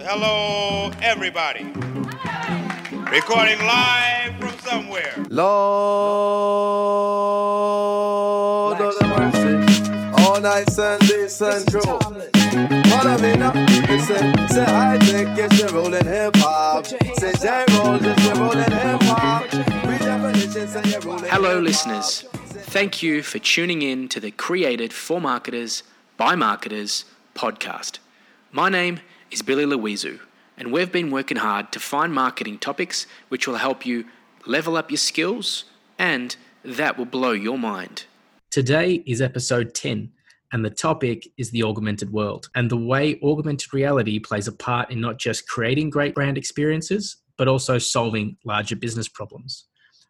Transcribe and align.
Hello, 0.00 0.92
everybody. 1.02 1.64
Recording 3.10 3.58
live 3.66 4.36
from 4.38 4.56
somewhere. 4.60 5.12
Lord 5.28 5.50
of 8.80 8.94
the 8.96 9.06
mercy. 9.08 9.56
All 10.22 10.40
night 10.40 10.70
Sunday 10.70 11.26
central. 11.26 11.98
Follow 11.98 13.18
me 13.18 13.34
now. 13.34 13.52
Listen, 13.88 14.48
say 14.48 14.64
I 14.68 14.98
think 15.00 15.36
yes, 15.36 15.58
you're 15.58 15.70
rolling 15.70 16.06
hip 16.06 16.36
hop. 16.36 16.86
Say 16.86 17.32
J 17.40 17.64
roll, 17.76 18.00
yes, 18.00 18.24
you're 18.24 18.36
rolling 18.36 18.70
hip 18.70 19.02
hop. 19.02 19.46
Redefinition, 19.46 20.68
say 20.68 20.90
you're 20.90 21.00
rolling 21.00 21.28
Hello, 21.28 21.58
listeners. 21.58 22.22
Thank 22.70 23.02
you 23.02 23.22
for 23.24 23.40
tuning 23.40 23.82
in 23.82 24.08
to 24.10 24.20
the 24.20 24.30
Created 24.30 24.92
for 24.92 25.20
Marketers 25.20 25.82
by 26.16 26.36
Marketers 26.36 27.04
podcast. 27.34 27.98
My 28.52 28.68
name 28.68 29.00
is 29.30 29.42
Billy 29.42 29.64
Louisu, 29.64 30.20
and 30.56 30.72
we've 30.72 30.90
been 30.90 31.10
working 31.10 31.36
hard 31.36 31.70
to 31.72 31.80
find 31.80 32.12
marketing 32.12 32.58
topics 32.58 33.06
which 33.28 33.46
will 33.46 33.56
help 33.56 33.84
you 33.84 34.04
level 34.46 34.76
up 34.76 34.90
your 34.90 34.98
skills 34.98 35.64
and 35.98 36.36
that 36.64 36.96
will 36.96 37.04
blow 37.04 37.32
your 37.32 37.58
mind. 37.58 38.06
Today 38.50 39.02
is 39.06 39.20
episode 39.20 39.74
10, 39.74 40.10
and 40.52 40.64
the 40.64 40.70
topic 40.70 41.28
is 41.36 41.50
the 41.50 41.62
augmented 41.62 42.10
world 42.12 42.48
and 42.54 42.70
the 42.70 42.76
way 42.76 43.20
augmented 43.22 43.74
reality 43.74 44.18
plays 44.18 44.48
a 44.48 44.52
part 44.52 44.90
in 44.90 45.00
not 45.00 45.18
just 45.18 45.46
creating 45.46 45.90
great 45.90 46.14
brand 46.14 46.38
experiences, 46.38 47.18
but 47.36 47.48
also 47.48 47.78
solving 47.78 48.36
larger 48.44 48.76
business 48.76 49.08
problems. 49.08 49.66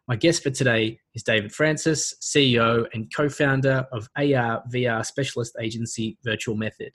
My 0.07 0.15
guest 0.15 0.41
for 0.41 0.49
today 0.49 0.99
is 1.13 1.21
David 1.21 1.53
Francis, 1.53 2.15
CEO 2.21 2.87
and 2.93 3.13
co 3.13 3.29
founder 3.29 3.85
of 3.91 4.09
AR 4.15 4.63
VR 4.73 5.05
specialist 5.05 5.55
agency 5.61 6.17
Virtual 6.23 6.55
Method. 6.55 6.93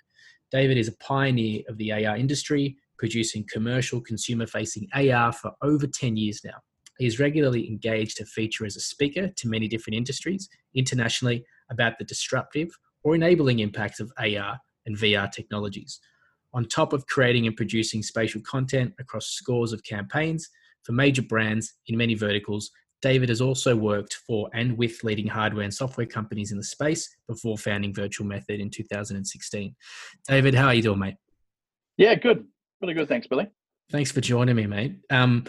David 0.54 0.78
is 0.78 0.86
a 0.86 0.96
pioneer 0.98 1.62
of 1.68 1.78
the 1.78 1.90
AR 1.90 2.16
industry, 2.16 2.76
producing 2.96 3.44
commercial 3.52 4.00
consumer 4.00 4.46
facing 4.46 4.86
AR 4.94 5.32
for 5.32 5.50
over 5.62 5.84
10 5.84 6.16
years 6.16 6.42
now. 6.44 6.54
He 6.96 7.06
is 7.06 7.18
regularly 7.18 7.66
engaged 7.66 8.18
to 8.18 8.24
feature 8.24 8.64
as 8.64 8.76
a 8.76 8.80
speaker 8.80 9.26
to 9.26 9.48
many 9.48 9.66
different 9.66 9.96
industries 9.96 10.48
internationally 10.72 11.44
about 11.72 11.98
the 11.98 12.04
disruptive 12.04 12.68
or 13.02 13.16
enabling 13.16 13.58
impacts 13.58 13.98
of 13.98 14.12
AR 14.16 14.60
and 14.86 14.96
VR 14.96 15.28
technologies. 15.28 15.98
On 16.52 16.64
top 16.64 16.92
of 16.92 17.04
creating 17.08 17.48
and 17.48 17.56
producing 17.56 18.04
spatial 18.04 18.40
content 18.42 18.94
across 19.00 19.26
scores 19.26 19.72
of 19.72 19.82
campaigns 19.82 20.48
for 20.84 20.92
major 20.92 21.22
brands 21.22 21.74
in 21.88 21.96
many 21.96 22.14
verticals, 22.14 22.70
David 23.04 23.28
has 23.28 23.42
also 23.42 23.76
worked 23.76 24.14
for 24.26 24.48
and 24.54 24.78
with 24.78 25.04
leading 25.04 25.26
hardware 25.26 25.62
and 25.62 25.74
software 25.74 26.06
companies 26.06 26.52
in 26.52 26.56
the 26.56 26.64
space 26.64 27.14
before 27.28 27.58
founding 27.58 27.92
Virtual 27.92 28.26
Method 28.26 28.60
in 28.60 28.70
2016. 28.70 29.76
David, 30.26 30.54
how 30.54 30.68
are 30.68 30.74
you 30.74 30.80
doing, 30.80 31.00
mate? 31.00 31.16
Yeah, 31.98 32.14
good. 32.14 32.46
Really 32.80 32.94
good. 32.94 33.06
Thanks, 33.06 33.26
Billy. 33.26 33.46
Thanks 33.92 34.10
for 34.10 34.22
joining 34.22 34.56
me, 34.56 34.66
mate. 34.66 34.96
Um, 35.10 35.44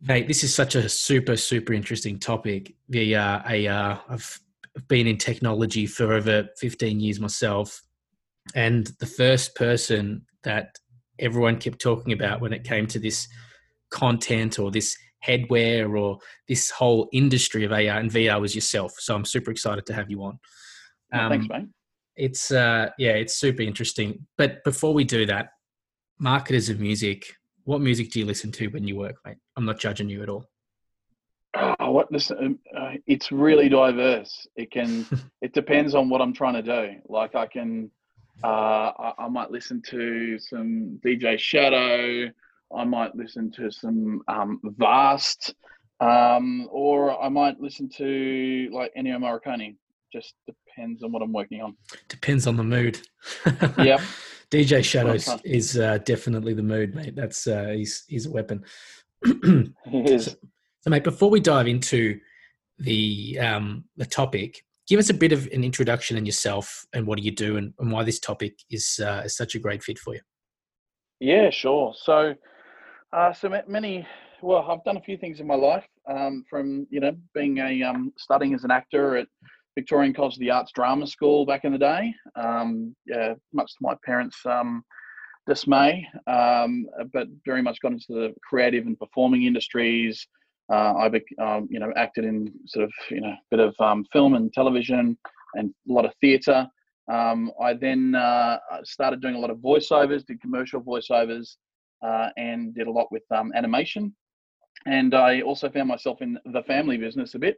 mate, 0.00 0.26
this 0.26 0.42
is 0.42 0.54
such 0.54 0.74
a 0.74 0.88
super, 0.88 1.36
super 1.36 1.74
interesting 1.74 2.18
topic. 2.18 2.74
The 2.88 3.14
uh, 3.14 3.42
AR, 3.44 4.02
I've 4.08 4.40
been 4.88 5.06
in 5.06 5.18
technology 5.18 5.84
for 5.84 6.14
over 6.14 6.48
15 6.56 6.98
years 6.98 7.20
myself, 7.20 7.82
and 8.54 8.86
the 9.00 9.06
first 9.06 9.54
person 9.54 10.24
that 10.44 10.78
everyone 11.18 11.58
kept 11.58 11.78
talking 11.78 12.14
about 12.14 12.40
when 12.40 12.54
it 12.54 12.64
came 12.64 12.86
to 12.86 12.98
this 12.98 13.28
content 13.90 14.58
or 14.58 14.70
this 14.70 14.96
headwear 15.26 15.98
or 15.98 16.18
this 16.48 16.70
whole 16.70 17.08
industry 17.12 17.64
of 17.64 17.72
AR 17.72 17.78
and 17.78 18.10
VR 18.10 18.40
was 18.40 18.54
yourself. 18.54 18.92
So 18.98 19.14
I'm 19.14 19.24
super 19.24 19.50
excited 19.50 19.86
to 19.86 19.94
have 19.94 20.10
you 20.10 20.22
on. 20.22 20.38
Well, 21.12 21.30
thanks, 21.30 21.46
Um, 21.50 21.60
mate. 21.60 21.68
It's 22.16 22.50
uh, 22.50 22.90
yeah, 22.98 23.12
it's 23.12 23.36
super 23.36 23.62
interesting. 23.62 24.26
But 24.38 24.64
before 24.64 24.94
we 24.94 25.04
do 25.04 25.26
that, 25.26 25.50
marketers 26.18 26.70
of 26.70 26.80
music, 26.80 27.26
what 27.64 27.80
music 27.80 28.10
do 28.10 28.20
you 28.20 28.24
listen 28.24 28.50
to 28.52 28.68
when 28.68 28.86
you 28.88 28.96
work, 28.96 29.16
mate? 29.26 29.36
I'm 29.56 29.66
not 29.66 29.78
judging 29.78 30.08
you 30.08 30.22
at 30.22 30.28
all. 30.28 30.46
Oh, 31.54 31.90
what 31.90 32.10
this? 32.10 32.30
Um, 32.30 32.58
uh, 32.76 32.92
it's 33.06 33.32
really 33.32 33.68
diverse. 33.68 34.46
It 34.56 34.70
can. 34.70 35.06
it 35.42 35.52
depends 35.52 35.94
on 35.94 36.08
what 36.08 36.20
I'm 36.20 36.32
trying 36.32 36.54
to 36.54 36.62
do. 36.62 36.96
Like 37.08 37.34
I 37.34 37.46
can. 37.46 37.90
Uh, 38.44 38.92
I, 38.98 39.12
I 39.18 39.28
might 39.28 39.50
listen 39.50 39.82
to 39.88 40.38
some 40.38 41.00
DJ 41.04 41.38
Shadow. 41.38 42.30
I 42.74 42.84
might 42.84 43.14
listen 43.14 43.50
to 43.52 43.70
some 43.70 44.22
um, 44.28 44.60
Vast, 44.78 45.54
um, 46.00 46.68
or 46.70 47.22
I 47.22 47.28
might 47.28 47.60
listen 47.60 47.88
to 47.96 48.70
like 48.72 48.92
Ennio 48.98 49.18
Morricone. 49.18 49.76
Just 50.12 50.34
depends 50.46 51.02
on 51.02 51.12
what 51.12 51.22
I'm 51.22 51.32
working 51.32 51.60
on. 51.62 51.76
Depends 52.08 52.46
on 52.46 52.56
the 52.56 52.64
mood. 52.64 53.00
yeah. 53.78 54.00
DJ 54.50 54.84
Shadows 54.84 55.28
is 55.44 55.76
uh, 55.76 55.98
definitely 55.98 56.54
the 56.54 56.62
mood, 56.62 56.94
mate. 56.94 57.16
That's 57.16 57.46
uh, 57.46 57.72
he's 57.74 58.04
he's 58.06 58.26
a 58.26 58.30
weapon. 58.30 58.64
It 59.24 60.10
is. 60.10 60.36
So, 60.80 60.90
mate, 60.90 61.02
before 61.04 61.30
we 61.30 61.40
dive 61.40 61.66
into 61.66 62.20
the 62.78 63.38
um, 63.40 63.84
the 63.96 64.06
topic, 64.06 64.62
give 64.86 65.00
us 65.00 65.10
a 65.10 65.14
bit 65.14 65.32
of 65.32 65.46
an 65.48 65.64
introduction 65.64 66.16
in 66.16 66.24
yourself 66.24 66.84
and 66.92 67.06
what 67.06 67.18
do 67.18 67.24
you 67.24 67.32
do 67.32 67.56
and, 67.56 67.74
and 67.80 67.90
why 67.90 68.04
this 68.04 68.20
topic 68.20 68.58
is 68.70 69.00
uh, 69.02 69.22
is 69.24 69.36
such 69.36 69.54
a 69.54 69.58
great 69.58 69.82
fit 69.82 69.98
for 69.98 70.14
you. 70.14 70.20
Yeah, 71.18 71.50
sure. 71.50 71.92
So, 71.96 72.34
uh, 73.12 73.32
so 73.32 73.48
many. 73.66 74.06
Well, 74.42 74.70
I've 74.70 74.84
done 74.84 74.96
a 74.96 75.02
few 75.02 75.16
things 75.16 75.40
in 75.40 75.46
my 75.46 75.54
life. 75.54 75.86
Um, 76.08 76.44
from 76.48 76.86
you 76.90 77.00
know 77.00 77.16
being 77.34 77.58
a 77.58 77.82
um, 77.82 78.12
studying 78.16 78.54
as 78.54 78.64
an 78.64 78.70
actor 78.70 79.16
at 79.16 79.26
Victorian 79.74 80.14
College 80.14 80.34
of 80.34 80.40
the 80.40 80.50
Arts 80.50 80.72
Drama 80.74 81.06
School 81.06 81.46
back 81.46 81.64
in 81.64 81.72
the 81.72 81.78
day. 81.78 82.14
Um, 82.36 82.94
yeah, 83.06 83.34
much 83.52 83.72
to 83.72 83.78
my 83.80 83.94
parents' 84.04 84.38
um, 84.44 84.84
dismay, 85.46 86.06
um, 86.26 86.86
but 87.12 87.28
very 87.44 87.62
much 87.62 87.80
got 87.80 87.92
into 87.92 88.06
the 88.08 88.34
creative 88.48 88.86
and 88.86 88.98
performing 88.98 89.44
industries. 89.44 90.26
Uh, 90.72 90.94
I, 90.94 91.06
um, 91.40 91.68
you 91.70 91.78
know, 91.78 91.92
acted 91.96 92.24
in 92.24 92.52
sort 92.66 92.84
of 92.84 92.92
you 93.10 93.20
know 93.20 93.28
a 93.28 93.38
bit 93.50 93.60
of 93.60 93.74
film 94.12 94.34
and 94.34 94.52
television 94.52 95.16
and 95.54 95.74
a 95.88 95.92
lot 95.92 96.04
of 96.04 96.12
theatre. 96.20 96.66
I 97.08 97.74
then 97.80 98.14
uh, 98.14 98.58
started 98.84 99.20
doing 99.20 99.36
a 99.36 99.38
lot 99.38 99.50
of 99.50 99.58
voiceovers, 99.58 100.26
did 100.26 100.40
commercial 100.40 100.80
voiceovers, 100.80 101.56
uh, 102.02 102.28
and 102.36 102.74
did 102.74 102.86
a 102.86 102.90
lot 102.90 103.10
with 103.10 103.22
um, 103.30 103.52
animation. 103.54 104.14
And 104.86 105.14
I 105.14 105.40
also 105.40 105.68
found 105.70 105.88
myself 105.88 106.22
in 106.22 106.38
the 106.46 106.62
family 106.62 106.96
business 106.96 107.34
a 107.34 107.38
bit 107.38 107.56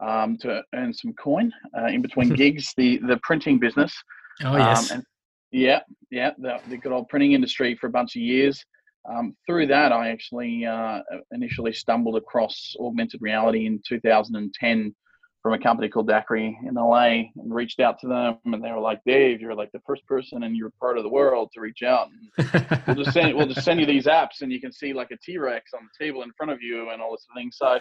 um, 0.00 0.38
to 0.38 0.62
earn 0.74 0.92
some 0.92 1.12
coin 1.14 1.52
uh, 1.78 1.86
in 1.86 2.02
between 2.02 2.28
gigs, 2.34 2.72
the 2.76 2.98
the 2.98 3.18
printing 3.22 3.58
business. 3.58 3.94
Oh 4.42 4.56
yes, 4.56 4.90
Um, 4.90 4.96
and 4.96 5.06
yeah, 5.52 5.80
yeah, 6.10 6.30
the, 6.38 6.58
the 6.68 6.76
good 6.76 6.92
old 6.92 7.08
printing 7.08 7.32
industry 7.32 7.76
for 7.76 7.88
a 7.88 7.90
bunch 7.90 8.16
of 8.16 8.22
years. 8.22 8.64
Um, 9.08 9.34
through 9.46 9.66
that, 9.68 9.92
I 9.92 10.10
actually 10.10 10.66
uh, 10.66 11.00
initially 11.32 11.72
stumbled 11.72 12.16
across 12.16 12.74
augmented 12.78 13.20
reality 13.22 13.66
in 13.66 13.80
2010 13.88 14.94
from 15.42 15.54
a 15.54 15.58
company 15.58 15.88
called 15.88 16.08
Daqri 16.08 16.54
in 16.66 16.74
LA 16.74 17.30
and 17.34 17.54
reached 17.54 17.80
out 17.80 17.98
to 18.00 18.08
them. 18.08 18.38
And 18.44 18.62
they 18.62 18.70
were 18.70 18.80
like, 18.80 19.00
Dave, 19.06 19.40
you're 19.40 19.54
like 19.54 19.72
the 19.72 19.80
first 19.86 20.06
person 20.06 20.42
in 20.42 20.54
your 20.54 20.70
part 20.78 20.98
of 20.98 21.02
the 21.02 21.08
world 21.08 21.50
to 21.54 21.60
reach 21.60 21.82
out. 21.82 22.08
And 22.38 22.82
we'll 22.86 23.04
just 23.04 23.14
send 23.14 23.34
we'll 23.34 23.46
just 23.46 23.64
send 23.64 23.80
you 23.80 23.86
these 23.86 24.06
apps 24.06 24.42
and 24.42 24.52
you 24.52 24.60
can 24.60 24.72
see 24.72 24.92
like 24.92 25.10
a 25.10 25.16
T-Rex 25.16 25.72
on 25.74 25.80
the 25.82 26.04
table 26.04 26.22
in 26.22 26.30
front 26.36 26.52
of 26.52 26.60
you 26.60 26.90
and 26.90 27.00
all 27.00 27.12
this 27.12 27.26
thing. 27.34 27.50
So 27.52 27.78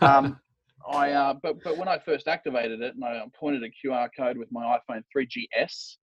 um, 0.00 0.38
I 0.90 1.10
uh, 1.12 1.34
but 1.42 1.62
but 1.64 1.76
when 1.76 1.88
I 1.88 1.98
first 1.98 2.28
activated 2.28 2.80
it 2.82 2.94
and 2.94 3.04
I 3.04 3.22
pointed 3.38 3.62
a 3.64 3.86
QR 3.86 4.08
code 4.16 4.38
with 4.38 4.50
my 4.52 4.78
iPhone 4.78 5.02
3GS 5.16 5.96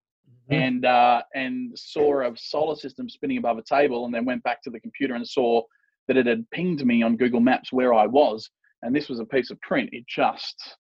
and 0.49 0.85
uh, 0.85 1.21
and 1.33 1.77
saw 1.77 2.21
a 2.21 2.31
solar 2.35 2.75
system 2.75 3.09
spinning 3.09 3.37
above 3.37 3.57
a 3.57 3.63
table, 3.63 4.05
and 4.05 4.13
then 4.13 4.25
went 4.25 4.43
back 4.43 4.61
to 4.63 4.69
the 4.69 4.79
computer 4.79 5.16
and 5.16 5.27
saw 5.27 5.61
that 6.07 6.17
it 6.17 6.25
had 6.25 6.49
pinged 6.51 6.85
me 6.85 7.03
on 7.03 7.17
Google 7.17 7.39
Maps 7.39 7.71
where 7.71 7.93
I 7.93 8.07
was, 8.07 8.49
and 8.81 8.95
this 8.95 9.09
was 9.09 9.19
a 9.19 9.25
piece 9.25 9.51
of 9.51 9.61
print. 9.61 9.89
It 9.91 10.05
just 10.07 10.77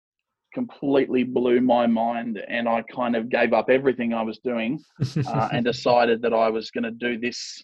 completely 0.55 1.25
blew 1.25 1.61
my 1.61 1.87
mind, 1.87 2.43
and 2.49 2.69
I 2.69 2.83
kind 2.83 3.17
of 3.17 3.29
gave 3.29 3.53
up 3.53 3.71
everything 3.71 4.15
I 4.15 4.23
was 4.23 4.39
doing 4.39 4.79
uh, 5.27 5.49
and 5.53 5.65
decided 5.65 6.23
that 6.23 6.33
I 6.33 6.49
was 6.49 6.71
going 6.71 6.85
to 6.85 6.91
do 6.91 7.19
this 7.19 7.63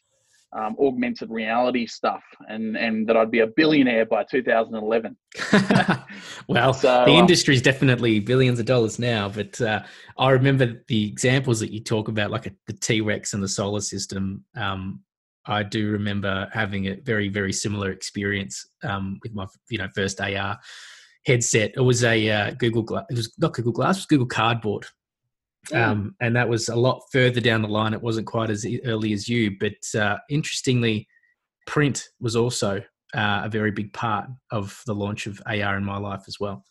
um, 0.57 0.77
augmented 0.79 1.31
reality 1.31 1.87
stuff, 1.87 2.23
and 2.49 2.77
and 2.77 3.09
that 3.09 3.17
I'd 3.17 3.31
be 3.31 3.41
a 3.41 3.49
billionaire 3.49 4.07
by 4.07 4.25
2011. 4.25 5.17
well, 6.49 6.73
So, 6.73 7.05
the 7.05 7.13
uh, 7.13 7.19
industry 7.19 7.55
is 7.55 7.63
definitely 7.63 8.21
billions 8.21 8.61
of 8.61 8.67
dollars 8.67 8.99
now, 8.99 9.29
but 9.29 9.61
uh, 9.61 9.83
I 10.17 10.31
remember 10.31 10.85
the 10.87 11.09
examples 11.09 11.59
that 11.61 11.73
you 11.73 11.81
talk 11.81 12.09
about, 12.09 12.31
like 12.31 12.47
a, 12.47 12.53
the 12.67 12.73
T 12.73 13.01
Rex 13.01 13.35
and 13.35 13.43
the 13.43 13.49
solar 13.49 13.81
system. 13.81 14.45
Um, 14.57 15.01
I 15.47 15.63
do 15.63 15.91
remember 15.91 16.49
having 16.53 16.87
a 16.87 16.95
very, 16.95 17.29
very 17.29 17.53
similar 17.53 17.91
experience 17.91 18.67
um, 18.83 19.19
with 19.23 19.35
my, 19.35 19.47
you 19.69 19.79
know, 19.79 19.89
first 19.95 20.21
AR 20.21 20.59
headset. 21.27 21.73
It 21.77 21.81
was 21.81 22.05
a 22.05 22.31
uh, 22.31 22.51
Google, 22.53 22.83
Gla- 22.83 23.07
it 23.11 23.17
was 23.17 23.33
not 23.39 23.55
Google 23.55 23.73
Glass, 23.73 23.97
it 23.97 24.01
was 24.01 24.07
Google 24.07 24.27
Cardboard. 24.27 24.87
Um, 25.73 26.15
and 26.21 26.37
that 26.37 26.49
was 26.49 26.69
a 26.69 26.77
lot 26.77 27.03
further 27.11 27.41
down 27.41 27.63
the 27.63 27.69
line. 27.69 27.95
It 27.95 28.03
wasn't 28.03 28.27
quite 28.27 28.51
as 28.51 28.67
early 28.85 29.15
as 29.15 29.29
you, 29.29 29.57
but 29.59 29.99
uh, 29.99 30.19
interestingly, 30.29 31.09
print 31.67 32.09
was 32.21 32.37
also 32.37 32.83
uh, 33.15 33.43
a 33.45 33.49
very 33.49 33.71
big 33.71 33.93
part 33.93 34.29
of 34.51 34.83
the 34.87 34.95
launch 34.95 35.27
of 35.27 35.41
AR 35.47 35.77
in 35.77 35.85
my 35.85 35.97
life 35.97 36.25
as 36.29 36.39
well. 36.39 36.65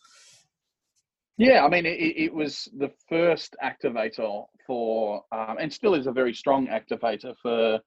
Yeah, 1.36 1.64
I 1.64 1.68
mean, 1.68 1.84
it, 1.84 1.98
it 1.98 2.32
was 2.32 2.68
the 2.78 2.92
first 3.08 3.56
activator 3.62 4.44
for, 4.66 5.24
um, 5.32 5.56
and 5.58 5.72
still 5.72 5.94
is 5.94 6.06
a 6.06 6.12
very 6.12 6.32
strong 6.32 6.68
activator 6.68 7.34
for 7.42 7.80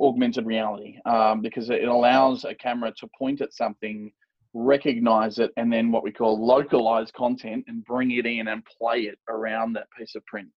augmented 0.00 0.46
reality 0.46 0.96
um, 1.04 1.40
because 1.40 1.70
it 1.70 1.84
allows 1.84 2.44
a 2.44 2.54
camera 2.54 2.92
to 2.98 3.08
point 3.16 3.40
at 3.42 3.54
something, 3.54 4.10
recognize 4.52 5.38
it, 5.38 5.52
and 5.56 5.72
then 5.72 5.92
what 5.92 6.02
we 6.02 6.12
call 6.12 6.44
localize 6.44 7.10
content 7.12 7.64
and 7.68 7.84
bring 7.84 8.10
it 8.12 8.26
in 8.26 8.48
and 8.48 8.64
play 8.64 9.02
it 9.02 9.18
around 9.28 9.74
that 9.74 9.88
piece 9.96 10.14
of 10.14 10.24
print. 10.26 10.48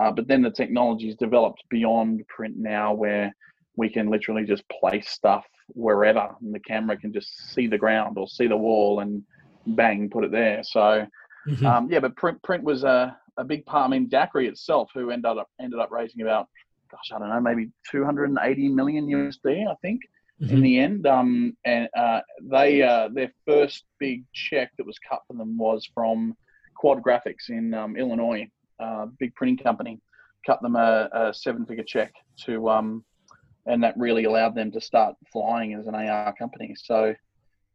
Uh, 0.00 0.10
but 0.10 0.28
then 0.28 0.42
the 0.42 0.50
technology 0.50 1.08
is 1.08 1.16
developed 1.16 1.62
beyond 1.68 2.22
print 2.28 2.54
now, 2.56 2.94
where 2.94 3.34
we 3.76 3.88
can 3.88 4.08
literally 4.08 4.44
just 4.44 4.62
place 4.68 5.08
stuff 5.08 5.44
wherever, 5.68 6.34
and 6.40 6.54
the 6.54 6.60
camera 6.60 6.96
can 6.96 7.12
just 7.12 7.52
see 7.52 7.66
the 7.66 7.78
ground 7.78 8.18
or 8.18 8.28
see 8.28 8.46
the 8.46 8.56
wall 8.56 9.00
and 9.00 9.22
bang, 9.66 10.08
put 10.08 10.24
it 10.24 10.30
there. 10.30 10.62
So, 10.62 11.06
mm-hmm. 11.48 11.66
um, 11.66 11.88
yeah, 11.90 12.00
but 12.00 12.16
print 12.16 12.42
print 12.42 12.64
was 12.64 12.84
a, 12.84 13.16
a 13.36 13.44
big 13.44 13.64
part. 13.66 13.86
I 13.86 13.90
mean, 13.90 14.08
Daqri 14.08 14.48
itself, 14.48 14.90
who 14.94 15.10
ended 15.10 15.38
up 15.38 15.48
ended 15.60 15.80
up 15.80 15.90
raising 15.90 16.22
about, 16.22 16.48
gosh, 16.90 17.10
I 17.14 17.18
don't 17.18 17.28
know, 17.28 17.40
maybe 17.40 17.70
280 17.90 18.68
million 18.68 19.06
USD, 19.08 19.68
I 19.68 19.74
think, 19.82 20.00
mm-hmm. 20.40 20.54
in 20.54 20.60
the 20.60 20.78
end. 20.78 21.06
Um, 21.06 21.56
and 21.64 21.88
uh, 21.96 22.20
they 22.42 22.82
uh, 22.82 23.08
their 23.12 23.32
first 23.46 23.84
big 23.98 24.24
check 24.32 24.72
that 24.78 24.86
was 24.86 24.98
cut 24.98 25.20
for 25.26 25.34
them 25.34 25.58
was 25.58 25.88
from 25.94 26.36
Quad 26.74 27.02
Graphics 27.02 27.48
in 27.48 27.74
um, 27.74 27.96
Illinois, 27.96 28.48
uh, 28.78 29.06
big 29.18 29.34
printing 29.34 29.62
company, 29.62 30.00
cut 30.46 30.62
them 30.62 30.76
a, 30.76 31.08
a 31.12 31.34
seven 31.34 31.66
figure 31.66 31.84
check 31.84 32.12
to 32.44 32.68
um, 32.68 33.04
and 33.66 33.82
that 33.82 33.96
really 33.96 34.24
allowed 34.24 34.54
them 34.54 34.70
to 34.72 34.80
start 34.80 35.14
flying 35.32 35.74
as 35.74 35.86
an 35.86 35.94
AR 35.94 36.34
company. 36.34 36.74
So 36.76 37.14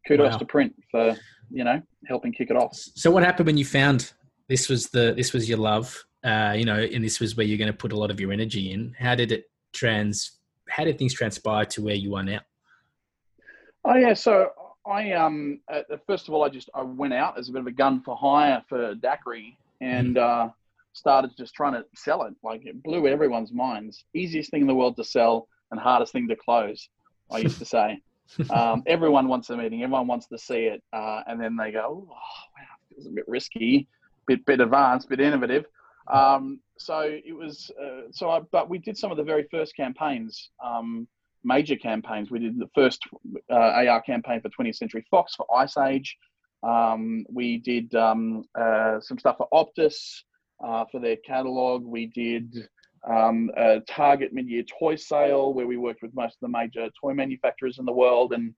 kudos 0.07 0.33
wow. 0.33 0.37
to 0.37 0.45
Print 0.45 0.75
for 0.91 1.15
you 1.51 1.63
know 1.63 1.81
helping 2.07 2.31
kick 2.31 2.49
it 2.49 2.57
off. 2.57 2.75
So 2.75 3.11
what 3.11 3.23
happened 3.23 3.47
when 3.47 3.57
you 3.57 3.65
found 3.65 4.13
this 4.47 4.69
was 4.69 4.87
the 4.89 5.13
this 5.15 5.33
was 5.33 5.47
your 5.47 5.57
love, 5.57 6.03
uh, 6.23 6.53
you 6.57 6.65
know, 6.65 6.79
and 6.79 7.03
this 7.03 7.19
was 7.19 7.35
where 7.35 7.45
you're 7.45 7.57
going 7.57 7.71
to 7.71 7.77
put 7.77 7.91
a 7.91 7.97
lot 7.97 8.11
of 8.11 8.19
your 8.19 8.31
energy 8.31 8.71
in? 8.71 8.95
How 8.97 9.15
did 9.15 9.31
it 9.31 9.45
trans? 9.73 10.39
How 10.69 10.83
did 10.83 10.97
things 10.97 11.13
transpire 11.13 11.65
to 11.65 11.83
where 11.83 11.95
you 11.95 12.15
are 12.15 12.23
now? 12.23 12.39
Oh 13.85 13.95
yeah, 13.95 14.13
so 14.13 14.49
I 14.85 15.13
um 15.13 15.61
uh, 15.71 15.81
first 16.07 16.27
of 16.27 16.33
all 16.33 16.43
I 16.43 16.49
just 16.49 16.69
I 16.73 16.81
went 16.81 17.13
out 17.13 17.37
as 17.37 17.49
a 17.49 17.51
bit 17.51 17.61
of 17.61 17.67
a 17.67 17.71
gun 17.71 18.01
for 18.01 18.15
hire 18.15 18.63
for 18.67 18.95
Daqri 18.95 19.55
and. 19.81 20.15
Mm. 20.15 20.47
Uh, 20.47 20.51
started 20.95 21.29
just 21.37 21.53
trying 21.53 21.73
to 21.73 21.85
sell 21.93 22.23
it. 22.23 22.33
Like 22.43 22.65
it 22.65 22.81
blew 22.81 23.07
everyone's 23.07 23.51
minds. 23.51 24.05
Easiest 24.13 24.49
thing 24.49 24.61
in 24.61 24.67
the 24.67 24.75
world 24.75 24.95
to 24.95 25.03
sell 25.03 25.47
and 25.71 25.79
hardest 25.79 26.13
thing 26.13 26.27
to 26.29 26.35
close. 26.35 26.89
I 27.31 27.39
used 27.39 27.59
to 27.59 27.65
say. 27.65 28.01
Um, 28.49 28.81
everyone 28.87 29.27
wants 29.27 29.51
a 29.51 29.55
meeting. 29.55 29.83
Everyone 29.83 30.07
wants 30.07 30.25
to 30.29 30.37
see 30.39 30.61
it, 30.61 30.81
uh, 30.91 31.21
and 31.27 31.39
then 31.39 31.55
they 31.55 31.71
go, 31.71 32.07
"Oh, 32.09 32.11
wow, 32.11 32.75
it 32.89 32.97
was 32.97 33.05
a 33.05 33.11
bit 33.11 33.23
risky, 33.27 33.87
bit 34.25 34.43
bit 34.47 34.61
advanced, 34.61 35.09
bit 35.09 35.19
innovative." 35.19 35.65
Um, 36.11 36.59
so 36.75 37.01
it 37.01 37.37
was. 37.37 37.69
Uh, 37.79 38.09
so, 38.09 38.31
I, 38.31 38.39
but 38.39 38.67
we 38.67 38.79
did 38.79 38.97
some 38.97 39.11
of 39.11 39.17
the 39.17 39.23
very 39.23 39.47
first 39.51 39.75
campaigns, 39.75 40.49
um, 40.59 41.07
major 41.45 41.75
campaigns. 41.75 42.31
We 42.31 42.39
did 42.39 42.59
the 42.59 42.69
first 42.75 43.01
uh, 43.51 43.85
AR 43.87 44.01
campaign 44.01 44.41
for 44.41 44.49
20th 44.49 44.75
Century 44.75 45.05
Fox 45.09 45.35
for 45.35 45.45
Ice 45.55 45.77
Age. 45.77 46.17
Um, 46.63 47.25
we 47.31 47.57
did 47.57 47.93
um, 47.95 48.43
uh, 48.59 48.99
some 48.99 49.19
stuff 49.19 49.37
for 49.37 49.47
Optus 49.53 50.21
uh, 50.65 50.85
for 50.91 50.99
their 50.99 51.17
catalog. 51.17 51.83
We 51.83 52.07
did 52.07 52.67
um, 53.07 53.51
a 53.55 53.81
Target 53.81 54.33
mid-year 54.33 54.63
toy 54.63 54.95
sale 54.95 55.53
where 55.53 55.67
we 55.67 55.77
worked 55.77 56.01
with 56.01 56.15
most 56.15 56.37
of 56.41 56.41
the 56.41 56.57
major 56.57 56.89
toy 56.99 57.13
manufacturers 57.13 57.77
in 57.77 57.85
the 57.85 57.91
world, 57.91 58.33
and 58.33 58.53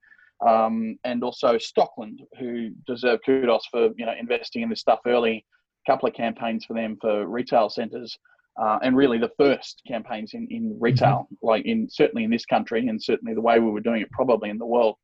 um, 0.45 0.97
and 1.03 1.23
also 1.23 1.57
Stockland, 1.57 2.19
who 2.39 2.69
deserve 2.85 3.19
kudos 3.25 3.65
for 3.69 3.89
you 3.97 4.05
know 4.05 4.13
investing 4.17 4.61
in 4.61 4.69
this 4.69 4.79
stuff 4.79 4.99
early. 5.05 5.45
A 5.87 5.91
couple 5.91 6.07
of 6.07 6.15
campaigns 6.15 6.65
for 6.65 6.73
them 6.73 6.97
for 7.01 7.27
retail 7.27 7.69
centres, 7.69 8.17
uh, 8.61 8.79
and 8.81 8.95
really 8.95 9.17
the 9.17 9.31
first 9.37 9.81
campaigns 9.87 10.33
in 10.33 10.47
in 10.49 10.77
retail, 10.79 11.27
mm-hmm. 11.31 11.45
like 11.45 11.65
in 11.65 11.87
certainly 11.89 12.23
in 12.23 12.31
this 12.31 12.45
country, 12.45 12.87
and 12.87 13.01
certainly 13.01 13.33
the 13.33 13.41
way 13.41 13.59
we 13.59 13.71
were 13.71 13.81
doing 13.81 14.01
it 14.01 14.11
probably 14.11 14.49
in 14.49 14.57
the 14.57 14.65
world. 14.65 14.95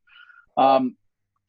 Um, 0.56 0.96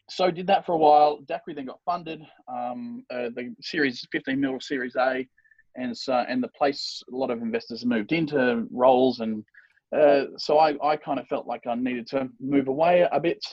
so 0.10 0.30
did 0.30 0.48
that 0.48 0.66
for 0.66 0.74
a 0.74 0.78
while. 0.78 1.20
Daqri 1.26 1.56
then 1.56 1.66
got 1.66 1.80
funded. 1.84 2.22
Um, 2.48 3.04
uh, 3.12 3.30
the 3.36 3.56
series 3.62 4.06
15 4.12 4.40
mil 4.40 4.60
Series 4.60 4.96
A 4.96 5.28
and 5.76 5.98
so 5.98 6.14
and 6.14 6.44
the 6.44 6.48
place 6.50 7.04
a 7.12 7.16
lot 7.16 7.32
of 7.32 7.42
investors 7.42 7.86
moved 7.86 8.12
into 8.12 8.66
roles 8.72 9.20
and 9.20 9.44
uh, 9.96 10.26
so 10.38 10.58
I, 10.58 10.76
I 10.84 10.98
kind 10.98 11.20
of 11.20 11.28
felt 11.28 11.48
like 11.48 11.68
I 11.68 11.76
needed 11.76 12.08
to 12.08 12.28
move 12.40 12.68
away 12.68 13.08
a 13.12 13.20
bit. 13.20 13.44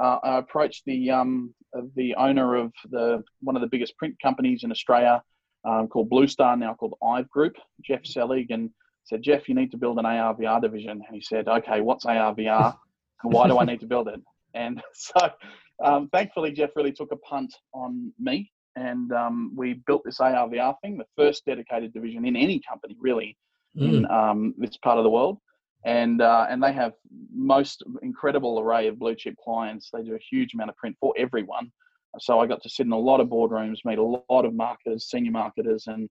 Uh, 0.00 0.18
I 0.22 0.38
approached 0.38 0.84
the 0.86 1.10
um, 1.10 1.52
the 1.96 2.14
owner 2.14 2.54
of 2.54 2.72
the 2.90 3.22
one 3.40 3.56
of 3.56 3.62
the 3.62 3.68
biggest 3.68 3.96
print 3.98 4.14
companies 4.22 4.62
in 4.62 4.70
Australia, 4.70 5.22
um, 5.64 5.88
called 5.88 6.08
Blue 6.08 6.26
Star, 6.26 6.56
now 6.56 6.74
called 6.74 6.94
Ive 7.02 7.28
Group, 7.28 7.56
Jeff 7.82 8.04
Selig, 8.04 8.50
and 8.50 8.70
said, 9.04 9.22
Jeff, 9.22 9.48
you 9.48 9.54
need 9.54 9.70
to 9.72 9.76
build 9.76 9.98
an 9.98 10.04
ARVR 10.04 10.60
division. 10.62 10.90
And 10.90 11.04
he 11.10 11.20
said, 11.20 11.48
Okay, 11.48 11.80
what's 11.80 12.04
ARVR 12.04 12.74
and 13.22 13.32
why 13.32 13.48
do 13.48 13.58
I 13.58 13.64
need 13.64 13.80
to 13.80 13.86
build 13.86 14.08
it? 14.08 14.20
And 14.54 14.82
so, 14.94 15.30
um, 15.84 16.08
thankfully, 16.12 16.52
Jeff 16.52 16.70
really 16.76 16.92
took 16.92 17.12
a 17.12 17.16
punt 17.16 17.54
on 17.72 18.12
me 18.18 18.50
and 18.76 19.12
um, 19.12 19.52
we 19.56 19.74
built 19.86 20.02
this 20.04 20.18
ARVR 20.18 20.74
thing, 20.82 20.96
the 20.96 21.04
first 21.16 21.44
dedicated 21.44 21.92
division 21.92 22.24
in 22.26 22.36
any 22.36 22.60
company 22.60 22.96
really 23.00 23.36
mm. 23.76 23.88
in 23.88 24.10
um, 24.10 24.54
this 24.58 24.76
part 24.78 24.98
of 24.98 25.04
the 25.04 25.10
world. 25.10 25.38
And 25.84 26.20
uh, 26.20 26.46
and 26.50 26.62
they 26.62 26.74
have 26.74 26.92
most 27.34 27.82
incredible 28.02 28.60
array 28.60 28.86
of 28.88 28.98
blue 28.98 29.14
chip 29.14 29.34
clients. 29.42 29.88
They 29.90 30.02
do 30.02 30.14
a 30.14 30.18
huge 30.30 30.52
amount 30.52 30.68
of 30.68 30.76
print 30.76 30.94
for 31.00 31.14
everyone. 31.16 31.72
So 32.18 32.40
I 32.40 32.46
got 32.46 32.62
to 32.62 32.68
sit 32.68 32.86
in 32.86 32.92
a 32.92 32.98
lot 32.98 33.20
of 33.20 33.28
boardrooms, 33.28 33.78
meet 33.84 33.98
a 33.98 34.02
lot 34.02 34.44
of 34.44 34.54
marketers, 34.54 35.08
senior 35.10 35.30
marketers, 35.30 35.86
and 35.86 36.08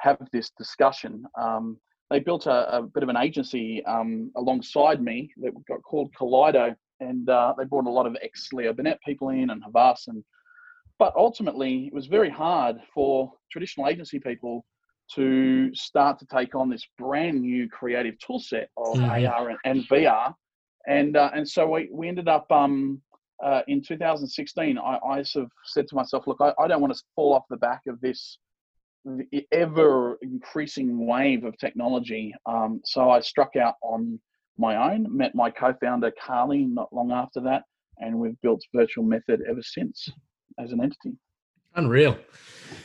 have 0.00 0.18
this 0.32 0.50
discussion. 0.58 1.24
Um, 1.40 1.78
they 2.10 2.20
built 2.20 2.46
a, 2.46 2.78
a, 2.78 2.82
bit 2.82 3.02
of 3.02 3.08
an 3.08 3.16
agency 3.16 3.84
um, 3.84 4.30
alongside 4.36 5.02
me 5.02 5.30
that 5.38 5.52
got 5.66 5.82
called 5.82 6.10
Kaleido, 6.18 6.74
and 7.00 7.28
uh, 7.28 7.54
they 7.58 7.64
brought 7.64 7.86
a 7.86 7.90
lot 7.90 8.06
of 8.06 8.16
ex 8.22 8.48
Leo 8.52 8.72
Burnett 8.72 8.98
people 9.04 9.30
in 9.30 9.50
and 9.50 9.62
Havas 9.62 10.04
and 10.08 10.22
but 10.98 11.14
ultimately, 11.16 11.86
it 11.86 11.94
was 11.94 12.06
very 12.06 12.30
hard 12.30 12.76
for 12.92 13.32
traditional 13.52 13.88
agency 13.88 14.18
people 14.18 14.64
to 15.14 15.74
start 15.74 16.18
to 16.18 16.26
take 16.26 16.54
on 16.54 16.68
this 16.68 16.86
brand 16.98 17.40
new 17.40 17.68
creative 17.68 18.18
tool 18.18 18.40
set 18.40 18.68
of 18.76 18.96
mm-hmm. 18.96 19.26
AR 19.26 19.50
and, 19.50 19.58
and, 19.64 19.88
VR. 19.88 20.34
And, 20.86 21.16
uh, 21.16 21.30
and 21.34 21.48
so 21.48 21.68
we, 21.68 21.88
we 21.92 22.08
ended 22.08 22.28
up 22.28 22.50
um, 22.50 23.00
uh, 23.44 23.62
in 23.68 23.82
2016. 23.82 24.78
I, 24.78 24.98
I 25.06 25.22
sort 25.22 25.46
of 25.46 25.52
said 25.64 25.88
to 25.88 25.94
myself, 25.94 26.26
look, 26.26 26.38
I, 26.40 26.52
I 26.58 26.68
don't 26.68 26.80
want 26.80 26.94
to 26.94 27.02
fall 27.14 27.34
off 27.34 27.44
the 27.50 27.56
back 27.56 27.82
of 27.86 28.00
this 28.00 28.38
ever 29.52 30.18
increasing 30.22 31.06
wave 31.06 31.44
of 31.44 31.56
technology. 31.58 32.34
Um, 32.46 32.80
so 32.84 33.10
I 33.10 33.20
struck 33.20 33.56
out 33.56 33.74
on 33.82 34.20
my 34.58 34.92
own, 34.92 35.16
met 35.16 35.34
my 35.34 35.50
co 35.50 35.74
founder, 35.80 36.12
Carly, 36.24 36.64
not 36.64 36.92
long 36.92 37.12
after 37.12 37.40
that, 37.42 37.62
and 37.98 38.18
we've 38.18 38.40
built 38.42 38.62
Virtual 38.74 39.04
Method 39.04 39.42
ever 39.48 39.62
since 39.62 40.08
as 40.58 40.72
an 40.72 40.82
entity. 40.82 41.16
Unreal. 41.76 42.18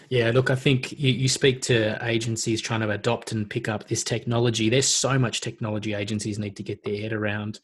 Yeah, 0.10 0.32
look, 0.32 0.50
I 0.50 0.56
think 0.56 0.92
you, 0.92 1.12
you, 1.12 1.28
speak 1.28 1.62
to 1.64 1.98
agencies 2.06 2.62
trying 2.62 2.82
to 2.82 2.92
adopt 2.92 3.32
and 3.32 3.50
pick 3.50 3.68
up 3.68 3.88
this 3.88 4.04
technology. 4.04 4.70
There's 4.70 4.88
so 4.88 5.18
much 5.18 5.42
technology 5.42 5.94
agencies 5.94 6.38
need 6.38 6.56
to 6.58 6.64
get 6.64 6.84
their 6.84 6.98
head 6.98 7.14
around. 7.14 7.60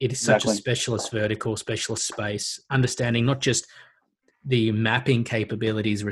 It 0.00 0.12
is 0.12 0.20
such 0.20 0.44
exactly. 0.44 0.52
a 0.52 0.56
specialist 0.56 1.12
vertical, 1.12 1.56
specialist 1.56 2.06
space, 2.06 2.60
understanding 2.70 3.26
not 3.26 3.40
just 3.40 3.66
the 4.44 4.72
mapping 4.72 5.22
capabilities 5.22 6.02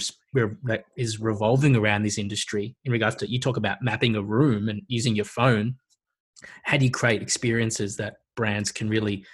that 0.64 0.84
is 0.96 1.18
revolving 1.18 1.74
around 1.74 2.02
this 2.02 2.18
industry 2.18 2.76
in 2.84 2.92
regards 2.92 3.16
to 3.16 3.30
you 3.30 3.40
talk 3.40 3.56
about 3.56 3.78
mapping 3.80 4.14
a 4.16 4.22
room 4.22 4.68
and 4.68 4.82
using 4.86 5.16
your 5.16 5.24
phone. 5.24 5.76
How 6.64 6.76
do 6.76 6.84
you 6.84 6.90
create 6.90 7.22
experiences 7.22 7.96
that 7.96 8.16
brands 8.36 8.70
can 8.70 8.88
really, 8.90 9.24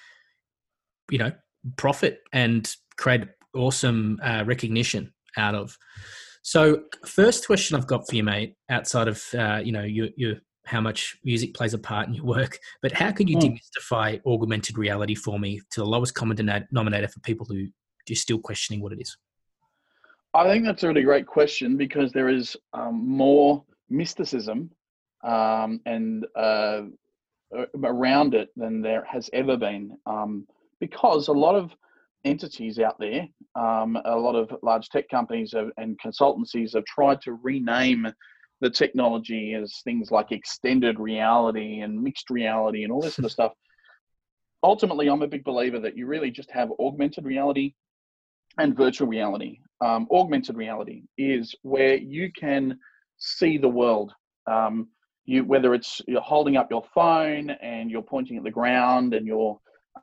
you 1.11 1.19
know, 1.19 1.33
profit 1.77 2.21
and 2.33 2.73
create 2.97 3.25
awesome 3.55 4.19
uh, 4.23 4.45
recognition 4.47 5.13
out 5.37 5.55
of. 5.55 5.77
So, 6.43 6.83
first 7.07 7.47
question 7.47 7.77
I've 7.77 7.87
got 7.87 8.07
for 8.09 8.17
you, 8.17 8.25
mate, 8.25 8.55
outside 8.69 9.09
of 9.09 9.23
uh, 9.37 9.61
you 9.65 9.73
know 9.73 9.83
your, 9.83 10.09
your 10.17 10.35
how 10.65 10.81
much 10.81 11.19
music 11.25 11.55
plays 11.55 11.75
a 11.75 11.79
part 11.79 12.09
in 12.09 12.15
your 12.15 12.25
work, 12.25 12.59
but 12.83 12.93
how 12.93 13.13
could 13.13 13.29
you 13.29 13.37
mm. 13.37 13.59
demystify 13.59 14.21
augmented 14.27 14.79
reality 14.79 15.15
for 15.15 15.39
me 15.39 15.61
to 15.71 15.81
the 15.81 15.87
lowest 15.87 16.15
common 16.15 16.37
denominator 16.37 17.09
for 17.09 17.21
people 17.21 17.47
who 17.49 17.67
are 18.11 18.15
still 18.15 18.39
questioning 18.39 18.83
what 18.83 18.93
it 18.93 19.01
is? 19.01 19.17
I 20.33 20.45
think 20.45 20.65
that's 20.65 20.83
a 20.83 20.89
really 20.89 21.03
great 21.03 21.27
question 21.27 21.77
because 21.77 22.13
there 22.13 22.29
is 22.29 22.57
um, 22.73 23.07
more 23.07 23.65
mysticism 23.89 24.71
um, 25.23 25.81
and 25.87 26.27
uh, 26.37 26.83
around 27.85 28.35
it 28.35 28.49
than 28.57 28.83
there 28.83 29.05
has 29.05 29.31
ever 29.33 29.57
been. 29.57 29.97
Um, 30.07 30.47
because 30.81 31.29
a 31.29 31.33
lot 31.33 31.55
of 31.55 31.71
entities 32.25 32.79
out 32.79 32.99
there. 32.99 33.29
Um, 33.55 33.99
a 34.05 34.17
lot 34.17 34.35
of 34.35 34.51
large 34.63 34.89
tech 34.89 35.09
companies 35.09 35.53
have, 35.53 35.71
and 35.77 35.99
consultancies 36.01 36.75
have 36.75 36.85
tried 36.85 37.21
to 37.23 37.35
rename 37.35 38.07
the 38.65 38.71
technology 38.71 39.53
as 39.53 39.83
things 39.85 40.11
like 40.11 40.33
extended 40.33 40.99
reality 40.99 41.81
and 41.81 42.03
mixed 42.03 42.31
reality 42.31 42.83
and 42.83 42.91
all 42.91 43.03
this 43.03 43.17
sort 43.17 43.27
of 43.27 43.33
stuff. 43.39 43.53
Ultimately, 44.63 45.09
I'm 45.09 45.21
a 45.21 45.29
big 45.29 45.45
believer 45.45 45.79
that 45.81 45.99
you 45.99 46.07
really 46.07 46.31
just 46.31 46.51
have 46.51 46.71
augmented 46.81 47.27
reality 47.27 47.75
and 48.57 48.75
virtual 48.75 49.07
reality. 49.07 49.59
Um, 49.85 50.09
augmented 50.11 50.57
reality 50.57 51.03
is 51.19 51.55
where 51.61 51.97
you 51.97 52.33
can 52.33 52.79
see 53.19 53.59
the 53.59 53.69
world. 53.69 54.15
Um, 54.51 54.89
you 55.27 55.45
whether 55.45 55.75
it's 55.75 56.01
you're 56.09 56.23
holding 56.23 56.57
up 56.57 56.71
your 56.71 56.85
phone 56.95 57.51
and 57.51 57.91
you're 57.91 58.03
pointing 58.03 58.39
at 58.39 58.45
the 58.45 58.51
ground 58.51 59.13
and 59.13 59.27
you're 59.27 59.59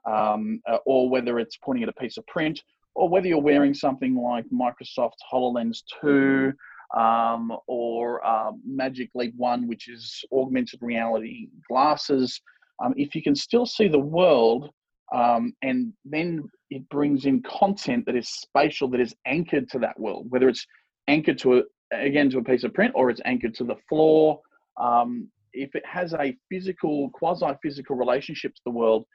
um, 0.06 0.62
uh, 0.68 0.78
or 0.86 1.10
whether 1.10 1.40
it's 1.40 1.58
pointing 1.58 1.84
at 1.84 1.90
a 1.90 1.94
piece 1.94 2.18
of 2.18 2.28
print 2.28 2.62
or 2.94 3.10
whether 3.10 3.28
you're 3.28 3.42
wearing 3.42 3.74
something 3.74 4.16
like 4.16 4.46
Microsoft's 4.54 5.24
HoloLens 5.32 5.82
2 6.02 6.54
um, 6.98 7.52
or 7.68 8.26
uh, 8.26 8.52
Magic 8.66 9.10
Leap 9.16 9.34
1, 9.38 9.68
which 9.68 9.88
is 9.88 10.24
augmented 10.32 10.80
reality 10.82 11.48
glasses, 11.70 12.42
um, 12.84 12.94
if 12.98 13.16
you 13.16 13.22
can 13.22 13.36
still 13.36 13.66
see 13.66 13.88
the 13.88 14.00
world 14.00 14.72
um, 15.14 15.54
and 15.62 15.94
then 16.06 16.50
it 16.70 16.88
brings 16.90 17.26
in 17.26 17.44
content 17.44 18.06
that 18.06 18.16
is 18.16 18.30
spatial, 18.30 18.88
that 18.90 19.02
is 19.02 19.14
anchored 19.26 19.70
to 19.70 19.80
that 19.80 20.00
world, 20.00 20.28
whether 20.30 20.48
it's 20.48 20.66
anchored 21.08 21.38
to 21.40 21.60
a, 21.60 21.62
again 21.94 22.30
to 22.30 22.38
a 22.38 22.44
piece 22.44 22.64
of 22.64 22.74
print 22.74 22.94
or 22.96 23.10
it's 23.10 23.22
anchored 23.26 23.54
to 23.56 23.66
the 23.66 23.76
floor. 23.90 24.40
Um, 24.80 25.30
if 25.54 25.76
it 25.76 25.86
has 25.86 26.14
a 26.14 26.36
physical, 26.50 27.10
quasi-physical 27.10 27.96
relationship 27.96 28.56
to 28.56 28.62
the 28.66 28.72
world, 28.72 29.06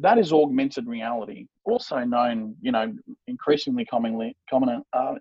that 0.00 0.18
is 0.18 0.32
augmented 0.32 0.88
reality, 0.88 1.46
also 1.64 1.98
known, 1.98 2.56
you 2.60 2.72
know, 2.72 2.92
increasingly 3.28 3.84
commonly 3.84 4.36
common. 4.50 4.82
Uh, 4.92 5.14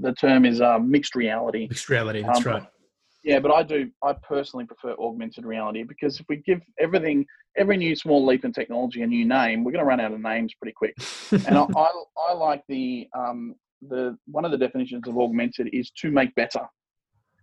the 0.00 0.12
term 0.14 0.44
is 0.44 0.60
uh, 0.60 0.78
mixed 0.78 1.14
reality. 1.14 1.66
Mixed 1.68 1.88
reality, 1.88 2.22
that's 2.22 2.46
um, 2.46 2.52
right. 2.52 2.62
Yeah, 3.22 3.38
but 3.38 3.52
I 3.52 3.62
do. 3.62 3.90
I 4.02 4.14
personally 4.14 4.64
prefer 4.64 4.94
augmented 4.94 5.44
reality 5.44 5.82
because 5.82 6.18
if 6.20 6.26
we 6.28 6.36
give 6.36 6.62
everything, 6.78 7.26
every 7.56 7.76
new 7.76 7.94
small 7.94 8.24
leap 8.24 8.44
in 8.44 8.52
technology 8.52 9.02
a 9.02 9.06
new 9.06 9.26
name, 9.26 9.62
we're 9.62 9.72
going 9.72 9.84
to 9.84 9.88
run 9.88 10.00
out 10.00 10.12
of 10.12 10.20
names 10.20 10.54
pretty 10.54 10.72
quick. 10.74 10.94
and 11.46 11.58
I, 11.58 11.66
I, 11.76 11.90
I, 12.28 12.32
like 12.32 12.62
the 12.68 13.08
um, 13.16 13.54
the 13.88 14.16
one 14.26 14.44
of 14.44 14.50
the 14.50 14.58
definitions 14.58 15.06
of 15.06 15.18
augmented 15.18 15.68
is 15.72 15.90
to 15.98 16.10
make 16.10 16.34
better. 16.34 16.66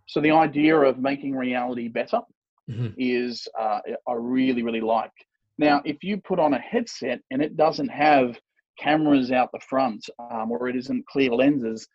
So 0.07 0.19
the 0.19 0.31
idea 0.31 0.75
of 0.75 0.97
making 0.97 1.35
reality 1.35 1.89
better 1.89 2.21
mm-hmm. 2.69 2.87
is 2.97 3.47
uh, 3.59 3.79
I 4.07 4.13
really 4.13 4.63
really 4.63 4.81
like. 4.81 5.11
Now, 5.59 5.81
if 5.85 6.03
you 6.03 6.17
put 6.17 6.39
on 6.39 6.53
a 6.53 6.59
headset 6.59 7.19
and 7.31 7.41
it 7.41 7.55
doesn't 7.55 7.89
have 7.89 8.39
cameras 8.79 9.31
out 9.31 9.49
the 9.51 9.59
front 9.59 10.07
um, 10.31 10.51
or 10.51 10.69
it 10.69 10.75
isn't 10.75 11.05
clear 11.07 11.31
lenses, 11.31 11.87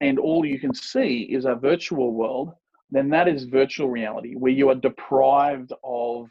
and 0.00 0.18
all 0.18 0.44
you 0.44 0.58
can 0.58 0.74
see 0.74 1.22
is 1.22 1.44
a 1.44 1.54
virtual 1.54 2.12
world, 2.12 2.52
then 2.90 3.08
that 3.10 3.28
is 3.28 3.44
virtual 3.44 3.88
reality 3.88 4.34
where 4.34 4.52
you 4.52 4.68
are 4.68 4.74
deprived 4.74 5.72
of 5.82 6.28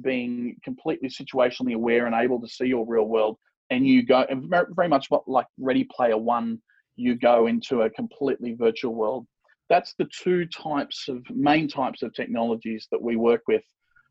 being 0.00 0.56
completely 0.64 1.08
situationally 1.08 1.74
aware 1.74 2.06
and 2.06 2.14
able 2.14 2.40
to 2.40 2.48
see 2.48 2.66
your 2.66 2.86
real 2.86 3.04
world. 3.04 3.36
And 3.70 3.86
you 3.86 4.04
go, 4.04 4.26
and 4.28 4.50
very 4.74 4.88
much 4.88 5.08
like 5.26 5.46
Ready 5.58 5.84
Player 5.84 6.16
One, 6.16 6.60
you 6.96 7.14
go 7.14 7.46
into 7.46 7.82
a 7.82 7.90
completely 7.90 8.54
virtual 8.54 8.94
world. 8.94 9.26
That's 9.68 9.94
the 9.94 10.08
two 10.22 10.46
types 10.46 11.08
of 11.08 11.22
main 11.30 11.68
types 11.68 12.02
of 12.02 12.12
technologies 12.14 12.88
that 12.90 13.00
we 13.00 13.16
work 13.16 13.42
with. 13.46 13.62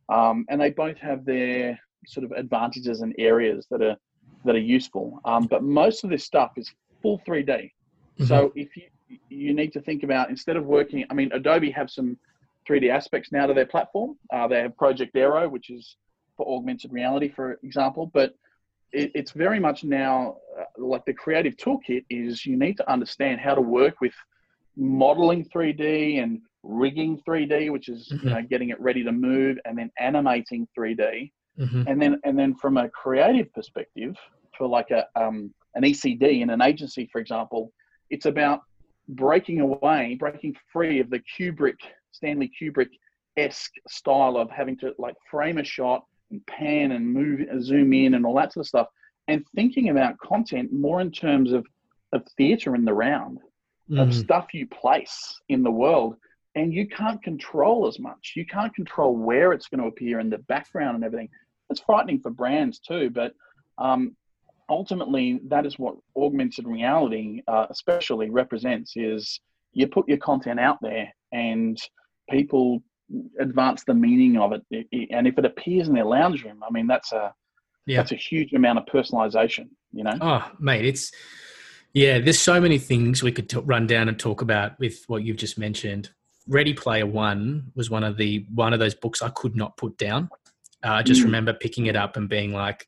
Um, 0.10 0.46
and 0.50 0.60
they 0.60 0.70
both 0.70 0.98
have 0.98 1.26
their 1.26 1.78
sort 2.08 2.24
of 2.24 2.32
advantages 2.32 3.02
and 3.02 3.14
areas 3.18 3.68
that 3.70 3.82
are 3.82 3.98
that 4.46 4.56
are 4.56 4.60
useful. 4.60 5.20
Um, 5.26 5.48
but 5.48 5.64
most 5.64 6.04
of 6.04 6.10
this 6.10 6.24
stuff 6.24 6.52
is 6.56 6.72
full 7.02 7.22
3D. 7.28 7.72
Mm-hmm. 8.20 8.26
So 8.26 8.52
if 8.56 8.76
you 8.76 8.84
you 9.30 9.54
need 9.54 9.74
to 9.74 9.82
think 9.82 10.04
about 10.04 10.30
instead 10.30 10.56
of 10.56 10.66
working, 10.66 11.06
I 11.10 11.14
mean, 11.14 11.32
Adobe 11.34 11.72
have 11.72 11.90
some 11.90 12.18
3D 12.68 12.90
aspects 12.90 13.32
now 13.32 13.48
to 13.48 13.54
their 13.54 13.66
platform. 13.66 14.18
Uh, 14.32 14.48
they 14.48 14.62
have 14.62 14.78
Project 14.78 15.16
Aero, 15.16 15.50
which 15.50 15.70
is 15.70 15.96
for 16.38 16.48
augmented 16.48 16.92
reality, 16.94 17.30
for 17.30 17.60
example. 17.64 18.12
But 18.14 18.36
it, 18.92 19.12
it's 19.16 19.32
very 19.32 19.60
much 19.60 19.84
now 19.84 20.38
uh, 20.60 20.64
like 20.78 21.06
the 21.06 21.14
creative 21.14 21.56
toolkit 21.58 22.06
is 22.10 22.46
you 22.46 22.58
need 22.58 22.78
to 22.78 22.92
understand 22.92 23.40
how 23.40 23.56
to 23.56 23.62
work 23.62 24.02
with 24.02 24.14
modeling 24.76 25.46
3D 25.46 26.22
and 26.22 26.42
rigging 26.64 27.20
3D, 27.28 27.72
which 27.72 27.90
is 27.90 28.10
mm-hmm. 28.10 28.28
you 28.28 28.34
know 28.34 28.42
getting 28.44 28.70
it 28.70 28.80
ready 28.80 29.04
to 29.04 29.12
move, 29.12 29.58
and 29.66 29.78
then 29.78 29.92
animating 30.00 30.68
3D. 30.78 31.32
Mm-hmm. 31.60 31.84
And 31.88 32.02
then 32.02 32.20
and 32.24 32.38
then 32.38 32.56
from 32.56 32.78
a 32.78 32.90
creative 32.90 33.52
perspective, 33.54 34.16
for 34.58 34.68
like 34.68 34.92
a 34.92 35.06
um, 35.16 35.54
an 35.76 35.84
ECD 35.84 36.42
in 36.42 36.50
an 36.50 36.62
agency, 36.62 37.10
for 37.12 37.20
example, 37.20 37.72
it's 38.10 38.26
about 38.26 38.62
breaking 39.08 39.60
away, 39.60 40.16
breaking 40.20 40.56
free 40.72 41.00
of 41.00 41.10
the 41.10 41.20
Kubrick, 41.20 41.80
Stanley 42.12 42.52
Kubrick 42.60 42.90
esque 43.38 43.74
style 43.88 44.38
of 44.38 44.50
having 44.50 44.78
to 44.78 44.94
like 44.98 45.16
frame 45.30 45.58
a 45.58 45.64
shot 45.64 46.06
and 46.32 46.46
pan 46.46 46.92
and 46.92 47.12
move, 47.12 47.48
zoom 47.62 47.94
in, 47.94 48.14
and 48.14 48.26
all 48.26 48.36
that 48.36 48.54
sort 48.54 48.66
of 48.66 48.68
stuff, 48.68 48.88
and 49.28 49.44
thinking 49.56 49.90
about 49.90 50.18
content 50.20 50.72
more 50.72 51.02
in 51.02 51.12
terms 51.12 51.52
of 51.52 51.66
of 52.12 52.24
theatre 52.38 52.76
in 52.76 52.86
the 52.86 52.94
round, 52.94 53.38
mm. 53.90 54.02
of 54.02 54.14
stuff 54.14 54.54
you 54.54 54.68
place 54.68 55.40
in 55.50 55.62
the 55.62 55.72
world, 55.72 56.16
and 56.56 56.74
you 56.74 56.88
can't 56.88 57.22
control 57.22 57.88
as 57.88 58.00
much. 58.00 58.34
You 58.36 58.46
can't 58.46 58.74
control 58.74 59.16
where 59.16 59.54
it's 59.54 59.68
going 59.68 59.82
to 59.82 59.88
appear 59.88 60.20
in 60.20 60.30
the 60.30 60.40
background 60.40 60.96
and 60.96 61.04
everything 61.04 61.30
it's 61.70 61.82
frightening 61.82 62.20
for 62.20 62.32
brands 62.32 62.80
too. 62.80 63.10
But 63.10 63.34
um, 63.78 64.16
ultimately, 64.70 65.40
that 65.48 65.66
is 65.66 65.78
what 65.80 65.96
augmented 66.16 66.68
reality, 66.68 67.42
uh, 67.48 67.68
especially, 67.70 68.30
represents: 68.30 68.94
is 68.96 69.40
you 69.74 69.88
put 69.88 70.08
your 70.08 70.18
content 70.18 70.60
out 70.60 70.78
there 70.82 71.14
and 71.32 71.78
people 72.30 72.82
advance 73.40 73.84
the 73.84 73.94
meaning 73.94 74.38
of 74.38 74.54
it. 74.54 74.88
And 75.12 75.28
if 75.28 75.38
it 75.38 75.46
appears 75.46 75.88
in 75.88 75.96
their 75.96 76.06
lounge 76.06 76.44
room, 76.44 76.62
I 76.68 76.72
mean, 76.72 76.88
that's 76.88 77.12
a 77.12 77.34
yeah. 77.86 77.98
that's 77.98 78.12
a 78.12 78.16
huge 78.16 78.54
amount 78.54 78.80
of 78.80 78.86
personalization. 78.86 79.70
You 79.92 80.04
know? 80.04 80.18
Oh, 80.22 80.52
mate, 80.60 80.86
it's 80.86 81.12
yeah. 81.94 82.20
There's 82.20 82.40
so 82.40 82.62
many 82.62 82.78
things 82.78 83.24
we 83.24 83.32
could 83.32 83.50
t- 83.50 83.58
run 83.60 83.88
down 83.88 84.08
and 84.08 84.20
talk 84.20 84.42
about 84.42 84.80
with 84.80 85.04
what 85.08 85.24
you've 85.24 85.38
just 85.38 85.58
mentioned. 85.58 86.10
Ready 86.48 86.74
Player 86.74 87.06
One 87.06 87.72
was 87.76 87.90
one 87.90 88.04
of 88.04 88.18
the 88.18 88.46
one 88.54 88.74
of 88.74 88.80
those 88.80 88.96
books 88.96 89.22
I 89.22 89.30
could 89.30 89.56
not 89.56 89.78
put 89.78 89.98
down. 89.98 90.30
Uh, 90.84 90.92
I 90.94 91.04
just 91.04 91.22
mm. 91.22 91.26
remember 91.26 91.54
picking 91.54 91.88
it 91.88 91.96
up 91.96 92.16
and 92.16 92.30
being 92.30 92.54
like, 92.54 92.88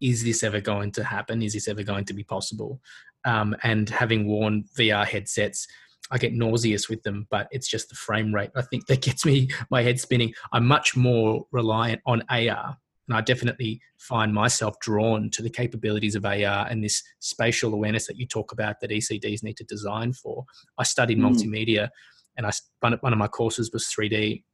is 0.00 0.24
this 0.24 0.42
ever 0.42 0.60
going 0.60 0.92
to 0.92 1.04
happen? 1.04 1.42
Is 1.42 1.52
this 1.52 1.68
ever 1.68 1.82
going 1.82 2.04
to 2.06 2.14
be 2.14 2.24
possible? 2.24 2.80
Um, 3.24 3.54
and 3.62 3.88
having 3.88 4.26
worn 4.26 4.64
VR 4.78 5.06
headsets, 5.06 5.66
I 6.10 6.18
get 6.18 6.32
nauseous 6.32 6.88
with 6.88 7.02
them, 7.02 7.26
but 7.30 7.48
it's 7.50 7.68
just 7.68 7.88
the 7.88 7.94
frame 7.94 8.34
rate. 8.34 8.50
I 8.56 8.62
think 8.62 8.86
that 8.88 9.02
gets 9.02 9.24
me 9.24 9.48
my 9.70 9.82
head 9.82 10.00
spinning. 10.00 10.34
I'm 10.52 10.66
much 10.66 10.96
more 10.96 11.46
reliant 11.52 12.00
on 12.06 12.22
AR, 12.30 12.76
and 13.08 13.16
I 13.16 13.20
definitely 13.20 13.80
find 13.98 14.32
myself 14.32 14.78
drawn 14.80 15.30
to 15.30 15.42
the 15.42 15.50
capabilities 15.50 16.14
of 16.14 16.24
AR 16.24 16.66
and 16.68 16.82
this 16.82 17.02
spatial 17.18 17.74
awareness 17.74 18.06
that 18.06 18.16
you 18.16 18.26
talk 18.26 18.52
about 18.52 18.80
that 18.80 18.90
ECDs 18.90 19.42
need 19.42 19.56
to 19.58 19.64
design 19.64 20.12
for. 20.12 20.44
I 20.78 20.84
studied 20.84 21.18
mm. 21.18 21.30
multimedia, 21.30 21.90
and 22.36 22.46
I 22.46 22.50
one 22.80 23.12
of 23.12 23.18
my 23.18 23.28
courses 23.28 23.70
was 23.72 23.84
3D 23.86 24.44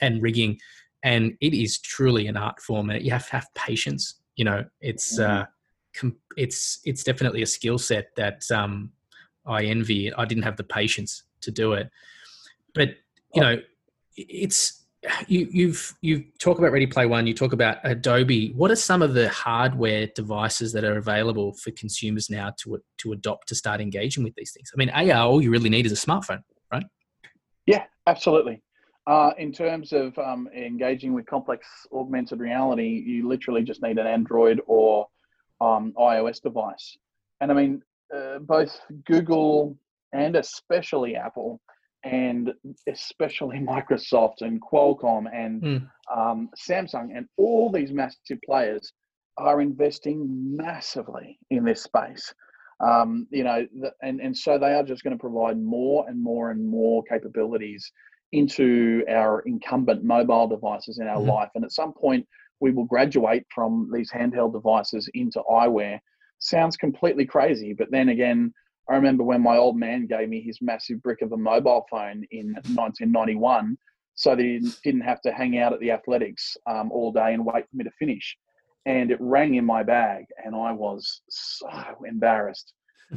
and 0.00 0.22
rigging, 0.22 0.58
and 1.02 1.36
it 1.40 1.54
is 1.54 1.80
truly 1.80 2.26
an 2.26 2.36
art 2.36 2.60
form 2.60 2.90
and 2.90 3.04
you 3.04 3.10
have 3.10 3.26
to 3.26 3.32
have 3.32 3.46
patience 3.54 4.20
you 4.38 4.44
know 4.44 4.64
it's 4.80 5.18
mm-hmm. 5.18 5.42
uh 5.42 5.44
com- 5.94 6.16
it's 6.38 6.80
it's 6.86 7.04
definitely 7.04 7.42
a 7.42 7.46
skill 7.46 7.76
set 7.76 8.06
that 8.16 8.42
um 8.50 8.92
i 9.48 9.64
envy. 9.64 10.12
I 10.12 10.24
didn't 10.24 10.44
have 10.44 10.56
the 10.56 10.64
patience 10.64 11.24
to 11.40 11.50
do 11.50 11.72
it. 11.72 11.90
But 12.74 12.90
you 13.34 13.42
know 13.42 13.56
it's 14.16 14.84
you 15.26 15.48
you've 15.50 15.94
you 16.00 16.24
talk 16.38 16.58
about 16.58 16.72
ready 16.72 16.86
play 16.86 17.06
one 17.06 17.26
you 17.26 17.34
talk 17.34 17.52
about 17.52 17.78
adobe. 17.84 18.52
What 18.54 18.70
are 18.70 18.76
some 18.76 19.00
of 19.00 19.14
the 19.14 19.28
hardware 19.28 20.08
devices 20.14 20.72
that 20.72 20.84
are 20.84 20.98
available 20.98 21.54
for 21.54 21.70
consumers 21.72 22.28
now 22.28 22.52
to 22.60 22.78
to 22.98 23.12
adopt 23.12 23.48
to 23.48 23.54
start 23.54 23.80
engaging 23.80 24.22
with 24.24 24.34
these 24.34 24.52
things? 24.52 24.70
I 24.74 24.76
mean 24.76 24.90
ar 24.90 25.26
all 25.26 25.42
you 25.42 25.50
really 25.50 25.70
need 25.70 25.86
is 25.86 25.92
a 25.92 26.06
smartphone 26.06 26.42
right? 26.72 26.84
Yeah 27.66 27.84
absolutely 28.06 28.62
uh, 29.08 29.30
in 29.38 29.50
terms 29.50 29.94
of 29.94 30.16
um, 30.18 30.48
engaging 30.54 31.14
with 31.14 31.24
complex 31.24 31.66
augmented 31.92 32.40
reality, 32.40 33.02
you 33.06 33.26
literally 33.26 33.62
just 33.62 33.82
need 33.82 33.96
an 33.96 34.06
Android 34.06 34.60
or 34.66 35.08
um, 35.62 35.94
iOS 35.98 36.42
device. 36.42 36.98
And 37.40 37.50
I 37.50 37.54
mean, 37.54 37.82
uh, 38.14 38.38
both 38.40 38.78
Google 39.06 39.78
and 40.12 40.36
especially 40.36 41.16
Apple 41.16 41.58
and 42.04 42.52
especially 42.86 43.58
Microsoft 43.60 44.42
and 44.42 44.60
Qualcomm 44.60 45.24
and 45.32 45.62
mm. 45.62 45.90
um, 46.14 46.50
Samsung 46.54 47.16
and 47.16 47.26
all 47.38 47.72
these 47.72 47.92
massive 47.92 48.38
players 48.44 48.92
are 49.38 49.62
investing 49.62 50.54
massively 50.54 51.38
in 51.50 51.64
this 51.64 51.82
space. 51.82 52.34
Um, 52.80 53.26
you 53.30 53.42
know, 53.42 53.66
the, 53.80 53.90
and, 54.02 54.20
and 54.20 54.36
so 54.36 54.58
they 54.58 54.74
are 54.74 54.84
just 54.84 55.02
going 55.02 55.16
to 55.16 55.20
provide 55.20 55.58
more 55.58 56.06
and 56.08 56.22
more 56.22 56.50
and 56.50 56.68
more 56.68 57.02
capabilities 57.04 57.90
into 58.32 59.04
our 59.08 59.40
incumbent 59.40 60.04
mobile 60.04 60.46
devices 60.46 60.98
in 60.98 61.06
our 61.06 61.16
mm-hmm. 61.16 61.30
life. 61.30 61.50
And 61.54 61.64
at 61.64 61.72
some 61.72 61.92
point, 61.92 62.26
we 62.60 62.70
will 62.72 62.84
graduate 62.84 63.44
from 63.54 63.90
these 63.92 64.10
handheld 64.10 64.52
devices 64.52 65.08
into 65.14 65.42
eyewear. 65.50 65.98
Sounds 66.38 66.76
completely 66.76 67.24
crazy, 67.24 67.72
but 67.72 67.90
then 67.90 68.10
again, 68.10 68.52
I 68.88 68.94
remember 68.94 69.22
when 69.22 69.42
my 69.42 69.56
old 69.56 69.76
man 69.76 70.06
gave 70.06 70.28
me 70.28 70.40
his 70.40 70.62
massive 70.62 71.02
brick 71.02 71.20
of 71.20 71.32
a 71.32 71.36
mobile 71.36 71.84
phone 71.90 72.24
in 72.30 72.52
1991, 72.74 73.76
so 74.14 74.34
that 74.34 74.42
he 74.42 74.60
didn't 74.82 75.02
have 75.02 75.20
to 75.22 75.32
hang 75.32 75.58
out 75.58 75.72
at 75.72 75.80
the 75.80 75.90
athletics 75.90 76.56
um, 76.66 76.90
all 76.90 77.12
day 77.12 77.34
and 77.34 77.44
wait 77.44 77.68
for 77.68 77.76
me 77.76 77.84
to 77.84 77.90
finish. 77.98 78.36
And 78.86 79.10
it 79.10 79.18
rang 79.20 79.56
in 79.56 79.64
my 79.64 79.82
bag, 79.82 80.24
and 80.42 80.56
I 80.56 80.72
was 80.72 81.20
so 81.28 81.68
embarrassed 82.06 82.72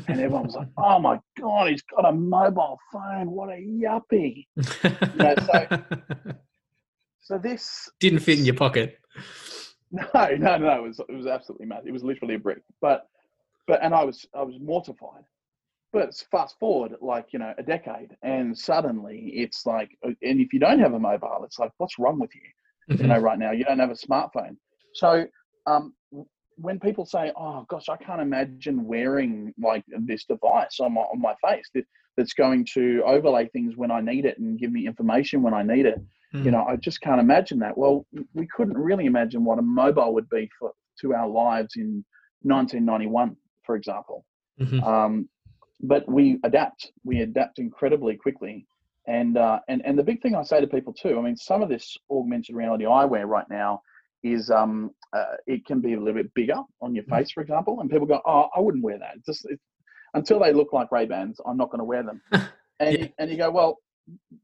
and 0.07 0.19
everyone 0.19 0.43
was 0.43 0.55
like, 0.55 0.69
"Oh 0.77 0.99
my 0.99 1.19
god, 1.39 1.69
he's 1.69 1.83
got 1.83 2.05
a 2.05 2.11
mobile 2.11 2.79
phone! 2.91 3.31
What 3.31 3.49
a 3.49 3.57
yuppie!" 3.57 4.47
you 4.55 5.17
know, 5.17 5.35
so 5.35 5.83
So 7.31 7.37
this 7.37 7.89
Didn't 7.99 8.19
fit 8.19 8.39
in 8.39 8.45
your 8.45 8.55
pocket. 8.55 8.99
No, 9.91 10.05
no, 10.13 10.57
no. 10.57 10.85
It 10.85 10.87
was 10.87 10.99
it 10.99 11.13
was 11.13 11.27
absolutely 11.27 11.67
mad. 11.67 11.83
It 11.85 11.91
was 11.91 12.03
literally 12.03 12.35
a 12.35 12.39
brick. 12.39 12.61
But 12.79 13.07
but 13.67 13.83
and 13.83 13.93
I 13.93 14.03
was 14.03 14.25
I 14.33 14.41
was 14.41 14.55
mortified. 14.59 15.23
But 15.93 16.15
fast 16.31 16.55
forward 16.59 16.95
like 17.01 17.27
you 17.31 17.39
know 17.39 17.53
a 17.57 17.63
decade, 17.63 18.15
and 18.21 18.57
suddenly 18.57 19.31
it's 19.35 19.65
like, 19.65 19.97
uh, 20.05 20.11
and 20.21 20.39
if 20.39 20.53
you 20.53 20.59
don't 20.59 20.79
have 20.79 20.93
a 20.93 20.99
mobile, 20.99 21.41
it's 21.43 21.59
like, 21.59 21.71
what's 21.77 21.99
wrong 21.99 22.19
with 22.19 22.31
you? 22.33 22.97
You 22.97 23.07
know, 23.07 23.19
right 23.19 23.37
now 23.37 23.51
you 23.51 23.65
don't 23.65 23.79
have 23.79 23.91
a 23.91 23.93
smartphone. 23.93 24.55
So 24.93 25.25
um, 25.65 25.93
when 26.61 26.79
people 26.79 27.05
say, 27.05 27.31
"Oh 27.35 27.65
gosh, 27.69 27.89
I 27.89 27.97
can't 27.97 28.21
imagine 28.21 28.85
wearing 28.85 29.53
like 29.61 29.83
this 29.87 30.25
device 30.25 30.79
on 30.79 30.93
my 30.93 31.01
on 31.01 31.19
my 31.21 31.35
face 31.45 31.69
that, 31.73 31.85
that's 32.17 32.33
going 32.33 32.65
to 32.73 33.01
overlay 33.05 33.47
things 33.47 33.77
when 33.77 33.91
I 33.91 34.01
need 34.01 34.25
it 34.25 34.37
and 34.37 34.59
give 34.59 34.71
me 34.71 34.85
information 34.87 35.41
when 35.41 35.53
I 35.53 35.63
need 35.63 35.85
it," 35.85 35.99
Mhm. 36.33 36.45
you 36.45 36.51
know, 36.51 36.63
I 36.63 36.75
just 36.75 37.01
can't 37.01 37.19
imagine 37.19 37.59
that. 37.59 37.77
Well, 37.77 38.05
we 38.33 38.47
couldn't 38.47 38.77
really 38.77 39.05
imagine 39.05 39.43
what 39.43 39.59
a 39.59 39.61
mobile 39.61 40.13
would 40.13 40.29
be 40.29 40.49
for 40.59 40.71
to 41.01 41.13
our 41.13 41.27
lives 41.27 41.75
in 41.77 42.03
1991, 42.43 43.35
for 43.63 43.75
example. 43.75 44.25
Mhm. 44.59 44.83
Um, 44.83 45.29
but 45.81 46.07
we 46.07 46.39
adapt. 46.43 46.91
We 47.03 47.21
adapt 47.21 47.59
incredibly 47.59 48.15
quickly. 48.17 48.67
And, 49.07 49.35
uh, 49.35 49.59
and 49.67 49.83
and 49.83 49.97
the 49.97 50.03
big 50.03 50.21
thing 50.21 50.35
I 50.35 50.43
say 50.43 50.61
to 50.61 50.67
people 50.67 50.93
too, 50.93 51.17
I 51.17 51.21
mean, 51.21 51.35
some 51.35 51.63
of 51.63 51.69
this 51.69 51.97
augmented 52.11 52.55
reality 52.55 52.85
eyewear 52.85 53.25
right 53.27 53.49
now 53.49 53.81
is 54.23 54.51
um, 54.51 54.91
uh, 55.13 55.35
it 55.47 55.65
can 55.65 55.81
be 55.81 55.93
a 55.93 55.99
little 55.99 56.21
bit 56.21 56.33
bigger 56.33 56.61
on 56.81 56.95
your 56.95 57.03
face, 57.05 57.31
for 57.31 57.41
example, 57.41 57.79
and 57.81 57.89
people 57.89 58.07
go, 58.07 58.21
"Oh, 58.25 58.49
I 58.55 58.59
wouldn't 58.59 58.83
wear 58.83 58.97
that." 58.99 59.15
It's 59.17 59.25
just 59.25 59.47
until 60.13 60.39
they 60.39 60.53
look 60.53 60.73
like 60.73 60.91
Ray 60.91 61.05
Bans, 61.05 61.39
I'm 61.45 61.57
not 61.57 61.69
going 61.69 61.79
to 61.79 61.85
wear 61.85 62.03
them. 62.03 62.21
and 62.79 62.97
Yeah. 62.97 63.07
and 63.19 63.29
you 63.31 63.37
go, 63.37 63.51
well, 63.51 63.77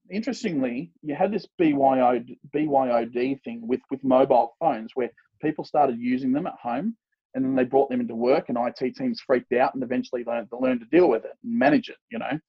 interestingly, 0.09 0.91
you 1.01 1.15
had 1.15 1.31
this 1.31 1.45
BYO 1.57 2.23
BYOD 2.55 3.41
thing 3.43 3.67
with 3.67 3.81
with 3.91 4.03
mobile 4.03 4.55
phones 4.59 4.91
where 4.95 5.09
people 5.41 5.63
started 5.63 5.97
using 5.99 6.31
them 6.31 6.47
at 6.47 6.55
home, 6.61 6.95
and 7.33 7.43
then 7.43 7.55
they 7.55 7.63
brought 7.63 7.89
them 7.89 8.01
into 8.01 8.15
work, 8.15 8.49
and 8.49 8.57
IT 8.57 8.95
teams 8.95 9.21
freaked 9.21 9.53
out, 9.53 9.73
and 9.73 9.83
eventually 9.83 10.23
learned 10.25 10.49
to 10.49 10.57
learn 10.57 10.79
to 10.79 10.85
deal 10.85 11.09
with 11.09 11.25
it 11.25 11.31
and 11.43 11.59
manage 11.59 11.89
it. 11.89 11.97
You 12.11 12.19
know, 12.19 12.39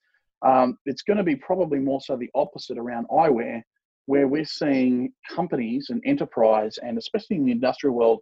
um, 0.43 0.79
it's 0.87 1.03
going 1.03 1.19
to 1.19 1.25
be 1.25 1.37
probably 1.37 1.79
more 1.79 2.01
so 2.01 2.17
the 2.17 2.31
opposite 2.35 2.79
around 2.79 3.07
eyewear, 3.11 3.63
where 4.09 4.27
we're 4.27 4.45
seeing 4.61 5.13
companies 5.37 5.91
and 5.91 6.01
enterprise, 6.07 6.79
and 6.83 6.97
especially 6.97 7.37
in 7.37 7.45
the 7.45 7.53
industrial 7.53 7.95
world, 7.95 8.21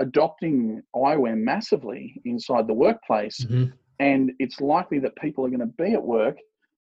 adopting 0.00 0.82
eyewear 0.96 1.36
massively 1.36 2.20
inside 2.24 2.66
the 2.66 2.74
workplace. 2.86 3.38
Mhm. 3.44 3.72
and 4.00 4.30
it's 4.38 4.60
likely 4.60 5.00
that 5.00 5.14
people 5.16 5.44
are 5.44 5.48
going 5.48 5.58
to 5.68 5.74
be 5.84 5.92
at 5.92 6.04
work 6.18 6.36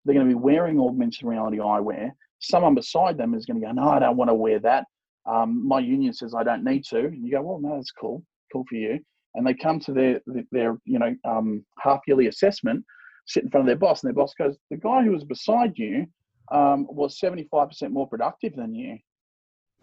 they're 0.04 0.14
going 0.14 0.28
to 0.28 0.34
be 0.36 0.44
wearing 0.50 0.78
augmented 0.78 1.22
reality 1.22 1.56
eyewear. 1.58 2.12
Someone 2.40 2.74
beside 2.74 3.16
them 3.16 3.32
is 3.34 3.46
going 3.46 3.58
to 3.60 3.66
go 3.66 3.72
no 3.72 3.88
i 3.88 3.98
don't 3.98 4.16
want 4.18 4.28
to 4.30 4.34
wear 4.34 4.58
that. 4.60 4.84
Um, 5.26 5.66
my 5.66 5.80
union 5.80 6.12
says 6.12 6.34
i 6.34 6.44
don't 6.44 6.62
need 6.64 6.84
to. 6.92 6.98
And 7.06 7.24
you 7.24 7.30
go 7.32 7.42
well 7.42 7.58
no 7.58 7.76
that's 7.76 7.90
cool 7.90 8.22
cool 8.52 8.64
for 8.68 8.76
you. 8.76 9.00
And 9.34 9.46
they 9.46 9.54
come 9.54 9.80
to 9.80 9.92
their 9.92 10.20
their 10.52 10.78
you 10.84 10.98
know 10.98 11.12
um, 11.24 11.64
half 11.78 12.00
yearly 12.06 12.26
assessment 12.28 12.84
sit 13.26 13.42
in 13.44 13.50
front 13.50 13.62
of 13.64 13.66
their 13.66 13.76
boss 13.84 14.02
and 14.02 14.08
their 14.08 14.20
boss 14.22 14.34
goes 14.34 14.56
the 14.70 14.76
guy 14.76 15.02
who 15.02 15.12
was 15.12 15.24
beside 15.24 15.72
you 15.76 16.06
um, 16.52 16.86
was 16.90 17.18
75% 17.20 17.90
more 17.90 18.08
productive 18.08 18.54
than 18.56 18.74
you 18.74 18.98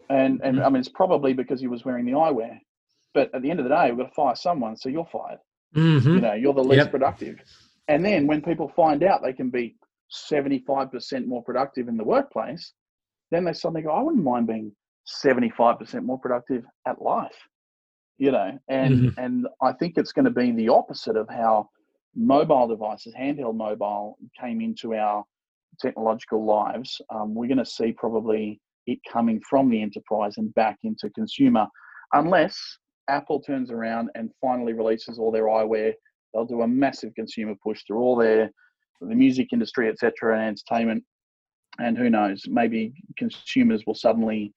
and 0.09 0.41
and 0.43 0.61
i 0.61 0.69
mean 0.69 0.79
it's 0.81 0.89
probably 0.89 1.33
because 1.33 1.61
he 1.61 1.67
was 1.67 1.85
wearing 1.85 2.05
the 2.05 2.11
eyewear 2.11 2.57
but 3.13 3.33
at 3.33 3.41
the 3.41 3.49
end 3.49 3.59
of 3.59 3.63
the 3.63 3.69
day 3.73 3.89
we've 3.89 3.99
got 3.99 4.09
to 4.09 4.13
fire 4.13 4.35
someone 4.35 4.75
so 4.75 4.89
you're 4.89 5.05
fired 5.05 5.39
Mhm. 5.75 6.15
you 6.15 6.21
know 6.21 6.33
you're 6.33 6.53
the 6.53 6.61
least 6.63 6.85
Yep. 6.85 6.91
productive 6.91 7.35
and 7.87 8.03
then 8.03 8.27
when 8.27 8.41
people 8.41 8.67
find 8.75 9.03
out 9.03 9.21
they 9.23 9.33
can 9.33 9.49
be 9.49 9.75
75% 10.11 11.25
more 11.25 11.41
productive 11.43 11.87
in 11.87 11.97
the 11.97 12.03
workplace 12.03 12.73
then 13.31 13.43
they 13.45 13.53
suddenly 13.53 13.81
go 13.81 13.91
i 13.91 14.01
wouldn't 14.01 14.23
mind 14.23 14.47
being 14.47 14.75
75% 15.07 16.03
more 16.03 16.19
productive 16.19 16.63
at 16.85 17.01
life 17.01 17.37
you 18.17 18.31
know 18.31 18.57
and 18.67 18.93
Mhm. 18.95 19.13
and 19.17 19.47
i 19.61 19.71
think 19.71 19.97
it's 19.97 20.11
going 20.11 20.25
to 20.25 20.31
be 20.31 20.51
the 20.51 20.69
opposite 20.69 21.15
of 21.15 21.27
how 21.29 21.69
mobile 22.15 22.67
devices 22.67 23.13
handheld 23.15 23.55
mobile 23.55 24.17
came 24.39 24.61
into 24.61 24.93
our 24.95 25.25
technological 25.79 26.45
lives 26.45 26.99
um, 27.13 27.33
we're 27.33 27.47
going 27.47 27.57
to 27.57 27.65
see 27.65 27.91
probably 27.91 28.59
it 28.85 28.99
coming 29.11 29.41
from 29.49 29.69
the 29.69 29.81
enterprise 29.81 30.33
and 30.37 30.53
back 30.55 30.77
into 30.83 31.09
consumer 31.11 31.65
unless 32.13 32.57
apple 33.09 33.41
turns 33.41 33.71
around 33.71 34.09
and 34.15 34.31
finally 34.41 34.73
releases 34.73 35.19
all 35.19 35.31
their 35.31 35.45
eyewear. 35.45 35.93
They'll 36.33 36.45
do 36.45 36.61
a 36.61 36.67
massive 36.67 37.13
consumer 37.15 37.53
push 37.63 37.81
through 37.85 37.99
all 37.99 38.15
their 38.15 38.51
the 39.01 39.15
music 39.15 39.49
industry 39.51 39.89
etc 39.89 40.39
and 40.39 40.47
entertainment 40.47 41.03
and 41.79 41.97
who 41.97 42.09
knows 42.09 42.43
maybe 42.47 42.93
consumers 43.17 43.83
will 43.85 43.95
suddenly 43.95 44.53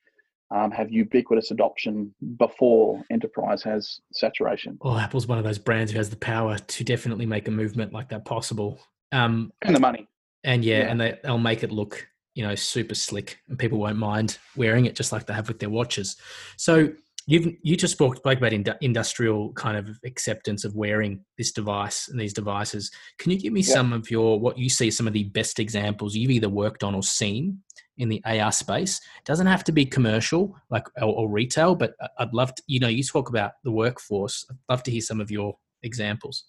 um, 0.55 0.71
have 0.71 0.93
ubiquitous 0.93 1.51
adoption 1.51 2.15
before 2.39 3.03
enterprise 3.11 3.65
has 3.65 3.99
saturation. 4.13 4.79
Well, 4.81 4.97
Apple's 4.97 5.27
one 5.27 5.39
of 5.39 5.45
those 5.45 5.59
brands 5.59 5.91
who 5.91 5.99
has 5.99 6.09
the 6.09 6.17
power 6.17 6.57
to 6.57 6.85
definitely 6.85 7.27
make 7.27 7.49
a 7.49 7.51
movement 7.51 7.93
like 7.93 8.11
that 8.11 8.25
possible. 8.25 8.79
Um, 9.11 9.53
and 9.63 9.75
the 9.75 9.81
money 9.81 10.07
and 10.47 10.65
yeah, 10.65 10.79
Yeah. 10.79 10.91
and 10.91 11.01
they, 11.01 11.19
they'll 11.23 11.37
make 11.39 11.63
it 11.63 11.71
look, 11.71 12.09
you 12.35 12.43
know, 12.47 12.55
super 12.55 12.95
slick, 12.95 13.39
and 13.49 13.59
people 13.59 13.79
won't 13.79 13.99
mind 13.99 14.39
wearing 14.57 14.87
it 14.87 14.97
just 14.97 15.13
like 15.13 15.27
they 15.27 15.35
have 15.35 15.49
with 15.49 15.59
their 15.59 15.69
watches. 15.71 16.17
So 16.57 16.93
you've 17.27 17.49
you 17.63 17.77
just 17.77 17.93
spoke, 17.95 18.17
spoke 18.17 18.39
about 18.39 18.53
indu- 18.53 18.79
industrial 18.81 19.53
kind 19.55 19.77
of 19.77 19.99
acceptance 20.05 20.65
of 20.65 20.75
wearing 20.77 21.25
this 21.37 21.53
device 21.53 22.09
and 22.09 22.19
these 22.21 22.33
devices. 22.33 22.91
Can 23.19 23.33
you 23.33 23.39
give 23.39 23.53
me 23.53 23.61
Yeah. 23.61 23.75
some 23.75 23.93
of 23.93 24.11
your 24.11 24.39
what 24.41 24.57
you 24.59 24.71
see 24.71 24.91
some 24.91 25.07
of 25.07 25.13
the 25.13 25.25
best 25.25 25.59
examples 25.59 26.15
you've 26.15 26.31
either 26.31 26.49
worked 26.49 26.85
on 26.85 26.95
or 26.95 27.03
seen 27.03 27.63
in 27.99 28.09
the 28.09 28.23
AR 28.25 28.53
space? 28.53 29.01
Doesn't 29.25 29.47
have 29.49 29.65
to 29.65 29.73
be 29.73 29.85
commercial 29.85 30.55
like 30.71 30.85
or, 31.03 31.13
or 31.15 31.29
retail, 31.29 31.75
but 31.75 31.95
I'd 32.19 32.33
love 32.33 32.55
to. 32.55 32.63
You 32.69 32.79
know, 32.81 32.89
you 32.89 33.03
talk 33.03 33.29
about 33.29 33.53
the 33.65 33.73
workforce. 33.73 34.47
I'd 34.51 34.57
love 34.73 34.83
to 34.85 34.91
hear 34.93 35.01
some 35.01 35.21
of 35.21 35.31
your 35.31 35.57
examples. 35.83 36.45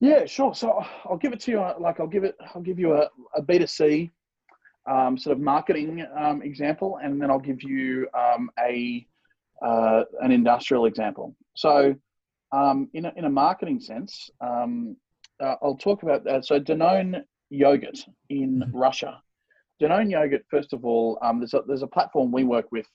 Yeah, 0.00 0.24
sure. 0.24 0.54
So 0.54 0.82
I'll 1.04 1.18
give 1.18 1.32
it 1.32 1.40
to 1.40 1.50
you. 1.50 1.60
uh, 1.60 1.74
Like 1.78 2.00
I'll 2.00 2.06
give 2.06 2.24
it. 2.24 2.34
I'll 2.54 2.62
give 2.62 2.78
you 2.78 2.94
a, 2.94 3.08
a 3.34 3.42
B2C 3.42 4.10
um, 4.90 5.18
sort 5.18 5.36
of 5.36 5.42
marketing 5.42 6.04
um, 6.18 6.42
example, 6.42 6.98
and 7.02 7.20
then 7.20 7.30
I'll 7.30 7.38
give 7.38 7.62
you 7.62 8.08
um, 8.14 8.50
a 8.58 9.06
uh, 9.62 10.04
an 10.22 10.32
industrial 10.32 10.86
example. 10.86 11.36
So 11.54 11.94
um, 12.52 12.88
in 12.94 13.04
a, 13.04 13.12
in 13.16 13.26
a 13.26 13.30
marketing 13.30 13.78
sense, 13.78 14.30
um, 14.40 14.96
uh, 15.38 15.56
I'll 15.62 15.76
talk 15.76 16.02
about 16.02 16.24
that. 16.24 16.46
So 16.46 16.58
Danone 16.58 17.22
yogurt 17.50 17.98
in 18.30 18.60
Mhm. 18.60 18.70
Russia. 18.72 19.20
Danone 19.82 20.10
yogurt. 20.10 20.44
First 20.50 20.72
of 20.72 20.84
all, 20.86 21.18
um, 21.20 21.40
there's 21.40 21.52
a 21.52 21.62
there's 21.66 21.82
a 21.82 21.86
platform 21.86 22.32
we 22.32 22.44
work 22.44 22.72
with 22.72 22.86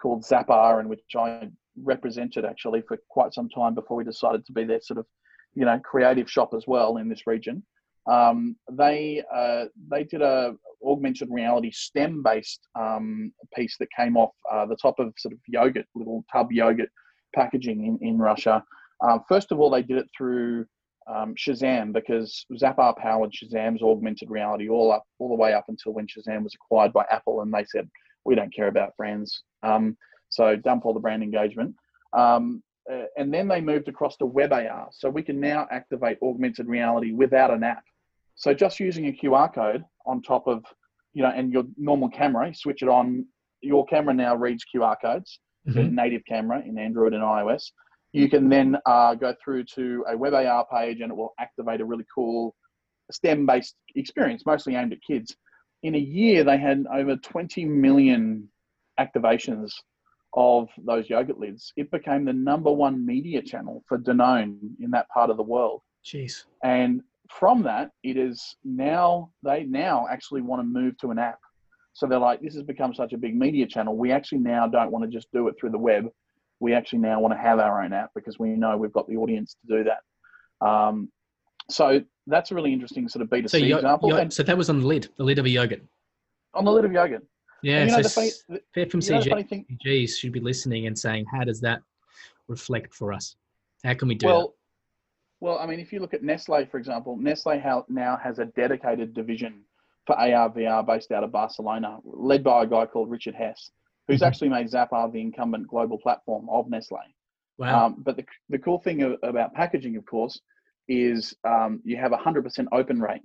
called 0.00 0.22
Zappar, 0.22 0.78
and 0.78 0.88
which 0.88 1.02
I 1.16 1.50
represented 1.82 2.44
actually 2.44 2.82
for 2.82 2.96
quite 3.08 3.34
some 3.34 3.48
time 3.48 3.74
before 3.74 3.96
we 3.96 4.04
decided 4.04 4.46
to 4.46 4.52
be 4.52 4.62
their 4.62 4.80
sort 4.80 4.98
of 4.98 5.06
you 5.54 5.64
know 5.64 5.78
creative 5.80 6.30
shop 6.30 6.54
as 6.54 6.64
well 6.66 6.96
in 6.96 7.08
this 7.08 7.26
region. 7.26 7.62
Um, 8.10 8.56
they 8.70 9.22
uh, 9.34 9.66
they 9.90 10.04
did 10.04 10.22
a 10.22 10.54
augmented 10.84 11.28
reality 11.30 11.70
STEM 11.72 12.22
based 12.22 12.60
um, 12.78 13.32
piece 13.54 13.76
that 13.78 13.88
came 13.96 14.16
off 14.16 14.32
uh, 14.52 14.66
the 14.66 14.76
top 14.76 14.98
of 14.98 15.12
sort 15.16 15.32
of 15.32 15.38
yogurt, 15.48 15.86
little 15.94 16.24
tub 16.32 16.52
yogurt 16.52 16.90
packaging 17.34 17.86
in 17.86 18.08
in 18.08 18.18
Russia. 18.18 18.62
Um, 19.00 19.22
first 19.28 19.52
of 19.52 19.58
all, 19.58 19.70
they 19.70 19.82
did 19.82 19.98
it 19.98 20.08
through 20.16 20.66
um, 21.06 21.34
Shazam 21.34 21.92
because 21.92 22.46
Zappar 22.52 22.96
powered 22.96 23.32
Shazam's 23.32 23.82
augmented 23.82 24.30
reality 24.30 24.68
all 24.68 24.92
up 24.92 25.04
all 25.18 25.28
the 25.28 25.42
way 25.42 25.52
up 25.52 25.64
until 25.68 25.92
when 25.92 26.06
Shazam 26.06 26.42
was 26.42 26.54
acquired 26.54 26.92
by 26.92 27.04
Apple, 27.10 27.40
and 27.40 27.52
they 27.52 27.64
said 27.64 27.88
we 28.24 28.34
don't 28.34 28.54
care 28.54 28.68
about 28.68 28.96
brands, 28.96 29.42
um, 29.62 29.96
so 30.28 30.56
dump 30.56 30.84
all 30.84 30.94
the 30.94 31.00
brand 31.00 31.22
engagement. 31.22 31.74
Um, 32.12 32.62
uh, 32.90 33.04
and 33.16 33.32
then 33.32 33.48
they 33.48 33.60
moved 33.60 33.88
across 33.88 34.16
to 34.18 34.26
WebAR. 34.26 34.88
So 34.92 35.08
we 35.08 35.22
can 35.22 35.40
now 35.40 35.66
activate 35.70 36.18
augmented 36.22 36.66
reality 36.66 37.12
without 37.12 37.50
an 37.50 37.62
app. 37.62 37.84
So 38.34 38.52
just 38.52 38.80
using 38.80 39.06
a 39.06 39.12
QR 39.12 39.52
code 39.54 39.84
on 40.06 40.20
top 40.22 40.46
of, 40.46 40.64
you 41.12 41.22
know, 41.22 41.30
and 41.30 41.52
your 41.52 41.64
normal 41.76 42.08
camera, 42.08 42.48
you 42.48 42.54
switch 42.54 42.82
it 42.82 42.88
on, 42.88 43.26
your 43.60 43.86
camera 43.86 44.12
now 44.12 44.34
reads 44.36 44.64
QR 44.74 44.96
codes, 45.00 45.40
so 45.70 45.80
Mhm. 45.80 45.92
native 45.92 46.24
camera 46.26 46.60
in 46.60 46.76
Android 46.78 47.14
and 47.14 47.22
iOS. 47.22 47.72
You 48.12 48.28
can 48.28 48.48
then 48.48 48.76
uh, 48.86 49.14
go 49.14 49.34
through 49.42 49.64
to 49.76 50.04
a 50.08 50.14
WebAR 50.16 50.68
page 50.70 51.00
and 51.00 51.10
it 51.10 51.16
will 51.16 51.32
activate 51.40 51.80
a 51.80 51.84
really 51.84 52.04
cool 52.14 52.54
STEM 53.10 53.46
based 53.46 53.76
experience, 53.96 54.44
mostly 54.46 54.74
aimed 54.76 54.92
at 54.92 55.02
kids. 55.02 55.36
In 55.82 55.94
a 55.94 55.98
year, 55.98 56.44
they 56.44 56.58
had 56.58 56.86
over 56.92 57.16
20 57.16 57.64
million 57.64 58.48
activations 59.00 59.72
of 60.36 60.68
those 60.84 61.08
yogurt 61.08 61.38
lids. 61.38 61.72
It 61.76 61.90
became 61.90 62.24
the 62.24 62.32
number 62.32 62.70
one 62.70 63.04
media 63.06 63.40
channel 63.42 63.84
for 63.88 63.98
Danone 63.98 64.56
in 64.80 64.90
that 64.90 65.08
part 65.08 65.30
of 65.30 65.36
the 65.36 65.42
world. 65.42 65.82
Jeez. 66.04 66.44
And 66.62 67.02
from 67.30 67.62
that, 67.62 67.90
it 68.02 68.16
is 68.16 68.56
now, 68.64 69.30
they 69.42 69.64
now 69.64 70.06
actually 70.10 70.42
want 70.42 70.60
to 70.60 70.64
move 70.64 70.98
to 70.98 71.10
an 71.10 71.18
app. 71.18 71.38
So 71.92 72.06
they're 72.06 72.18
like, 72.18 72.40
this 72.40 72.54
has 72.54 72.64
become 72.64 72.92
such 72.92 73.12
a 73.12 73.16
big 73.16 73.36
media 73.36 73.66
channel. 73.66 73.96
We 73.96 74.10
actually 74.10 74.38
now 74.38 74.66
don't 74.66 74.90
want 74.90 75.04
to 75.04 75.10
just 75.10 75.28
do 75.32 75.46
it 75.48 75.54
through 75.58 75.70
the 75.70 75.78
web. 75.78 76.06
We 76.58 76.74
actually 76.74 76.98
now 77.00 77.20
want 77.20 77.32
to 77.34 77.38
have 77.38 77.60
our 77.60 77.84
own 77.84 77.92
app 77.92 78.10
because 78.14 78.38
we 78.38 78.50
know 78.50 78.76
we've 78.76 78.92
got 78.92 79.08
the 79.08 79.16
audience 79.16 79.56
to 79.66 79.76
do 79.78 79.84
that. 79.84 80.66
Um, 80.66 81.10
so 81.70 82.02
that's 82.26 82.50
a 82.50 82.54
really 82.54 82.72
interesting 82.72 83.08
sort 83.08 83.22
of 83.22 83.28
B2C 83.30 83.48
So, 83.50 83.56
yo- 83.58 83.76
example. 83.76 84.08
yo- 84.10 84.16
and 84.16 84.32
so 84.32 84.42
that 84.42 84.58
was 84.58 84.68
on 84.68 84.80
the 84.80 84.86
lid, 84.86 85.08
the 85.16 85.24
lid 85.24 85.38
of 85.38 85.44
a 85.44 85.48
yogurt. 85.50 85.82
on 86.54 86.64
the 86.64 86.72
lid 86.72 86.84
of 86.84 86.92
yogurt. 86.92 87.24
Yeah, 87.64 87.78
And 87.78 87.90
you 87.90 87.96
know, 87.96 88.02
the 88.02 88.08
so 88.10 88.20
funny, 88.20 88.28
s- 88.28 88.44
the, 88.46 88.60
you 88.74 89.10
know, 89.10 89.22
the 89.22 89.42
thing, 89.44 89.66
Gs 89.84 90.18
should 90.18 90.32
be 90.32 90.40
listening 90.40 90.86
and 90.86 90.98
saying, 90.98 91.24
how 91.32 91.44
does 91.44 91.60
that 91.62 91.80
reflect 92.46 92.92
for 92.92 93.12
us? 93.12 93.36
How 93.82 93.94
can 93.94 94.06
we 94.08 94.14
do 94.14 94.26
well, 94.26 94.54
well, 95.40 95.58
I 95.58 95.66
mean, 95.66 95.80
if 95.80 95.90
you 95.92 96.00
look 96.00 96.12
at 96.12 96.22
Nestle, 96.22 96.66
for 96.66 96.76
example, 96.78 97.16
Nestle 97.16 97.60
now 97.88 98.18
has 98.22 98.38
a 98.38 98.46
dedicated 98.46 99.14
division 99.14 99.62
for 100.06 100.14
AR 100.18 100.50
VR 100.50 100.86
based 100.86 101.10
out 101.10 101.24
of 101.24 101.32
Barcelona, 101.32 101.98
led 102.04 102.44
by 102.44 102.64
a 102.64 102.66
guy 102.66 102.84
called 102.84 103.10
Richard 103.10 103.34
Hess, 103.34 103.70
who's 104.08 104.20
Mhm. 104.20 104.26
actually 104.26 104.48
made 104.50 104.66
Zappar 104.68 105.10
the 105.10 105.20
incumbent 105.22 105.66
global 105.66 105.98
platform 105.98 106.46
of 106.50 106.68
Nestle. 106.68 106.98
Wow. 107.56 107.86
Um, 107.86 108.02
but 108.02 108.16
the, 108.18 108.26
the 108.50 108.58
cool 108.58 108.78
thing 108.78 109.16
about 109.22 109.54
packaging, 109.54 109.96
of 109.96 110.04
course, 110.04 110.38
is 110.88 111.34
um, 111.44 111.80
you 111.84 111.96
have 111.96 112.12
a 112.12 112.18
100% 112.18 112.66
open 112.72 113.00
rate 113.00 113.22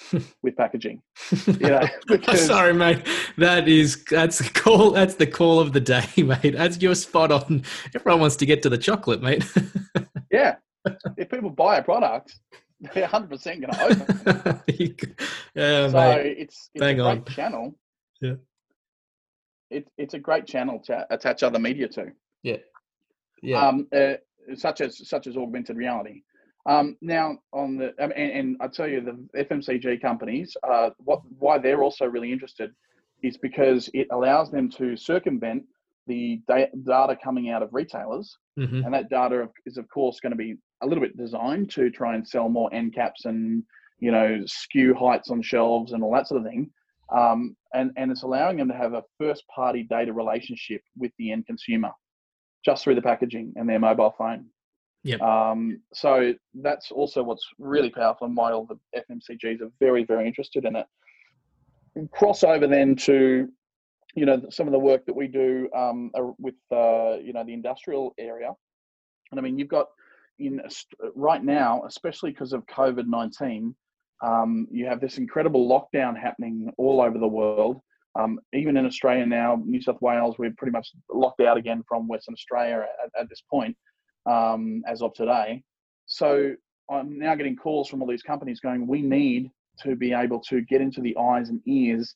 with 0.42 0.56
packaging. 0.56 1.02
You 1.46 1.68
know, 1.68 1.88
because, 2.06 2.46
Sorry, 2.46 2.74
mate. 2.74 3.06
That 3.38 3.68
is 3.68 4.04
that's 4.04 4.38
the 4.38 4.50
call. 4.50 4.92
That's 4.92 5.14
the 5.14 5.26
call 5.26 5.60
of 5.60 5.72
the 5.72 5.80
day, 5.80 6.06
mate. 6.16 6.54
That's 6.56 6.80
you're 6.80 6.94
spot 6.94 7.32
on. 7.32 7.64
Everyone 7.94 8.20
wants 8.20 8.36
to 8.36 8.46
get 8.46 8.62
to 8.62 8.68
the 8.68 8.78
chocolate, 8.78 9.22
mate. 9.22 9.44
yeah, 10.30 10.56
if 11.16 11.28
people 11.28 11.50
buy 11.50 11.78
a 11.78 11.82
product, 11.82 12.36
they're 12.94 13.06
100% 13.06 13.44
going 13.44 13.72
to 13.72 13.84
open. 13.84 14.62
yeah, 15.54 15.88
so 15.88 15.92
mate. 15.92 16.36
it's, 16.38 16.70
it's 16.74 16.82
a 16.82 16.94
great 16.94 17.00
on. 17.00 17.24
channel. 17.26 17.74
Yeah. 18.20 18.34
It, 19.70 19.88
it's 19.96 20.14
a 20.14 20.18
great 20.18 20.46
channel 20.46 20.80
to 20.86 21.06
attach 21.10 21.42
other 21.42 21.58
media 21.58 21.88
to. 21.88 22.12
Yeah, 22.42 22.56
yeah. 23.42 23.68
um, 23.68 23.86
uh, 23.94 24.14
such 24.54 24.80
as 24.80 25.08
such 25.08 25.26
as 25.26 25.36
augmented 25.36 25.76
reality. 25.76 26.22
Um, 26.66 26.96
now, 27.00 27.38
on 27.52 27.76
the 27.76 27.92
and, 27.98 28.12
and 28.12 28.56
I 28.60 28.68
tell 28.68 28.88
you, 28.88 29.00
the 29.00 29.44
FMCG 29.44 30.00
companies, 30.00 30.56
uh, 30.62 30.90
what 30.98 31.20
why 31.38 31.58
they're 31.58 31.82
also 31.82 32.06
really 32.06 32.30
interested 32.30 32.72
is 33.22 33.36
because 33.36 33.90
it 33.94 34.08
allows 34.10 34.50
them 34.50 34.68
to 34.70 34.96
circumvent 34.96 35.64
the 36.06 36.40
da- 36.48 36.70
data 36.84 37.16
coming 37.22 37.50
out 37.50 37.62
of 37.62 37.70
retailers, 37.72 38.36
hmm 38.56 38.82
and 38.84 38.94
that 38.94 39.10
data 39.10 39.48
is 39.66 39.76
of 39.76 39.88
course 39.88 40.20
going 40.20 40.32
to 40.32 40.36
be 40.36 40.56
a 40.82 40.86
little 40.86 41.02
bit 41.02 41.16
designed 41.16 41.70
to 41.70 41.90
try 41.90 42.14
and 42.14 42.26
sell 42.26 42.48
more 42.48 42.72
end 42.72 42.94
caps 42.94 43.24
and 43.24 43.62
you 43.98 44.12
know 44.12 44.40
skew 44.46 44.94
heights 44.94 45.30
on 45.30 45.42
shelves 45.42 45.92
and 45.92 46.02
all 46.02 46.12
that 46.12 46.28
sort 46.28 46.40
of 46.40 46.46
thing. 46.46 46.70
Um, 47.12 47.56
and 47.74 47.90
and 47.96 48.10
it's 48.10 48.22
allowing 48.22 48.56
them 48.56 48.68
to 48.68 48.76
have 48.76 48.94
a 48.94 49.02
first 49.18 49.44
party 49.48 49.82
data 49.82 50.12
relationship 50.12 50.82
with 50.96 51.10
the 51.18 51.32
end 51.32 51.46
consumer 51.46 51.90
just 52.64 52.84
through 52.84 52.94
the 52.94 53.02
packaging 53.02 53.52
and 53.56 53.68
their 53.68 53.80
mobile 53.80 54.14
phone. 54.16 54.46
Yep. 55.04 55.20
Um, 55.20 55.80
so 55.92 56.32
that's 56.54 56.92
also 56.92 57.22
what's 57.22 57.46
really 57.58 57.90
powerful 57.90 58.26
and 58.26 58.36
why 58.36 58.52
all 58.52 58.66
the 58.66 58.78
FMCGs 58.98 59.60
are 59.60 59.70
very, 59.80 60.04
very 60.04 60.26
interested 60.26 60.64
in 60.64 60.76
it. 60.76 60.86
Crossover 62.16 62.70
then 62.70 62.94
to, 62.96 63.48
you 64.14 64.26
know, 64.26 64.42
some 64.50 64.68
of 64.68 64.72
the 64.72 64.78
work 64.78 65.04
that 65.06 65.16
we 65.16 65.26
do 65.26 65.68
um, 65.74 66.10
with, 66.38 66.54
uh, 66.70 67.16
you 67.16 67.32
know, 67.32 67.44
the 67.44 67.52
industrial 67.52 68.14
area. 68.18 68.50
And 69.30 69.40
I 69.40 69.42
mean, 69.42 69.58
you've 69.58 69.68
got 69.68 69.86
in 70.38 70.60
right 71.14 71.42
now, 71.42 71.82
especially 71.86 72.30
because 72.30 72.52
of 72.52 72.64
COVID 72.66 73.06
19, 73.06 73.74
um, 74.22 74.68
you 74.70 74.86
have 74.86 75.00
this 75.00 75.18
incredible 75.18 75.68
lockdown 75.68 76.18
happening 76.18 76.70
all 76.78 77.00
over 77.00 77.18
the 77.18 77.26
world. 77.26 77.80
Um, 78.18 78.38
even 78.52 78.76
in 78.76 78.86
Australia 78.86 79.26
now, 79.26 79.60
New 79.64 79.80
South 79.80 80.00
Wales, 80.00 80.36
we're 80.38 80.52
pretty 80.56 80.72
much 80.72 80.90
locked 81.10 81.40
out 81.40 81.56
again 81.56 81.82
from 81.88 82.06
Western 82.06 82.34
Australia 82.34 82.86
at, 83.04 83.20
at 83.22 83.28
this 83.28 83.42
point, 83.50 83.76
um, 84.26 84.82
as 84.86 85.02
of 85.02 85.14
today. 85.14 85.62
So 86.06 86.54
I'm 86.90 87.18
now 87.18 87.34
getting 87.34 87.56
calls 87.56 87.88
from 87.88 88.02
all 88.02 88.08
these 88.08 88.22
companies 88.22 88.60
going, 88.60 88.86
we 88.86 89.02
need 89.02 89.50
to 89.80 89.96
be 89.96 90.12
able 90.12 90.40
to 90.40 90.60
get 90.62 90.80
into 90.80 91.00
the 91.00 91.16
eyes 91.16 91.48
and 91.48 91.60
ears 91.66 92.14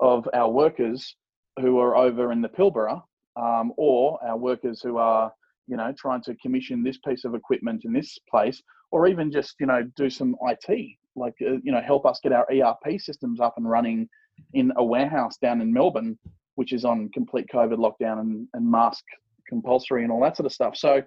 of 0.00 0.28
our 0.34 0.50
workers 0.50 1.16
who 1.60 1.78
are 1.78 1.96
over 1.96 2.32
in 2.32 2.40
the 2.40 2.48
Pilbara, 2.48 3.02
um, 3.36 3.72
or 3.76 4.18
our 4.24 4.36
workers 4.36 4.80
who 4.82 4.96
are, 4.96 5.32
you 5.66 5.76
know, 5.76 5.92
trying 5.98 6.22
to 6.22 6.34
commission 6.36 6.82
this 6.82 6.98
piece 6.98 7.24
of 7.24 7.34
equipment 7.34 7.82
in 7.84 7.92
this 7.92 8.18
place, 8.28 8.62
or 8.90 9.06
even 9.06 9.30
just, 9.30 9.54
you 9.60 9.66
know, 9.66 9.82
do 9.96 10.10
some 10.10 10.36
IT, 10.42 10.96
like, 11.16 11.34
uh, 11.42 11.58
you 11.62 11.72
know, 11.72 11.80
help 11.80 12.06
us 12.06 12.20
get 12.22 12.32
our 12.32 12.46
ERP 12.50 13.00
systems 13.00 13.40
up 13.40 13.54
and 13.56 13.68
running 13.68 14.08
in 14.52 14.72
a 14.76 14.84
warehouse 14.84 15.36
down 15.36 15.60
in 15.60 15.72
Melbourne, 15.72 16.18
which 16.56 16.72
is 16.72 16.84
on 16.84 17.08
complete 17.10 17.46
COVID 17.52 17.76
lockdown 17.76 18.20
and, 18.20 18.48
and 18.54 18.68
mask 18.68 19.04
compulsory 19.48 20.02
and 20.02 20.12
all 20.12 20.22
that 20.22 20.36
sort 20.36 20.46
of 20.46 20.52
stuff. 20.52 20.76
So, 20.76 21.02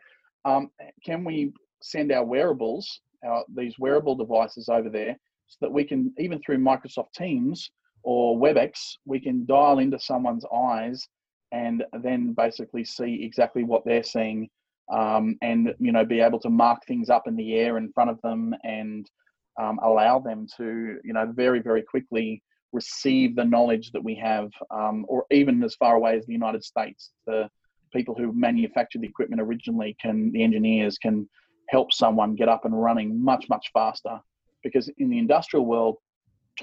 um, 0.45 0.71
can 1.05 1.23
we 1.23 1.53
send 1.81 2.11
our 2.11 2.23
wearables, 2.23 3.01
our, 3.25 3.43
these 3.53 3.77
wearable 3.79 4.15
devices 4.15 4.69
over 4.69 4.89
there, 4.89 5.17
so 5.47 5.57
that 5.61 5.71
we 5.71 5.83
can, 5.83 6.13
even 6.17 6.39
through 6.39 6.57
Microsoft 6.57 7.13
Teams 7.13 7.71
or 8.03 8.37
WebEx, 8.37 8.97
we 9.05 9.19
can 9.19 9.45
dial 9.45 9.79
into 9.79 9.99
someone's 9.99 10.45
eyes 10.53 11.07
and 11.51 11.83
then 12.01 12.33
basically 12.33 12.83
see 12.83 13.23
exactly 13.23 13.63
what 13.63 13.85
they're 13.85 14.03
seeing 14.03 14.49
um, 14.91 15.37
and 15.41 15.73
you 15.79 15.91
know 15.91 16.05
be 16.05 16.19
able 16.19 16.39
to 16.39 16.49
mark 16.49 16.85
things 16.85 17.09
up 17.09 17.27
in 17.27 17.35
the 17.35 17.55
air 17.55 17.77
in 17.77 17.91
front 17.91 18.09
of 18.09 18.21
them 18.21 18.55
and 18.63 19.09
um, 19.59 19.79
allow 19.83 20.19
them 20.19 20.47
to 20.57 20.99
you 21.03 21.13
know 21.13 21.31
very 21.33 21.59
very 21.59 21.81
quickly 21.81 22.41
receive 22.73 23.35
the 23.35 23.43
knowledge 23.43 23.91
that 23.91 24.03
we 24.03 24.15
have 24.15 24.49
um, 24.71 25.05
or 25.07 25.25
even 25.31 25.63
as 25.63 25.75
far 25.75 25.95
away 25.95 26.17
as 26.17 26.25
the 26.25 26.33
united 26.33 26.63
states 26.63 27.11
the 27.25 27.49
people 27.93 28.15
who 28.15 28.31
manufactured 28.33 29.01
the 29.01 29.07
equipment 29.07 29.41
originally 29.41 29.95
can 30.01 30.31
the 30.31 30.43
engineers 30.43 30.97
can 30.97 31.27
help 31.69 31.91
someone 31.93 32.35
get 32.35 32.49
up 32.49 32.65
and 32.65 32.81
running 32.81 33.21
much 33.23 33.47
much 33.49 33.69
faster 33.73 34.19
because 34.63 34.89
in 34.97 35.09
the 35.09 35.17
industrial 35.17 35.65
world 35.65 35.97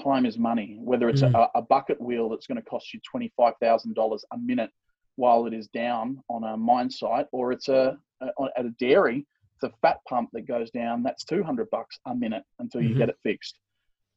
time 0.03 0.27
is 0.27 0.39
money 0.39 0.77
whether 0.81 1.09
it's 1.09 1.23
Mm. 1.23 1.35
a, 1.35 1.59
a 1.59 1.63
bucket 1.63 2.01
wheel 2.01 2.29
that's 2.29 2.47
going 2.47 2.57
to 2.61 2.69
cost 2.69 2.93
you 2.93 3.01
$25000 3.15 4.21
a 4.33 4.39
minute 4.39 4.71
while 5.17 5.47
it 5.47 5.55
is 5.55 5.69
down 5.69 6.21
on 6.29 6.43
a 6.45 6.57
mine 6.57 6.91
site 6.91 7.27
or 7.33 7.53
it's 7.53 7.69
a, 7.69 7.97
a 8.21 8.27
at 8.59 8.67
a 8.67 8.71
dairy 8.81 9.25
it's 9.57 9.73
a 9.73 9.77
fat 9.83 9.99
pump 10.09 10.31
that 10.33 10.47
goes 10.49 10.71
down 10.71 11.03
that's 11.03 11.25
200 11.25 11.71
bucks 11.71 11.99
a 12.07 12.15
minute 12.15 12.43
until 12.59 12.81
you 12.81 12.95
Mhm. 12.95 12.99
get 12.99 13.09
it 13.09 13.17
fixed 13.23 13.59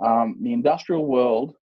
um, 0.03 0.37
the 0.41 0.53
industrial 0.53 1.05
world 1.05 1.55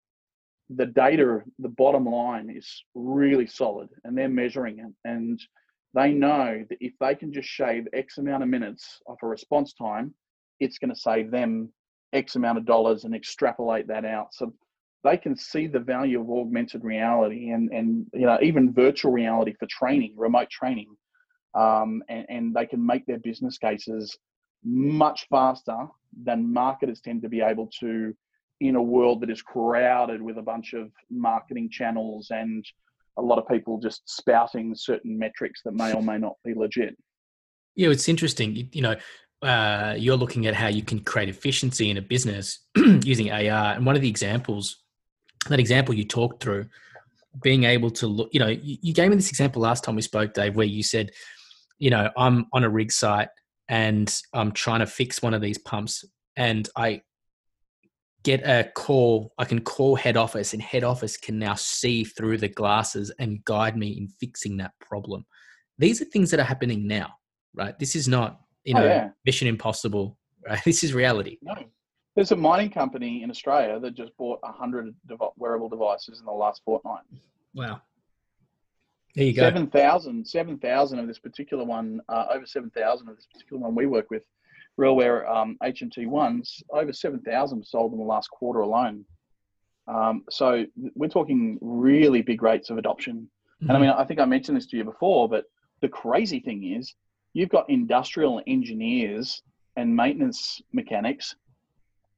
the 0.70 0.86
data 0.86 1.42
the 1.60 1.70
bottom 1.70 2.06
line 2.06 2.50
is 2.50 2.84
really 2.96 3.46
solid 3.46 3.90
and 4.04 4.18
they're 4.18 4.30
measuring 4.30 4.80
it. 4.80 4.94
And 5.04 5.40
they 5.94 6.12
know 6.12 6.64
that 6.70 6.78
if 6.82 6.94
they 7.00 7.16
can 7.16 7.32
just 7.32 7.48
shave 7.48 7.88
x 7.94 8.18
amount 8.18 8.44
of 8.44 8.50
minutes 8.50 9.02
off 9.08 9.24
a 9.24 9.28
response 9.28 9.74
time 9.74 10.14
it's 10.60 10.78
going 10.78 10.94
to 10.94 11.00
save 11.00 11.32
them 11.32 11.70
x 12.14 12.36
amount 12.36 12.58
of 12.58 12.66
dollars 12.66 13.04
and 13.04 13.14
extrapolate 13.14 13.88
that 13.88 14.06
out. 14.06 14.34
So 14.34 14.54
they 15.04 15.18
can 15.18 15.36
see 15.36 15.68
the 15.68 15.80
value 15.80 16.20
of 16.20 16.30
augmented 16.30 16.84
reality 16.84 17.52
and 17.52 17.70
and 17.72 18.08
you 18.14 18.26
know 18.26 18.40
even 18.42 18.74
virtual 18.74 19.12
reality 19.12 19.54
for 19.60 19.68
training 19.68 20.14
remote 20.18 20.50
training 20.50 20.90
um, 21.54 22.04
and, 22.10 22.26
and 22.28 22.54
they 22.54 22.66
can 22.66 22.86
make 22.86 23.06
their 23.06 23.20
business 23.20 23.58
cases 23.58 24.18
much 24.64 25.28
faster 25.30 25.88
than 26.24 26.52
marketers 26.52 27.00
tend 27.00 27.22
to 27.22 27.30
be 27.30 27.42
able 27.42 27.70
to 27.80 28.14
in 28.62 28.76
a 28.76 28.82
world 28.82 29.22
that 29.22 29.30
is 29.30 29.42
crowded 29.42 30.22
with 30.22 30.38
a 30.38 30.42
bunch 30.42 30.74
of 30.74 30.92
marketing 31.10 31.70
channels 31.70 32.28
and 32.32 32.66
a 33.18 33.22
lot 33.22 33.38
of 33.40 33.48
people 33.48 33.80
just 33.80 34.02
spouting 34.06 34.74
certain 34.76 35.18
metrics 35.18 35.62
that 35.64 35.74
may 35.74 35.94
or 35.94 36.04
may 36.04 36.18
not 36.18 36.36
be 36.44 36.54
legit. 36.54 36.96
Yeah, 37.76 37.90
it's 37.90 38.08
interesting. 38.08 38.56
You, 38.56 38.68
you 38.72 38.82
know, 38.82 38.96
uh, 39.42 39.96
you're 39.98 40.18
looking 40.18 40.48
at 40.48 40.54
how 40.54 40.68
you 40.68 40.82
can 40.82 41.00
create 41.00 41.30
efficiency 41.30 41.90
in 41.90 41.98
a 41.98 42.02
business 42.02 42.60
using 42.76 43.32
AR, 43.32 43.76
and 43.76 43.86
one 43.86 43.96
of 43.96 44.02
the 44.02 44.10
examples, 44.10 44.84
that 45.50 45.60
example 45.60 45.94
you 45.94 46.06
talked 46.06 46.42
through, 46.42 46.66
being 47.44 47.66
able 47.66 47.90
to 47.92 48.08
look. 48.08 48.30
You 48.32 48.40
know, 48.40 48.48
you, 48.48 48.78
you 48.82 48.94
gave 48.94 49.10
me 49.10 49.16
this 49.16 49.30
example 49.30 49.62
last 49.62 49.84
time 49.84 49.96
we 49.96 50.02
spoke, 50.02 50.34
Dave, 50.34 50.56
where 50.56 50.66
you 50.66 50.84
said, 50.84 51.12
you 51.78 51.90
know, 51.90 52.10
I'm 52.18 52.46
on 52.54 52.64
a 52.64 52.70
rig 52.70 52.92
site 52.92 53.28
and 53.68 54.14
I'm 54.34 54.52
trying 54.52 54.80
to 54.80 54.86
fix 54.86 55.22
one 55.22 55.34
of 55.34 55.42
these 55.42 55.58
pumps, 55.58 56.06
and 56.38 56.68
I 56.76 57.02
get 58.26 58.42
a 58.42 58.70
call. 58.76 59.34
I 59.38 59.46
can 59.46 59.62
call 59.62 59.96
head 59.96 60.18
office, 60.18 60.52
and 60.52 60.62
head 60.62 60.84
office 60.84 61.16
can 61.16 61.40
now 61.40 61.54
see 61.56 62.04
through 62.04 62.40
the 62.40 62.50
glasses 62.50 63.10
and 63.20 63.44
guide 63.46 63.78
me 63.78 63.98
in 63.98 64.10
fixing 64.20 64.58
that 64.58 64.74
problem. 64.82 65.26
These 65.78 66.02
are 66.02 66.06
things 66.06 66.32
that 66.32 66.42
are 66.42 66.44
happening 66.44 66.86
now 66.88 67.16
right? 67.56 67.78
This 67.80 67.96
is 67.96 68.08
not, 68.08 68.42
you 68.64 68.76
Oh, 68.76 68.80
know, 68.82 68.86
yeah. 68.86 69.10
Mission 69.26 69.48
Impossible, 69.48 70.18
right? 70.48 70.60
This 70.66 70.84
is 70.84 70.94
reality. 70.94 71.38
No. 71.42 71.56
There's 72.16 72.32
a 72.32 72.36
mining 72.36 72.70
company 72.70 73.24
in 73.24 73.30
Australia 73.30 73.80
that 73.80 73.94
just 73.94 74.16
bought 74.18 74.40
100 74.42 74.94
dev- 75.08 75.18
wearable 75.36 75.68
devices 75.68 76.20
in 76.20 76.26
the 76.26 76.32
last 76.32 76.62
fortnight. 76.64 77.04
Wow. 77.54 77.82
There 79.16 79.26
you 79.26 79.34
go. 79.34 79.42
7,000 79.42 80.26
7,000 80.26 81.00
of 81.00 81.08
this 81.08 81.20
particular 81.20 81.64
one, 81.66 82.02
uh, 82.10 82.28
over 82.32 82.46
7,000 82.46 83.10
of 83.10 83.16
this 83.16 83.26
particular 83.32 83.62
one 83.62 83.76
we 83.76 83.86
work 83.86 84.10
with, 84.10 84.24
RealWear 84.80 85.30
um, 85.30 85.58
HMT 85.64 86.08
ones, 86.08 86.62
over 86.72 86.92
7,000 86.92 87.58
were 87.58 87.64
sold 87.64 87.94
in 87.94 88.00
the 88.00 88.06
last 88.06 88.30
quarter 88.30 88.60
alone. 88.60 89.06
Um, 89.88 90.24
so 90.30 90.66
we're 90.96 91.08
talking 91.08 91.58
really 91.62 92.22
big 92.22 92.42
rates 92.42 92.70
of 92.70 92.78
adoption. 92.78 93.30
And 93.62 93.72
I 93.72 93.76
Mhm. 93.76 93.82
mean, 93.82 93.90
I 93.92 94.04
think 94.04 94.20
I 94.20 94.26
mentioned 94.26 94.58
this 94.58 94.66
to 94.68 94.78
you 94.78 94.84
before, 94.84 95.30
but 95.30 95.46
the 95.82 95.88
crazy 95.88 96.40
thing 96.40 96.64
is 96.64 96.94
you've 97.34 97.50
got 97.50 97.70
industrial 97.70 98.42
engineers 98.48 99.42
and 99.76 99.96
maintenance 99.96 100.62
mechanics, 100.74 101.36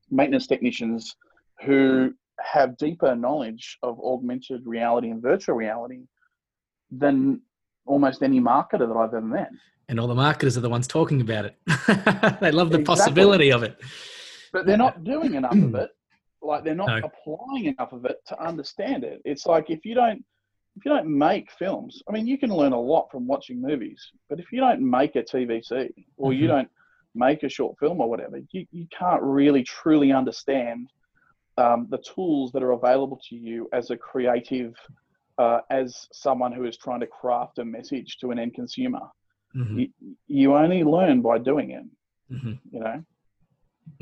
maintenance 0.10 0.48
technicians 0.48 1.16
who 1.64 2.14
have 2.40 2.78
deeper 2.78 3.16
knowledge 3.16 3.78
of 3.84 4.00
augmented 4.00 4.66
reality 4.66 5.10
and 5.10 5.22
virtual 5.22 5.56
reality 5.56 6.08
than 6.92 7.42
almost 7.86 8.22
any 8.24 8.40
marketer 8.40 8.88
that 8.88 8.98
I've 8.98 9.14
ever 9.14 9.22
met. 9.22 9.52
And 9.90 10.00
all 10.00 10.08
the 10.08 10.16
marketers 10.16 10.58
are 10.58 10.62
the 10.62 10.70
ones 10.70 10.88
talking 10.88 11.22
about 11.22 11.46
it. 11.46 11.56
they 12.42 12.52
love 12.52 12.72
the 12.72 12.80
Exactly. 12.80 12.84
possibility 12.84 13.52
of 13.52 13.64
it. 13.64 13.78
But 14.52 14.66
they're 14.66 14.78
not 14.78 15.04
doing 15.04 15.36
enough 15.36 15.54
of 15.54 15.76
it. 15.76 15.90
Like 16.40 16.64
they're 16.64 16.76
not 16.76 16.88
No. 16.88 17.02
applying 17.04 17.66
enough 17.66 17.94
of 17.94 18.06
it 18.06 18.18
to 18.28 18.40
understand 18.42 19.04
it. 19.04 19.22
It's 19.26 19.48
like 19.48 19.72
if 19.72 19.84
you 19.84 19.96
don't 19.96 20.24
if 20.76 20.86
you 20.86 20.92
don't 20.92 21.08
make 21.08 21.52
films, 21.52 22.04
I 22.08 22.12
mean 22.12 22.28
you 22.28 22.38
can 22.38 22.52
learn 22.52 22.74
a 22.74 22.80
lot 22.80 23.08
from 23.12 23.26
watching 23.26 23.60
movies, 23.60 24.00
but 24.30 24.40
if 24.40 24.52
you 24.52 24.60
don't 24.60 24.80
make 24.88 25.16
a 25.16 25.24
TVC 25.24 25.90
or 26.16 26.34
you 26.34 26.46
Mhm. 26.46 26.50
don't 26.50 26.70
make 27.16 27.42
a 27.42 27.50
short 27.50 27.76
film 27.80 28.00
or 28.00 28.08
whatever, 28.08 28.40
you, 28.52 28.68
you 28.72 28.86
can't 28.98 29.22
really 29.24 29.64
truly 29.64 30.12
understand 30.12 30.90
um, 31.58 31.88
the 31.90 31.98
tools 31.98 32.52
that 32.52 32.62
are 32.62 32.74
available 32.74 33.20
to 33.30 33.36
you 33.36 33.68
as 33.74 33.90
a 33.90 33.98
creative, 33.98 34.76
uh, 35.40 35.62
as 35.72 36.08
someone 36.14 36.52
who 36.52 36.66
is 36.66 36.78
trying 36.78 37.00
to 37.00 37.08
craft 37.08 37.58
a 37.58 37.66
message 37.66 38.18
to 38.22 38.30
an 38.30 38.38
end 38.38 38.54
consumer. 38.54 39.02
Mhm, 39.56 39.80
You, 40.00 40.16
you 40.28 40.56
only 40.56 40.84
learn 40.84 41.22
by 41.22 41.38
doing 41.38 41.72
it, 41.72 41.84
mhm. 42.32 42.60
you 42.72 42.80
know. 42.80 43.04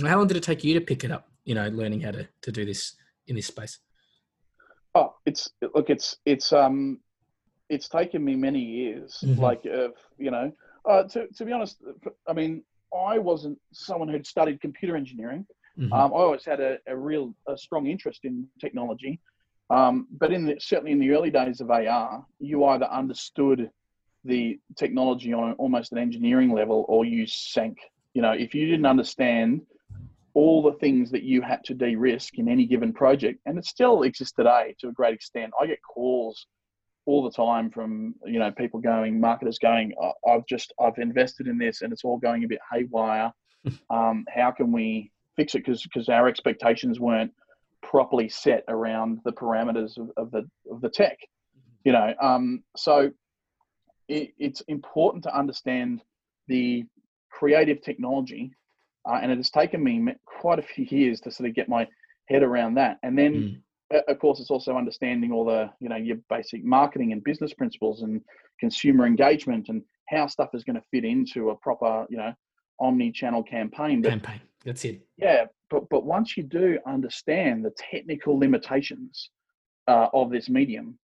How 0.07 0.17
long 0.17 0.27
did 0.27 0.37
it 0.37 0.43
take 0.43 0.63
you 0.63 0.73
to 0.73 0.81
pick 0.81 1.03
it 1.03 1.11
up? 1.11 1.29
You 1.43 1.55
know, 1.55 1.67
learning 1.69 2.01
how 2.01 2.11
to, 2.11 2.27
to 2.41 2.51
do 2.51 2.65
this 2.65 2.95
in 3.27 3.35
this 3.35 3.47
space. 3.47 3.79
Oh, 4.95 5.15
it's 5.25 5.49
look, 5.75 5.89
it's 5.89 6.17
it's 6.25 6.51
um, 6.53 6.99
it's 7.69 7.87
taken 7.87 8.23
me 8.23 8.35
many 8.35 8.59
years. 8.59 9.23
Mhm. 9.23 9.37
Like, 9.37 9.65
of 9.65 9.93
you 10.17 10.31
know, 10.31 10.51
uh, 10.89 11.03
to 11.03 11.27
to 11.27 11.45
be 11.45 11.51
honest, 11.51 11.81
I 12.27 12.33
mean, 12.33 12.63
I 12.93 13.17
wasn't 13.19 13.59
someone 13.71 14.07
who'd 14.09 14.25
studied 14.25 14.59
computer 14.61 14.95
engineering. 14.95 15.45
Mhm, 15.77 15.91
Um, 15.93 16.13
I 16.13 16.17
always 16.17 16.45
had 16.45 16.59
a, 16.61 16.79
a 16.87 16.95
real 16.97 17.35
a 17.47 17.57
strong 17.57 17.87
interest 17.87 18.21
in 18.25 18.47
technology, 18.59 19.19
um, 19.69 20.07
but 20.11 20.31
in 20.31 20.45
the, 20.45 20.55
certainly 20.59 20.91
in 20.93 20.99
the 20.99 21.11
early 21.11 21.29
days 21.29 21.61
of 21.61 21.69
AR, 21.69 22.25
you 22.39 22.63
either 22.65 22.85
understood 22.85 23.69
the 24.25 24.59
technology 24.75 25.33
on 25.33 25.53
almost 25.53 25.91
an 25.91 25.97
engineering 25.97 26.51
level, 26.51 26.85
or 26.87 27.05
you 27.05 27.25
sank. 27.27 27.77
You 28.13 28.21
know, 28.21 28.31
if 28.31 28.53
you 28.53 28.65
didn't 28.65 28.85
understand 28.85 29.61
all 30.33 30.61
the 30.61 30.73
things 30.73 31.11
that 31.11 31.23
you 31.23 31.41
had 31.41 31.63
to 31.63 31.73
de-risk 31.73 32.37
in 32.37 32.49
any 32.49 32.65
given 32.65 32.91
project, 32.91 33.39
and 33.45 33.57
it 33.57 33.65
still 33.65 34.03
exists 34.03 34.33
today 34.33 34.75
to 34.79 34.89
a 34.89 34.91
great 34.91 35.13
extent. 35.13 35.53
I 35.59 35.65
get 35.65 35.79
calls 35.81 36.47
all 37.05 37.23
the 37.23 37.31
time 37.31 37.69
from 37.69 38.15
you 38.25 38.39
know 38.39 38.51
people 38.51 38.79
going, 38.79 39.19
marketers 39.19 39.59
going, 39.59 39.93
"I- 40.01 40.31
I've 40.31 40.45
just 40.45 40.73
I've 40.79 40.97
invested 40.97 41.47
in 41.47 41.57
this 41.57 41.81
and 41.81 41.93
it's 41.93 42.03
all 42.03 42.17
going 42.17 42.43
a 42.43 42.47
bit 42.47 42.59
haywire. 42.71 43.31
Um, 43.89 44.25
how 44.29 44.51
can 44.51 44.71
we 44.71 45.11
fix 45.35 45.55
it? 45.55 45.65
Because 45.65 45.81
because 45.81 46.07
our 46.07 46.27
expectations 46.27 46.99
weren't 46.99 47.31
properly 47.81 48.29
set 48.29 48.63
around 48.67 49.21
the 49.25 49.31
parameters 49.31 49.97
of, 49.97 50.11
of 50.17 50.29
the 50.29 50.47
of 50.69 50.81
the 50.81 50.89
tech. 50.89 51.17
You 51.83 51.93
know, 51.93 52.13
um, 52.21 52.63
so 52.77 53.11
it, 54.07 54.33
it's 54.37 54.61
important 54.61 55.23
to 55.23 55.37
understand 55.37 56.01
the 56.47 56.85
creative 57.31 57.81
technology, 57.81 58.51
uh, 59.09 59.19
and 59.21 59.31
it 59.31 59.37
has 59.37 59.49
taken 59.49 59.83
me 59.83 60.13
quite 60.25 60.59
a 60.59 60.63
few 60.63 60.85
years 60.89 61.19
to 61.21 61.31
sort 61.31 61.49
of 61.49 61.55
get 61.55 61.69
my 61.69 61.87
head 62.27 62.43
around 62.43 62.75
that. 62.75 62.97
And 63.03 63.17
then, 63.17 63.33
Mm. 63.33 63.61
uh, 63.97 64.11
of 64.11 64.19
course, 64.19 64.39
it's 64.39 64.51
also 64.51 64.75
understanding 64.77 65.31
all 65.31 65.45
the 65.45 65.69
you 65.79 65.89
know 65.89 65.95
your 65.97 66.17
basic 66.29 66.63
marketing 66.63 67.11
and 67.11 67.23
business 67.23 67.53
principles 67.53 68.01
and 68.01 68.21
consumer 68.59 69.05
engagement 69.05 69.69
and 69.69 69.81
how 70.09 70.27
stuff 70.27 70.49
is 70.53 70.63
going 70.63 70.75
to 70.75 70.83
fit 70.91 71.03
into 71.05 71.49
a 71.49 71.55
proper 71.57 72.05
you 72.09 72.17
know 72.17 72.33
omni-channel 72.79 73.43
campaign. 73.43 74.01
But 74.01 74.09
Campaign. 74.09 74.41
That's 74.63 74.83
it. 74.85 75.01
yeah, 75.17 75.45
but 75.69 75.87
but 75.89 76.05
once 76.05 76.35
you 76.37 76.43
do 76.43 76.79
understand 76.87 77.63
the 77.63 77.71
technical 77.91 78.37
limitations 78.39 79.29
uh, 79.87 80.07
of 80.13 80.31
this 80.31 80.49
medium, 80.49 80.97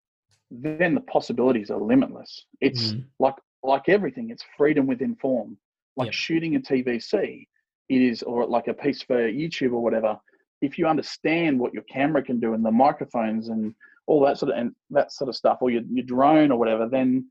then 0.50 0.94
the 0.94 1.00
possibilities 1.02 1.70
are 1.70 1.80
limitless. 1.80 2.46
It's 2.60 2.92
Mm. 2.92 3.04
like 3.18 3.34
like 3.64 3.88
everything, 3.88 4.30
it's 4.30 4.44
freedom 4.56 4.86
within 4.86 5.16
form. 5.16 5.58
Like 5.96 6.06
Yep. 6.06 6.14
shooting 6.14 6.54
a 6.56 6.60
TVC, 6.60 7.48
it 7.88 8.00
is, 8.00 8.22
or 8.22 8.46
like 8.46 8.68
a 8.68 8.74
piece 8.74 9.02
for 9.02 9.16
YouTube 9.30 9.72
or 9.72 9.82
whatever. 9.82 10.16
If 10.62 10.78
you 10.78 10.86
understand 10.86 11.58
what 11.58 11.74
your 11.74 11.82
camera 11.84 12.22
can 12.22 12.38
do 12.38 12.54
and 12.54 12.64
the 12.64 12.70
microphones 12.70 13.48
and 13.48 13.74
all 14.06 14.20
that 14.20 14.38
sort 14.38 14.52
of 14.52 14.58
and 14.58 14.74
that 14.90 15.10
sort 15.12 15.28
of 15.28 15.34
stuff, 15.36 15.58
or 15.60 15.70
your, 15.70 15.82
your 15.90 16.04
drone 16.06 16.52
or 16.52 16.58
whatever, 16.58 16.88
then 16.88 17.28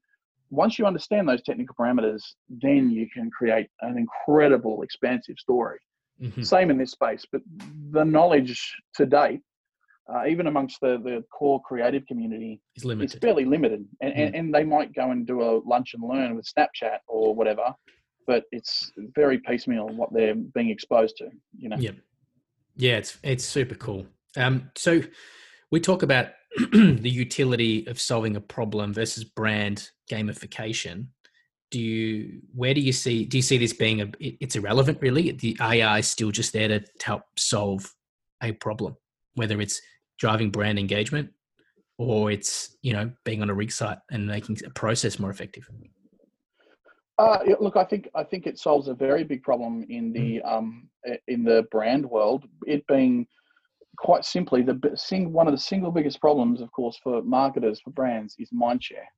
once 0.49 0.77
you 0.77 0.85
understand 0.85 1.27
those 1.29 1.41
technical 1.43 1.73
parameters, 1.75 2.23
then 2.49 2.89
you 2.91 3.09
can 3.09 3.31
create 3.31 3.69
an 3.81 3.97
incredible, 3.97 4.81
expansive 4.81 5.37
story. 5.39 5.79
Mhm. 6.21 6.43
Same 6.45 6.69
in 6.71 6.77
this 6.77 6.91
space, 6.91 7.25
but 7.31 7.41
the 7.91 8.03
knowledge 8.03 8.75
to 8.95 9.05
date, 9.05 9.41
uh, 10.13 10.25
even 10.27 10.47
amongst 10.47 10.79
the, 10.81 10.99
the 11.03 11.23
core 11.31 11.61
creative 11.61 12.05
community, 12.05 12.61
It's 12.75 12.85
it's 12.85 13.15
fairly 13.15 13.45
limited. 13.45 13.85
And, 14.01 14.13
and, 14.13 14.35
and 14.35 14.53
they 14.53 14.63
might 14.63 14.93
go 14.93 15.11
and 15.11 15.27
do 15.27 15.41
a 15.41 15.61
lunch 15.65 15.93
and 15.93 16.03
learn 16.03 16.35
with 16.35 16.45
Snapchat 16.45 16.99
or 17.07 17.35
whatever, 17.35 17.73
but 18.25 18.43
it's 18.51 18.91
very 19.15 19.39
piecemeal 19.39 19.87
what 19.89 20.13
they're 20.13 20.35
being 20.35 20.69
exposed 20.69 21.17
to, 21.17 21.29
you 21.57 21.69
know? 21.69 21.77
Yeah. 21.77 21.91
Yeah, 22.77 22.97
it's 22.97 23.17
it's 23.23 23.43
super 23.43 23.75
cool. 23.75 24.05
Um, 24.37 24.69
so 24.75 25.01
we 25.71 25.79
talk 25.79 26.03
about 26.03 26.27
the 26.71 27.09
utility 27.09 27.85
of 27.87 27.99
solving 27.99 28.35
a 28.35 28.41
problem 28.41 28.93
versus 28.93 29.23
brand 29.23 29.89
gamification. 30.09 31.07
Do 31.71 31.81
you 31.81 32.41
where 32.53 32.73
do 32.73 32.79
you 32.79 32.93
see 32.93 33.25
do 33.25 33.37
you 33.37 33.41
see 33.41 33.57
this 33.57 33.73
being 33.73 34.01
a 34.01 34.11
it's 34.19 34.55
irrelevant 34.55 34.99
really? 35.01 35.31
The 35.31 35.57
AI 35.59 35.99
is 35.99 36.07
still 36.07 36.31
just 36.31 36.53
there 36.53 36.67
to 36.67 36.85
help 37.03 37.23
solve 37.35 37.91
a 38.41 38.51
problem, 38.53 38.95
whether 39.33 39.59
it's 39.59 39.81
driving 40.17 40.49
brand 40.49 40.79
engagement 40.79 41.29
or 41.97 42.31
it's 42.31 42.77
you 42.81 42.93
know 42.93 43.11
being 43.23 43.41
on 43.41 43.49
a 43.49 43.53
rig 43.53 43.71
site 43.71 43.97
and 44.11 44.27
making 44.27 44.57
a 44.65 44.69
process 44.71 45.19
more 45.19 45.29
effective. 45.29 45.67
Uh, 47.17 47.39
look, 47.59 47.75
I 47.75 47.83
think 47.83 48.09
I 48.15 48.23
think 48.23 48.45
it 48.45 48.59
solves 48.59 48.87
a 48.87 48.93
very 48.93 49.23
big 49.23 49.41
problem 49.41 49.85
in 49.89 50.13
the 50.13 50.41
um, 50.43 50.89
in 51.27 51.43
the 51.43 51.65
brand 51.71 52.05
world. 52.05 52.45
It 52.67 52.85
being 52.87 53.25
quite 53.97 54.23
simply 54.23 54.61
the 54.61 54.79
sing, 54.95 55.33
one 55.33 55.47
of 55.47 55.53
the 55.53 55.59
single 55.59 55.91
biggest 55.91 56.21
problems, 56.21 56.61
of 56.61 56.71
course, 56.71 56.99
for 57.01 57.23
marketers 57.23 57.81
for 57.83 57.89
brands 57.89 58.35
is 58.37 58.49
mindshare. 58.51 59.09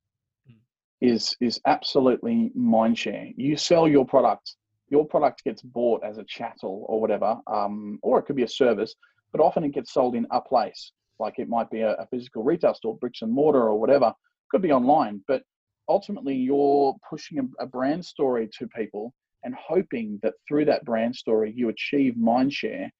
Mm. 0.48 0.56
Is 1.02 1.36
is 1.40 1.60
absolutely 1.66 2.52
mindshare. 2.56 3.34
You 3.36 3.56
sell 3.56 3.86
your 3.86 4.06
product, 4.06 4.54
your 4.88 5.04
product 5.04 5.44
gets 5.44 5.60
bought 5.60 6.02
as 6.02 6.16
a 6.16 6.24
chattel 6.24 6.86
or 6.88 7.02
whatever, 7.02 7.36
um, 7.46 7.98
or 8.02 8.18
it 8.18 8.22
could 8.22 8.36
be 8.36 8.44
a 8.44 8.48
service, 8.48 8.94
but 9.32 9.40
often 9.40 9.64
it 9.64 9.72
gets 9.74 9.92
sold 9.92 10.14
in 10.14 10.26
a 10.30 10.40
place. 10.40 10.92
Like 11.18 11.38
it 11.38 11.48
might 11.48 11.70
be 11.70 11.80
a, 11.80 11.92
a 11.94 12.06
physical 12.06 12.42
retail 12.42 12.74
store, 12.74 12.96
bricks 12.98 13.22
and 13.22 13.32
mortar, 13.32 13.62
or 13.68 13.78
whatever. 13.78 14.12
Could 14.50 14.62
be 14.62 14.72
online, 14.72 15.22
but 15.28 15.42
ultimately 15.88 16.34
you're 16.34 16.94
pushing 17.08 17.38
a, 17.38 17.64
a 17.64 17.66
brand 17.66 18.04
story 18.04 18.48
to 18.58 18.66
people 18.68 19.12
and 19.42 19.54
hoping 19.54 20.18
that 20.22 20.34
through 20.46 20.64
that 20.66 20.84
brand 20.84 21.14
story 21.16 21.52
you 21.56 21.68
achieve 21.68 22.16
mind 22.16 22.52
share 22.52 22.90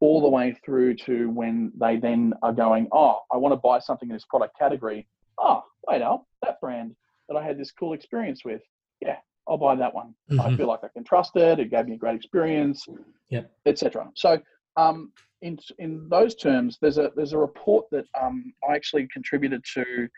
all 0.00 0.20
the 0.20 0.28
way 0.28 0.56
through 0.64 0.94
to 0.94 1.30
when 1.30 1.70
they 1.78 1.96
then 1.98 2.32
are 2.42 2.52
going 2.52 2.88
oh 2.92 3.18
i 3.32 3.36
want 3.36 3.52
to 3.52 3.56
buy 3.58 3.78
something 3.78 4.08
in 4.08 4.14
this 4.14 4.24
product 4.28 4.58
category 4.58 5.06
oh 5.38 5.62
wait 5.86 6.02
up 6.02 6.24
that 6.42 6.58
brand 6.60 6.96
that 7.28 7.36
i 7.36 7.44
had 7.44 7.58
this 7.58 7.70
cool 7.70 7.92
experience 7.92 8.42
with 8.44 8.62
yeah 9.00 9.16
i'll 9.48 9.58
buy 9.58 9.76
that 9.76 9.94
one 9.94 10.14
i 10.40 10.48
Mhm. 10.48 10.56
feel 10.56 10.66
like 10.66 10.82
i 10.82 10.88
can 10.88 11.04
trust 11.04 11.36
it 11.36 11.60
it 11.60 11.70
gave 11.70 11.86
me 11.86 11.94
a 11.94 11.98
great 11.98 12.16
experience 12.16 12.86
Yep. 13.28 13.52
etc 13.66 14.10
so 14.16 14.40
um, 14.76 15.12
in 15.42 15.58
in 15.78 16.08
those 16.08 16.34
terms 16.34 16.78
there's 16.80 16.98
a 16.98 17.10
there's 17.16 17.32
a 17.32 17.38
report 17.38 17.84
that 17.90 18.04
um, 18.20 18.52
i 18.68 18.74
actually 18.74 19.08
contributed 19.12 19.62
to 19.74 20.08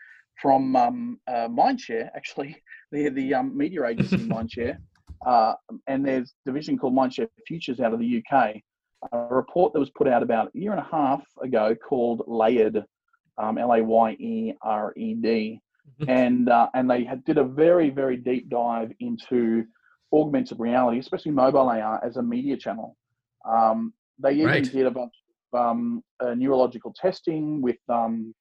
from 0.41 0.75
um, 0.75 1.19
uh, 1.27 1.47
Mindshare, 1.47 2.09
actually, 2.15 2.61
the 2.91 3.09
the 3.09 3.33
um, 3.33 3.57
media 3.57 3.85
agency 3.85 4.23
Mindshare, 4.25 4.77
uh, 5.25 5.53
and 5.87 6.05
there's 6.05 6.33
a 6.45 6.49
division 6.49 6.77
called 6.77 6.93
Mindshare 6.93 7.27
Futures 7.47 7.79
out 7.79 7.93
of 7.93 7.99
the 7.99 8.23
UK. 8.23 8.55
A 9.11 9.33
report 9.33 9.73
that 9.73 9.79
was 9.79 9.91
put 9.91 10.07
out 10.07 10.23
about 10.23 10.49
a 10.55 10.59
year 10.59 10.71
and 10.71 10.79
a 10.79 10.87
half 10.91 11.23
ago 11.43 11.75
called 11.75 12.23
Layered, 12.27 12.83
um, 13.37 13.57
L 13.57 13.73
A 13.73 13.83
Y 13.83 14.11
E 14.19 14.53
R 14.61 14.93
E 14.97 15.13
D, 15.15 15.61
Mhm. 16.01 16.09
and 16.09 16.49
uh, 16.49 16.67
and 16.73 16.89
they 16.89 17.03
had, 17.03 17.23
did 17.25 17.37
a 17.37 17.43
very 17.43 17.89
very 17.89 18.17
deep 18.17 18.49
dive 18.49 18.91
into 18.99 19.63
augmented 20.11 20.59
reality, 20.59 20.99
especially 20.99 21.31
mobile 21.31 21.69
AR 21.69 22.03
as 22.03 22.17
a 22.17 22.23
media 22.23 22.57
channel. 22.57 22.97
Um, 23.47 23.93
they 24.19 24.33
even 24.33 24.45
Right. 24.47 24.71
did 24.71 24.85
a 24.85 24.91
bunch 24.91 25.13
of 25.53 25.59
um, 25.59 26.03
uh, 26.19 26.33
neurological 26.33 26.93
testing 26.95 27.61
with 27.61 27.77
um, 27.89 28.33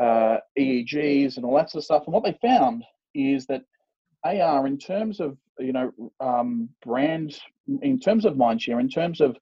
uh, 0.00 0.38
EEGs 0.58 1.36
and 1.36 1.44
all 1.44 1.56
that 1.56 1.70
sort 1.70 1.80
of 1.80 1.84
stuff. 1.84 2.02
And 2.06 2.14
what 2.14 2.24
they 2.24 2.36
found 2.42 2.84
is 3.14 3.46
that 3.46 3.62
AR, 4.24 4.66
in 4.66 4.78
terms 4.78 5.20
of 5.20 5.36
you 5.58 5.72
know 5.72 5.92
um, 6.20 6.68
brand, 6.84 7.38
in 7.82 7.98
terms 7.98 8.24
of 8.24 8.34
mindshare, 8.34 8.80
in 8.80 8.88
terms 8.88 9.20
of 9.20 9.36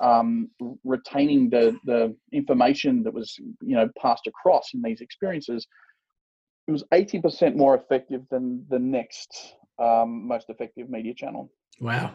um, 0.00 0.50
retaining 0.84 1.50
the 1.50 1.76
the 1.84 2.14
information 2.32 3.02
that 3.04 3.14
was 3.14 3.36
you 3.38 3.76
know 3.76 3.88
passed 4.00 4.26
across 4.26 4.74
in 4.74 4.82
these 4.82 5.00
experiences, 5.00 5.66
it 6.66 6.72
was 6.72 6.84
eighty 6.92 7.20
percent 7.20 7.56
more 7.56 7.74
effective 7.74 8.22
than 8.30 8.64
the 8.68 8.78
next 8.78 9.54
um, 9.78 10.26
most 10.26 10.46
effective 10.50 10.90
media 10.90 11.14
channel. 11.14 11.50
Wow. 11.80 12.14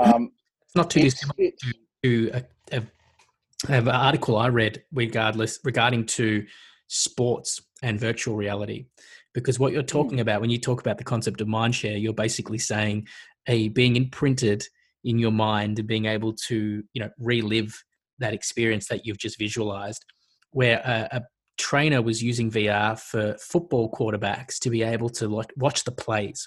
Um, 0.00 0.32
It's 0.64 0.74
not 0.76 0.90
too 0.90 1.00
dissimilar 1.02 1.50
to 1.50 1.74
a, 2.04 2.44
a 2.72 2.82
an 3.68 3.88
article 3.88 4.36
I 4.36 4.48
read 4.48 4.82
regardless 4.92 5.58
regarding 5.64 6.06
to 6.06 6.44
sports 6.88 7.60
and 7.82 7.98
virtual 7.98 8.36
reality. 8.36 8.86
Because 9.32 9.58
what 9.58 9.72
you're 9.72 9.82
talking 9.82 10.18
hmm. 10.18 10.22
about 10.22 10.40
when 10.40 10.50
you 10.50 10.58
talk 10.58 10.80
about 10.80 10.98
the 10.98 11.04
concept 11.04 11.40
of 11.40 11.48
mind 11.48 11.74
share, 11.74 11.96
you're 11.96 12.12
basically 12.12 12.58
saying 12.58 13.08
a 13.46 13.68
being 13.68 13.96
imprinted 13.96 14.64
in 15.02 15.18
your 15.18 15.32
mind 15.32 15.78
and 15.78 15.88
being 15.88 16.06
able 16.06 16.32
to, 16.32 16.82
you 16.92 17.02
know, 17.02 17.10
relive 17.18 17.82
that 18.18 18.32
experience 18.32 18.88
that 18.88 19.04
you've 19.04 19.18
just 19.18 19.38
visualized. 19.38 20.04
Where 20.50 20.80
a, 20.84 21.16
a 21.16 21.22
trainer 21.58 22.00
was 22.00 22.22
using 22.22 22.50
VR 22.50 22.98
for 22.98 23.36
football 23.38 23.90
quarterbacks 23.90 24.58
to 24.60 24.70
be 24.70 24.82
able 24.82 25.10
to 25.10 25.42
watch 25.56 25.84
the 25.84 25.92
plays. 25.92 26.46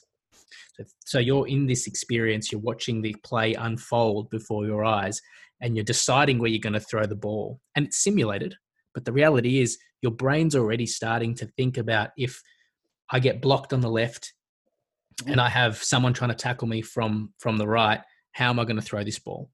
So, 0.77 0.83
so 1.05 1.19
you're 1.19 1.47
in 1.47 1.65
this 1.65 1.87
experience, 1.87 2.51
you're 2.51 2.61
watching 2.61 3.01
the 3.01 3.15
play 3.23 3.53
unfold 3.53 4.29
before 4.29 4.65
your 4.65 4.85
eyes, 4.85 5.21
and 5.61 5.75
you're 5.75 5.83
deciding 5.83 6.39
where 6.39 6.49
you're 6.49 6.59
going 6.59 6.73
to 6.73 6.79
throw 6.79 7.05
the 7.05 7.15
ball. 7.15 7.59
And 7.75 7.85
it's 7.85 8.03
simulated, 8.03 8.55
but 8.93 9.05
the 9.05 9.11
reality 9.11 9.59
is 9.59 9.77
your 10.01 10.11
brain's 10.11 10.55
already 10.55 10.85
starting 10.85 11.33
to 11.35 11.45
think 11.45 11.77
about 11.77 12.11
if 12.17 12.41
I 13.09 13.19
get 13.19 13.41
blocked 13.41 13.73
on 13.73 13.81
the 13.81 13.89
left 13.89 14.33
and 15.25 15.41
I 15.41 15.49
have 15.49 15.81
someone 15.81 16.13
trying 16.13 16.29
to 16.29 16.35
tackle 16.35 16.67
me 16.67 16.81
from 16.81 17.33
from 17.39 17.57
the 17.57 17.67
right, 17.67 18.01
how 18.31 18.49
am 18.49 18.59
I 18.59 18.65
going 18.65 18.75
to 18.75 18.81
throw 18.81 19.03
this 19.03 19.19
ball? 19.19 19.49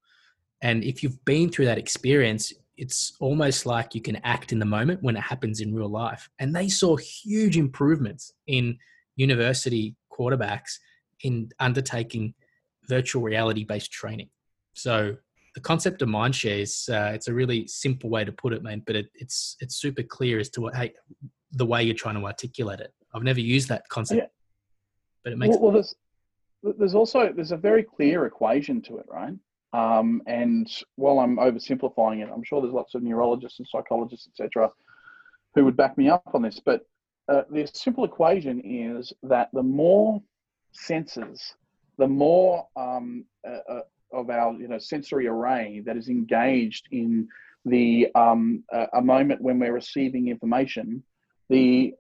And 0.61 0.83
if 0.83 1.03
you've 1.03 1.23
been 1.25 1.49
through 1.49 1.65
that 1.65 1.77
experience, 1.77 2.53
it's 2.77 3.13
almost 3.19 3.65
like 3.65 3.95
you 3.95 4.01
can 4.01 4.17
act 4.23 4.51
in 4.51 4.59
the 4.59 4.65
moment 4.65 5.03
when 5.03 5.15
it 5.15 5.21
happens 5.21 5.61
in 5.61 5.73
real 5.73 5.89
life. 5.89 6.29
And 6.39 6.55
they 6.55 6.69
saw 6.69 6.95
huge 6.95 7.57
improvements 7.57 8.31
in 8.47 8.77
university 9.15 9.95
quarterbacks 10.11 10.79
in 11.21 11.49
undertaking 11.59 12.33
virtual 12.87 13.21
reality 13.21 13.63
based 13.63 13.91
training. 13.91 14.29
So 14.73 15.15
the 15.55 15.61
concept 15.61 16.01
of 16.01 16.09
mindshare 16.09 16.59
is 16.59 16.89
uh, 16.91 17.11
it's 17.13 17.27
a 17.27 17.33
really 17.33 17.67
simple 17.67 18.09
way 18.09 18.25
to 18.25 18.31
put 18.31 18.53
it, 18.53 18.63
man, 18.63 18.81
but 18.85 18.95
it, 18.95 19.07
it's 19.13 19.55
it's 19.59 19.75
super 19.75 20.03
clear 20.03 20.39
as 20.39 20.49
to 20.49 20.61
what 20.61 20.75
hey, 20.75 20.93
the 21.51 21.65
way 21.65 21.83
you're 21.83 21.95
trying 21.95 22.15
to 22.15 22.25
articulate 22.25 22.79
it. 22.79 22.93
I've 23.13 23.23
never 23.23 23.39
used 23.39 23.69
that 23.69 23.87
concept, 23.89 24.21
Yeah. 24.21 24.27
but 25.23 25.33
it 25.33 25.37
makes 25.37 25.51
well, 25.51 25.61
well, 25.61 25.71
there's 25.71 25.95
there's 26.63 26.95
also 26.95 27.31
there's 27.35 27.51
a 27.51 27.57
very 27.57 27.83
clear 27.83 28.25
equation 28.25 28.81
to 28.83 28.97
it, 28.97 29.05
right? 29.09 29.33
Um, 29.73 30.21
and 30.27 30.69
while 30.95 31.19
I'm 31.19 31.37
oversimplifying 31.37 32.21
it, 32.23 32.29
I'm 32.33 32.43
sure 32.43 32.61
there's 32.61 32.73
lots 32.73 32.95
of 32.95 33.03
neurologists 33.03 33.59
and 33.59 33.67
psychologists, 33.67 34.27
etc., 34.27 34.71
who 35.55 35.65
would 35.65 35.77
back 35.77 35.97
me 35.97 36.09
up 36.09 36.29
on 36.33 36.43
this. 36.43 36.59
But 36.63 36.85
uh, 37.27 37.43
the 37.49 37.67
simple 37.73 38.05
equation 38.05 38.61
is 38.61 39.13
that 39.23 39.49
the 39.53 39.63
more 39.63 40.21
senses, 40.73 41.55
the 41.97 42.07
more 42.07 42.67
um, 42.75 43.25
uh, 43.47 43.59
uh, 43.69 43.81
of 44.13 44.29
our 44.29 44.53
you 44.53 44.67
know 44.67 44.77
sensory 44.77 45.27
array 45.27 45.81
that 45.85 45.97
is 45.97 46.07
engaged 46.09 46.87
in 46.91 47.27
the 47.65 48.07
um, 48.15 48.63
uh, 48.73 48.87
a 48.93 49.01
moment 49.01 49.41
when 49.41 49.57
we're 49.59 49.73
receiving 49.73 50.27
information, 50.27 51.01
the 51.49 51.93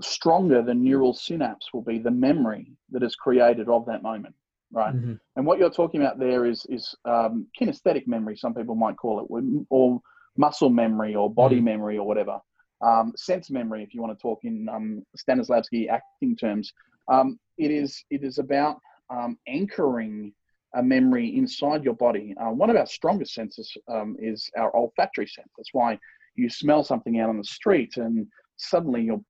stronger 0.00 0.62
the 0.62 0.74
neural 0.74 1.12
synapse 1.12 1.72
will 1.74 1.82
be, 1.82 1.98
the 1.98 2.10
memory 2.10 2.72
that 2.90 3.02
is 3.02 3.14
created 3.14 3.68
of 3.68 3.84
that 3.84 4.02
moment, 4.02 4.34
right? 4.72 4.94
Mhm. 4.94 5.20
And 5.36 5.46
what 5.46 5.58
you're 5.58 5.70
talking 5.70 6.00
about 6.00 6.18
there 6.18 6.46
is 6.46 6.64
is 6.70 6.94
um, 7.04 7.46
kinesthetic 7.58 8.06
memory, 8.06 8.36
some 8.36 8.54
people 8.54 8.74
might 8.74 8.96
call 8.96 9.20
it, 9.20 9.66
or 9.68 10.00
muscle 10.36 10.70
memory, 10.70 11.14
or 11.14 11.30
body 11.32 11.60
Mm. 11.60 11.64
memory, 11.64 11.98
or 11.98 12.06
whatever. 12.06 12.40
Um, 12.80 13.12
sense 13.16 13.50
memory, 13.50 13.82
if 13.82 13.92
you 13.92 14.00
want 14.00 14.16
to 14.16 14.22
talk 14.22 14.44
in 14.44 14.68
um, 14.68 15.04
Stanislavski 15.16 15.88
acting 15.88 16.36
terms. 16.36 16.72
Um, 17.08 17.38
it 17.58 17.70
is 17.70 18.04
it 18.10 18.22
is 18.22 18.38
about 18.38 18.80
um, 19.10 19.38
anchoring 19.46 20.32
a 20.74 20.82
memory 20.82 21.36
inside 21.36 21.84
your 21.84 21.94
body. 21.94 22.34
Uh, 22.40 22.50
one 22.50 22.70
of 22.70 22.76
our 22.76 22.86
strongest 22.86 23.34
senses 23.34 23.74
um, 23.88 24.16
is 24.18 24.50
our 24.56 24.74
olfactory 24.76 25.26
sense. 25.26 25.48
That's 25.56 25.72
why 25.72 25.98
you 26.34 26.48
smell 26.48 26.84
something 26.84 27.18
out 27.20 27.30
on 27.30 27.38
the 27.38 27.44
street 27.44 27.96
and 27.96 28.26
suddenly 28.56 29.02
you're 29.02 29.24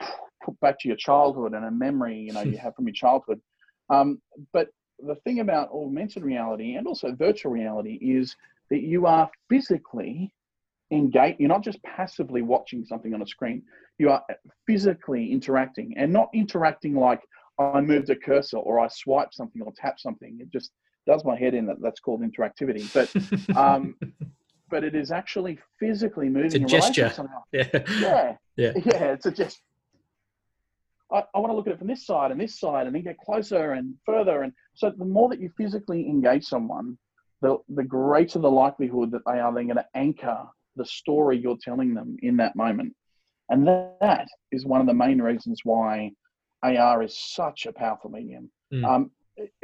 put 0.44 0.58
back 0.60 0.78
to 0.80 0.88
your 0.88 0.96
childhood 0.96 1.52
and 1.54 1.64
a 1.64 1.70
memory 1.70 2.18
you 2.18 2.32
know 2.32 2.42
you 2.52 2.58
have 2.58 2.74
from 2.74 2.86
your 2.86 2.94
childhood. 2.94 3.40
Um, 3.90 4.20
but 4.52 4.68
the 4.98 5.14
thing 5.16 5.40
about 5.40 5.70
augmented 5.70 6.24
reality 6.24 6.74
and 6.74 6.86
also 6.86 7.14
virtual 7.14 7.52
reality 7.52 7.94
is 7.94 8.34
that 8.70 8.82
you 8.82 9.06
are 9.06 9.30
physically 9.48 10.32
engaged. 10.90 11.38
You're 11.38 11.48
not 11.48 11.62
just 11.62 11.82
passively 11.82 12.42
watching 12.42 12.84
something 12.84 13.14
on 13.14 13.22
a 13.22 13.26
screen. 13.26 13.62
You 13.98 14.10
are 14.10 14.22
physically 14.66 15.32
interacting 15.32 15.94
and 15.96 16.12
not 16.12 16.28
interacting 16.34 16.94
like 16.94 17.20
I 17.58 17.80
moved 17.80 18.10
a 18.10 18.16
cursor 18.16 18.58
or 18.58 18.80
I 18.80 18.88
swipe 18.88 19.32
something 19.32 19.62
or 19.62 19.72
tap 19.76 19.98
something. 19.98 20.38
It 20.40 20.50
just 20.50 20.70
does 21.08 21.24
my 21.24 21.36
head 21.36 21.54
in 21.54 21.66
that 21.66 21.80
that's 21.80 21.98
called 21.98 22.20
interactivity. 22.20 22.86
But 22.92 23.56
um, 23.56 23.96
but 24.70 24.84
it 24.84 24.94
is 24.94 25.10
actually 25.10 25.58
physically 25.80 26.28
moving. 26.28 26.46
It's 26.46 26.54
a 26.54 26.60
gesture. 26.60 27.10
somehow. 27.10 27.42
yeah. 27.52 27.68
Yeah. 28.00 28.34
Yeah. 28.56 28.72
Yeah. 28.84 29.12
It's 29.12 29.26
a 29.26 29.30
just. 29.30 29.60
I, 31.12 31.22
I 31.32 31.38
want 31.38 31.52
to 31.52 31.56
look 31.56 31.68
at 31.68 31.72
it 31.72 31.78
from 31.78 31.86
this 31.86 32.04
side 32.04 32.32
and 32.32 32.40
this 32.40 32.58
side 32.58 32.86
and 32.86 32.94
then 32.94 33.02
get 33.04 33.16
closer 33.18 33.72
and 33.72 33.94
further. 34.04 34.42
And 34.42 34.52
so 34.74 34.90
the 34.90 35.04
more 35.04 35.28
that 35.28 35.40
you 35.40 35.48
physically 35.56 36.06
engage 36.06 36.44
someone, 36.44 36.98
the, 37.40 37.58
the 37.68 37.84
greater 37.84 38.40
the 38.40 38.50
likelihood 38.50 39.12
that 39.12 39.22
they 39.24 39.38
are 39.38 39.54
then 39.54 39.68
going 39.68 39.76
to 39.76 39.86
anchor 39.94 40.42
the 40.74 40.84
story 40.84 41.38
you're 41.38 41.56
telling 41.62 41.94
them 41.94 42.16
in 42.22 42.36
that 42.38 42.56
moment. 42.56 42.94
And 43.48 43.66
that 43.66 44.26
is 44.50 44.66
one 44.66 44.80
of 44.80 44.88
the 44.88 44.92
main 44.92 45.22
reasons 45.22 45.60
why 45.64 46.10
AR 46.62 47.02
is 47.04 47.16
such 47.16 47.66
a 47.66 47.72
powerful 47.72 48.10
medium. 48.10 48.50
Mm. 48.74 48.84
Um, 48.84 49.10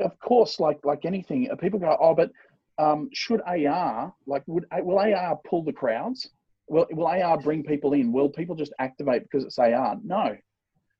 of 0.01 0.19
course, 0.21 0.61
like 0.61 0.79
like 0.85 1.05
anything, 1.05 1.49
uh, 1.51 1.57
people 1.57 1.79
go, 1.79 1.97
oh, 2.01 2.15
but 2.15 2.31
um, 2.79 3.09
should 3.13 3.41
AR 3.43 4.13
like 4.27 4.43
would 4.47 4.67
will 4.83 4.99
AR 4.99 5.39
pull 5.49 5.63
the 5.65 5.73
crowds? 5.73 6.29
Will 6.69 6.87
will 6.91 7.07
AR 7.07 7.39
bring 7.39 7.63
people 7.63 7.93
in? 7.93 8.13
Will 8.13 8.29
people 8.29 8.57
just 8.57 8.73
activate 8.79 9.23
because 9.23 9.45
it's 9.45 9.59
AR? 9.59 9.99
No, 10.03 10.37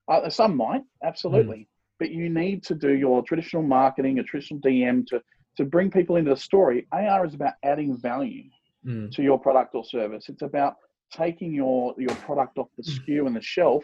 uh, 0.09 0.29
some 0.29 0.57
might 0.57 0.83
absolutely, 1.03 1.69
but 1.99 2.11
you 2.11 2.29
need 2.29 2.63
to 2.65 2.75
do 2.75 2.93
your 2.93 3.23
traditional 3.23 3.63
marketing, 3.63 4.19
a 4.19 4.23
traditional 4.23 4.61
DM 4.61 5.07
to 5.09 5.23
to 5.57 5.65
bring 5.65 5.91
people 5.91 6.17
into 6.17 6.31
the 6.31 6.37
story. 6.37 6.87
AR 6.93 7.25
is 7.25 7.35
about 7.35 7.55
adding 7.63 7.97
value 7.97 8.45
Mm. 8.87 9.11
to 9.13 9.23
your 9.23 9.39
product 9.41 9.75
or 9.75 9.83
service. 9.83 10.29
It's 10.29 10.43
about 10.43 10.75
taking 11.11 11.55
your 11.55 11.95
your 11.97 12.15
product 12.17 12.59
off 12.59 12.69
the 12.77 12.83
SKU 12.83 13.27
and 13.27 13.35
the 13.35 13.41
shelf, 13.41 13.83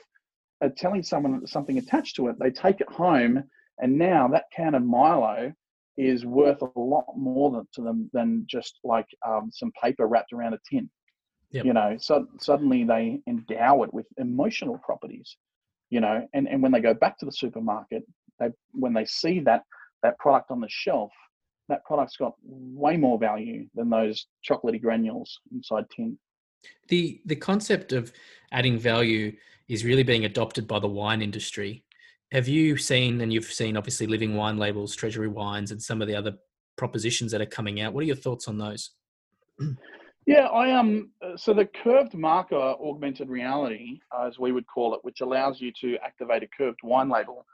uh, 0.62 0.68
telling 0.76 1.02
someone 1.02 1.46
something 1.46 1.78
attached 1.78 2.16
to 2.16 2.28
it. 2.28 2.38
They 2.38 2.50
take 2.50 2.82
it 2.82 2.88
home, 2.90 3.44
and 3.80 3.98
now 3.98 4.28
that 4.28 4.44
can 4.54 4.74
of 4.74 4.82
Milo 4.82 5.52
is 5.96 6.24
worth 6.24 6.62
a 6.62 6.78
lot 6.78 7.04
more 7.16 7.50
than, 7.50 7.68
to 7.74 7.82
them 7.82 8.10
than 8.12 8.44
just 8.48 8.78
like 8.84 9.06
um, 9.26 9.50
some 9.52 9.72
paper 9.82 10.06
wrapped 10.06 10.32
around 10.32 10.54
a 10.54 10.58
tin. 10.70 10.88
Yep. 11.50 11.64
You 11.64 11.72
know, 11.72 11.96
so 11.98 12.26
suddenly 12.38 12.84
they 12.84 13.20
endow 13.26 13.82
it 13.82 13.92
with 13.92 14.06
emotional 14.18 14.78
properties. 14.78 15.36
You 15.90 16.00
know, 16.00 16.26
and, 16.32 16.48
and 16.48 16.62
when 16.62 16.70
they 16.70 16.80
go 16.80 16.94
back 16.94 17.18
to 17.18 17.26
the 17.26 17.32
supermarket, 17.32 18.04
they 18.38 18.48
when 18.72 18.94
they 18.94 19.04
see 19.04 19.40
that 19.40 19.62
that 20.02 20.18
product 20.18 20.50
on 20.50 20.60
the 20.60 20.68
shelf, 20.70 21.10
that 21.68 21.84
product's 21.84 22.16
got 22.16 22.34
way 22.42 22.96
more 22.96 23.18
value 23.18 23.66
than 23.74 23.90
those 23.90 24.26
chocolatey 24.48 24.80
granules 24.80 25.40
inside 25.52 25.84
tin. 25.94 26.16
The 26.88 27.20
the 27.26 27.36
concept 27.36 27.92
of 27.92 28.12
adding 28.52 28.78
value 28.78 29.36
is 29.68 29.84
really 29.84 30.02
being 30.02 30.24
adopted 30.24 30.66
by 30.68 30.78
the 30.78 30.88
wine 30.88 31.22
industry. 31.22 31.84
Have 32.32 32.46
you 32.46 32.76
seen, 32.76 33.20
and 33.22 33.32
you've 33.32 33.52
seen 33.52 33.76
obviously 33.76 34.06
living 34.06 34.36
wine 34.36 34.56
labels, 34.56 34.94
treasury 34.94 35.26
wines, 35.28 35.72
and 35.72 35.82
some 35.82 36.00
of 36.00 36.06
the 36.06 36.14
other 36.14 36.34
propositions 36.76 37.32
that 37.32 37.40
are 37.40 37.46
coming 37.46 37.80
out? 37.80 37.92
What 37.92 38.02
are 38.02 38.06
your 38.06 38.16
thoughts 38.16 38.46
on 38.46 38.56
those? 38.56 38.90
Yeah, 40.26 40.46
I 40.46 40.70
um. 40.72 41.10
uh, 41.24 41.36
So 41.36 41.52
the 41.52 41.66
curved 41.66 42.14
marker 42.14 42.54
augmented 42.56 43.28
reality, 43.28 43.98
uh, 44.16 44.28
as 44.28 44.38
we 44.38 44.52
would 44.52 44.66
call 44.66 44.94
it, 44.94 45.00
which 45.02 45.22
allows 45.22 45.60
you 45.60 45.72
to 45.80 45.96
activate 46.04 46.44
a 46.44 46.46
curved 46.46 46.80
wine 46.84 47.08
label, 47.08 47.44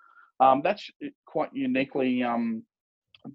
um, 0.41 0.61
that's 0.63 0.91
quite 1.25 1.49
uniquely 1.55 2.23
um, 2.23 2.63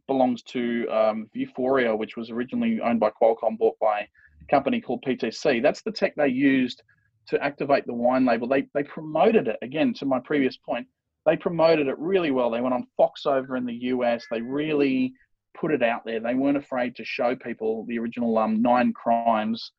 belongs 0.08 0.43
to 0.43 0.88
um, 0.89 1.30
Vuforia, 1.36 1.97
which 1.97 2.17
was 2.17 2.30
originally 2.30 2.80
owned 2.82 2.99
by 2.99 3.10
Qualcomm, 3.10 3.58
bought 3.58 3.80
by 3.80 4.01
a 4.01 4.45
company 4.51 4.80
called 4.80 5.04
PTC. 5.04 5.62
That's 5.63 5.82
the 5.82 5.91
tech 5.91 6.15
they 6.15 6.27
used 6.27 6.84
to 7.27 7.43
activate 7.43 7.88
the 7.88 7.93
wine 7.93 8.26
label. 8.26 8.47
They 8.47 8.68
they 8.76 8.84
promoted 8.84 9.47
it 9.47 9.57
again. 9.63 9.93
To 9.95 10.05
my 10.05 10.20
previous 10.20 10.57
point, 10.57 10.86
they 11.26 11.38
promoted 11.38 11.88
it 11.88 11.97
really 11.99 12.32
well. 12.32 12.49
They 12.49 12.61
went 12.61 12.74
on 12.74 12.88
Fox 12.97 13.26
over 13.26 13.55
in 13.55 13.65
the 13.65 13.74
US. 13.74 14.26
They 14.32 14.41
really 14.41 15.13
put 15.59 15.72
it 15.72 15.84
out 15.84 16.05
there. 16.05 16.19
They 16.19 16.36
weren't 16.36 16.57
afraid 16.57 16.95
to 16.95 17.05
show 17.05 17.36
people 17.36 17.86
the 17.88 17.99
original 17.99 18.38
um, 18.38 18.61
Nine 18.61 18.93
Crimes 18.93 19.72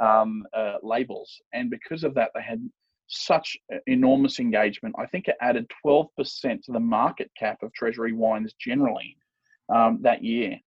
um, 0.00 0.44
uh, 0.56 0.76
labels, 0.82 1.40
and 1.52 1.70
because 1.70 2.04
of 2.04 2.14
that, 2.14 2.30
they 2.34 2.42
had 2.42 2.68
such 3.08 3.56
enormous 3.86 4.38
engagement. 4.38 4.94
I 4.98 5.06
think 5.06 5.28
it 5.28 5.36
added 5.40 5.66
12% 5.84 6.08
to 6.64 6.72
the 6.72 6.80
market 6.80 7.30
cap 7.38 7.62
of 7.62 7.72
Treasury 7.72 8.12
wines 8.12 8.54
generally 8.60 9.16
um, 9.74 9.98
that 10.02 10.22
year, 10.22 10.58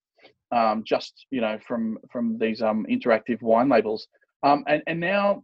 um, 0.52 0.84
just 0.86 1.26
you 1.30 1.42
know 1.42 1.58
from 1.68 1.98
from 2.12 2.38
these 2.38 2.62
um, 2.62 2.86
interactive 2.90 3.42
wine 3.42 3.70
labels. 3.70 4.08
Um, 4.44 4.64
and 4.68 4.82
and 4.88 5.00
now 5.00 5.44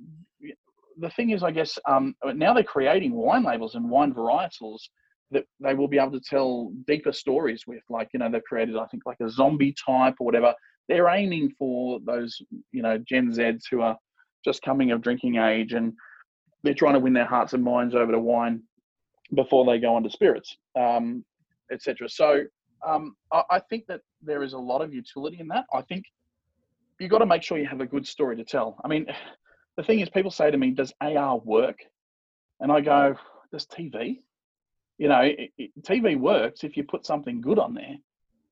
the 1.00 1.10
thing 1.12 1.32
is, 1.32 1.44
I 1.44 1.52
guess 1.52 1.78
um, 1.88 2.16
now 2.24 2.54
they're 2.54 2.64
creating 2.64 3.14
wine 3.14 3.44
labels 3.44 3.76
and 3.76 3.90
wine 3.90 4.14
varietals 4.14 4.80
that 5.32 5.46
they 5.60 5.74
will 5.74 5.88
be 5.88 5.98
able 5.98 6.12
to 6.12 6.22
tell 6.22 6.72
deeper 6.88 7.12
stories 7.12 7.64
with. 7.68 7.84
Like, 7.90 8.10
you 8.14 8.20
know, 8.20 8.30
they've 8.32 8.44
created, 8.44 8.78
I 8.78 8.86
think, 8.86 9.04
like 9.06 9.20
a 9.22 9.30
zombie 9.30 9.76
type 9.86 10.16
or 10.20 10.26
whatever. 10.26 10.54
They're 10.88 11.10
aiming 11.10 11.54
for 11.60 12.00
those, 12.06 12.42
you 12.72 12.82
know, 12.82 12.98
Gen 12.98 13.32
Zs 13.32 13.64
who 13.70 13.82
are 13.82 13.98
just 14.46 14.62
coming 14.62 14.92
of 14.92 15.02
drinking 15.02 15.36
age 15.36 15.74
and 15.74 15.94
they're 16.64 16.74
trying 16.74 16.94
to 16.94 17.00
win 17.00 17.14
their 17.14 17.26
hearts 17.26 17.54
and 17.54 17.64
minds 17.64 17.94
over 17.94 18.12
to 18.12 18.20
wine 18.20 18.64
before 19.36 19.66
they 19.66 19.80
go 19.80 19.96
on 19.96 20.04
to 20.04 20.10
spirits, 20.10 20.56
um, 20.80 21.26
etc. 21.72 22.08
So 22.08 22.44
um, 22.88 23.16
I, 23.34 23.44
I 23.52 23.60
think 23.60 23.86
that 23.88 24.02
there 24.22 24.44
is 24.44 24.54
a 24.54 24.58
lot 24.58 24.82
of 24.82 24.94
utility 24.94 25.40
in 25.40 25.48
that. 25.50 25.66
I 25.74 25.82
think 25.82 26.06
you've 27.00 27.12
got 27.12 27.20
to 27.20 27.26
make 27.26 27.44
sure 27.44 27.58
you 27.58 27.68
have 27.68 27.82
a 27.82 27.86
good 27.86 28.08
story 28.08 28.38
to 28.38 28.46
tell. 28.46 28.78
I 28.84 28.88
mean, 28.88 29.06
the 29.78 29.84
thing 29.84 30.00
is, 30.00 30.10
people 30.10 30.32
say 30.32 30.52
to 30.52 30.58
me, 30.58 30.72
"Does 30.72 30.94
AR 31.00 31.38
work?" 31.38 31.80
And 32.60 32.72
I 32.72 32.82
go, 32.82 33.16
"Does 33.52 33.66
TV?" 33.68 34.22
You 34.98 35.10
know, 35.10 35.22
it, 35.22 35.52
it, 35.58 35.72
TV 35.84 36.20
works 36.20 36.64
if 36.64 36.76
you 36.76 36.84
put 36.84 37.06
something 37.06 37.40
good 37.40 37.60
on 37.60 37.76
there, 37.76 37.98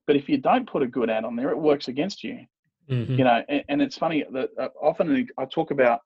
but 0.05 0.15
if 0.15 0.29
you 0.29 0.37
don't 0.37 0.69
put 0.69 0.83
a 0.83 0.87
good 0.87 1.09
ad 1.09 1.25
on 1.25 1.35
there, 1.35 1.49
it 1.49 1.57
works 1.57 1.87
against 1.87 2.23
you. 2.23 2.45
Mhm. 2.89 3.17
You 3.17 3.23
know, 3.23 3.43
and, 3.49 3.63
and 3.67 3.81
it's 3.81 3.97
funny 3.97 4.23
that 4.31 4.49
uh, 4.59 4.69
often 4.79 5.27
I 5.39 5.45
talk 5.45 5.71
about 5.71 6.01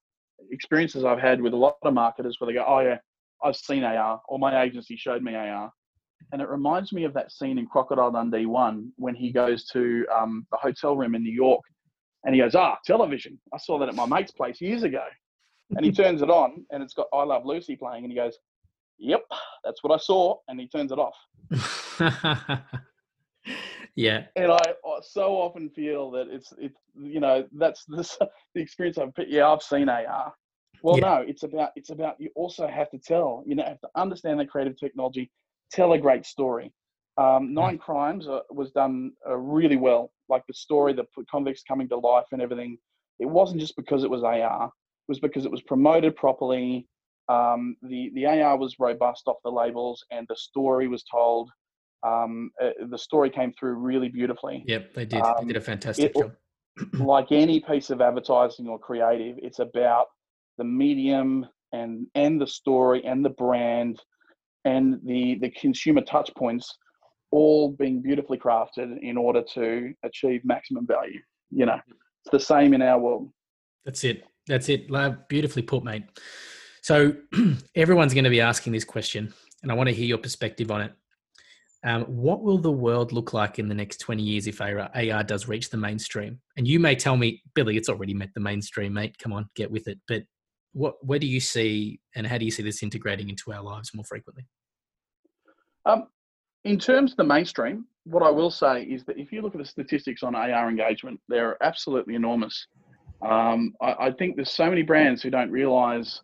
experiences 0.49 1.03
I've 1.03 1.19
had 1.19 1.41
with 1.41 1.53
a 1.53 1.57
lot 1.57 1.77
of 1.83 1.93
marketers 1.93 2.37
where 2.39 2.47
they 2.47 2.53
go, 2.53 2.65
"Oh 2.65 2.79
yeah, 2.79 2.99
I've 3.43 3.57
seen 3.57 3.83
AR," 3.83 4.21
or 4.29 4.39
my 4.39 4.61
agency 4.63 4.95
showed 4.95 5.21
me 5.21 5.35
AR, 5.35 5.71
and 6.31 6.41
it 6.41 6.47
reminds 6.47 6.93
me 6.93 7.03
of 7.03 7.13
that 7.13 7.33
scene 7.33 7.57
in 7.57 7.65
Crocodile 7.65 8.11
Dundee 8.11 8.45
One 8.45 8.93
when 8.95 9.15
he 9.15 9.31
goes 9.31 9.65
to 9.67 10.05
um, 10.15 10.47
the 10.51 10.57
hotel 10.57 10.95
room 10.95 11.15
in 11.15 11.23
New 11.23 11.33
York, 11.33 11.61
and 12.25 12.35
he 12.35 12.41
goes, 12.41 12.55
"Ah, 12.55 12.77
television! 12.85 13.39
I 13.53 13.57
saw 13.57 13.77
that 13.79 13.89
at 13.89 13.95
my 13.95 14.05
mate's 14.05 14.31
place 14.31 14.61
years 14.61 14.83
ago," 14.83 15.03
and 15.75 15.85
he 15.85 15.91
turns 16.03 16.21
it 16.21 16.29
on, 16.29 16.65
and 16.71 16.83
it's 16.83 16.93
got 16.93 17.07
"I 17.13 17.23
Love 17.23 17.45
Lucy" 17.45 17.75
playing, 17.75 18.03
and 18.03 18.11
he 18.11 18.17
goes, 18.17 18.37
"Yep, 18.97 19.23
that's 19.63 19.83
what 19.83 19.93
I 19.93 19.97
saw," 19.97 20.37
and 20.47 20.59
he 20.59 20.67
turns 20.67 20.91
it 20.91 20.99
off. 20.99 21.15
yeah. 23.95 24.25
and 24.35 24.51
I 24.51 24.61
so 25.01 25.33
often 25.33 25.69
feel 25.69 26.11
that 26.11 26.27
it's 26.29 26.53
it's 26.57 26.79
you 26.95 27.19
know 27.19 27.45
that's 27.53 27.85
this, 27.85 28.17
the 28.55 28.61
experience 28.61 28.97
I've 28.97 29.11
yeah 29.27 29.49
I've 29.49 29.63
seen 29.63 29.89
AR. 29.89 30.33
Well, 30.81 30.97
Yeah. 30.97 31.09
no, 31.09 31.25
it's 31.27 31.43
about 31.43 31.71
it's 31.75 31.89
about 31.89 32.19
you 32.19 32.29
also 32.35 32.67
have 32.67 32.89
to 32.91 32.97
tell 32.97 33.43
you 33.45 33.55
know 33.55 33.63
have 33.63 33.81
to 33.81 33.89
understand 33.95 34.39
the 34.39 34.45
creative 34.45 34.77
technology, 34.77 35.31
tell 35.71 35.93
a 35.93 35.97
great 35.97 36.25
story. 36.25 36.71
Um, 37.17 37.53
Nine 37.53 37.77
Crimes 37.77 38.27
uh, 38.29 38.39
was 38.49 38.71
done 38.71 39.11
uh, 39.27 39.35
really 39.35 39.75
well, 39.75 40.11
like 40.29 40.45
the 40.47 40.53
story, 40.53 40.93
the 40.93 41.05
convicts 41.29 41.63
coming 41.67 41.89
to 41.89 41.97
life 41.97 42.25
and 42.31 42.41
everything. 42.41 42.77
It 43.19 43.25
wasn't 43.25 43.59
just 43.59 43.75
because 43.75 44.03
it 44.03 44.09
was 44.09 44.23
AR; 44.23 44.65
it 44.65 44.71
was 45.09 45.19
because 45.19 45.45
it 45.45 45.51
was 45.51 45.61
promoted 45.63 46.15
properly. 46.15 46.87
Um, 47.27 47.75
the 47.81 48.11
the 48.15 48.25
AR 48.25 48.57
was 48.57 48.75
robust 48.79 49.23
off 49.27 49.37
the 49.43 49.51
labels, 49.51 50.03
and 50.11 50.25
the 50.29 50.35
story 50.35 50.87
was 50.87 51.03
told. 51.03 51.49
Um, 52.01 52.51
uh, 52.63 52.69
the 52.89 52.97
story 52.97 53.29
came 53.29 53.51
through 53.59 53.73
really 53.73 54.07
beautifully 54.07 54.63
Yep, 54.65 54.93
they 54.93 55.03
did. 55.03 55.21
Um, 55.21 55.33
they 55.41 55.47
did 55.47 55.57
a 55.57 55.61
fantastic 55.61 56.11
it- 56.15 56.21
job. 56.21 56.33
like 56.93 57.33
any 57.33 57.59
piece 57.59 57.89
of 57.89 57.99
advertising 57.99 58.69
or 58.69 58.79
creative, 58.79 59.35
it's 59.39 59.59
about 59.59 60.07
the 60.57 60.63
medium 60.63 61.45
and 61.73 62.07
and 62.15 62.39
the 62.39 62.47
story 62.47 63.03
and 63.03 63.23
the 63.23 63.31
brand 63.31 64.01
and 64.63 64.99
the 65.03 65.37
the 65.41 65.49
consumer 65.51 66.01
touch 66.01 66.31
points 66.37 66.73
all 67.31 67.71
being 67.71 68.01
beautifully 68.01 68.37
crafted 68.37 68.99
in 69.01 69.17
order 69.17 69.43
to 69.53 69.93
achieve 70.03 70.41
maximum 70.43 70.87
value. 70.87 71.19
You 71.51 71.65
know, 71.65 71.79
it's 71.87 72.31
the 72.31 72.39
same 72.39 72.73
in 72.73 72.81
our 72.81 72.99
world. 72.99 73.29
That's 73.85 74.03
it. 74.03 74.25
That's 74.47 74.69
it. 74.69 74.89
Like, 74.89 75.27
Beautifully 75.29 75.61
put, 75.61 75.83
mate. 75.83 76.03
So 76.81 77.13
everyone's 77.75 78.13
going 78.13 78.23
to 78.23 78.29
be 78.29 78.41
asking 78.41 78.73
this 78.73 78.83
question, 78.83 79.33
and 79.63 79.71
I 79.71 79.75
want 79.75 79.89
to 79.89 79.95
hear 79.95 80.05
your 80.05 80.17
perspective 80.17 80.71
on 80.71 80.81
it. 80.81 80.93
Um, 81.83 82.03
what 82.05 82.41
will 82.41 82.57
the 82.57 82.71
world 82.71 83.13
look 83.13 83.31
like 83.31 83.57
in 83.57 83.69
the 83.69 83.75
next 83.75 83.99
20 83.99 84.21
years 84.21 84.47
if 84.47 84.59
AR, 84.59 84.89
AR 84.93 85.23
does 85.23 85.47
reach 85.47 85.69
the 85.69 85.77
mainstream? 85.77 86.41
And 86.57 86.67
you 86.67 86.79
may 86.79 86.95
tell 86.95 87.15
me, 87.15 87.41
Billy, 87.55 87.77
it's 87.77 87.87
already 87.87 88.13
met 88.13 88.33
the 88.33 88.41
mainstream, 88.41 88.93
mate. 88.93 89.17
Come 89.17 89.31
on, 89.31 89.49
get 89.55 89.71
with 89.71 89.87
it. 89.87 89.97
But 90.07 90.23
what, 90.73 90.95
where 91.05 91.19
do 91.19 91.27
you 91.27 91.39
see, 91.39 92.01
and 92.15 92.27
how 92.27 92.37
do 92.37 92.45
you 92.45 92.51
see 92.51 92.63
this 92.63 92.83
integrating 92.83 93.29
into 93.29 93.53
our 93.53 93.63
lives 93.63 93.93
more 93.93 94.03
frequently? 94.03 94.45
Um, 95.85 96.07
in 96.63 96.77
terms 96.77 97.11
of 97.11 97.17
the 97.17 97.23
mainstream, 97.23 97.85
what 98.03 98.23
I 98.23 98.29
will 98.29 98.51
say 98.51 98.83
is 98.83 99.03
that 99.05 99.17
if 99.17 99.31
you 99.31 99.41
look 99.41 99.55
at 99.55 99.59
the 99.59 99.65
statistics 99.65 100.23
on 100.23 100.35
AR 100.35 100.69
engagement, 100.69 101.19
they're 101.27 101.61
absolutely 101.63 102.15
enormous. 102.15 102.67
Um, 103.21 103.73
I, 103.81 104.07
I 104.07 104.11
think 104.11 104.35
there's 104.35 104.51
so 104.51 104.69
many 104.69 104.81
brands 104.81 105.21
who 105.21 105.29
don't 105.29 105.51
realise 105.51 106.21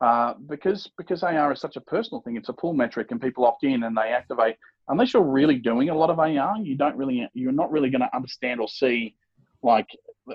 uh, 0.00 0.34
because 0.48 0.90
because 0.98 1.22
AR 1.22 1.52
is 1.52 1.60
such 1.60 1.76
a 1.76 1.80
personal 1.80 2.20
thing. 2.22 2.36
It's 2.36 2.48
a 2.48 2.52
pull 2.52 2.74
metric, 2.74 3.12
and 3.12 3.20
people 3.20 3.44
opt 3.44 3.62
in 3.62 3.84
and 3.84 3.96
they 3.96 4.08
activate. 4.12 4.56
Unless 4.88 5.14
you're 5.14 5.22
really 5.22 5.58
doing 5.58 5.90
a 5.90 5.94
lot 5.94 6.10
of 6.10 6.18
AR, 6.18 6.56
you 6.58 6.76
don't 6.76 6.96
really 6.96 7.28
you're 7.34 7.52
not 7.52 7.70
really 7.70 7.88
going 7.88 8.00
to 8.00 8.16
understand 8.16 8.60
or 8.60 8.68
see 8.68 9.14
like 9.62 9.86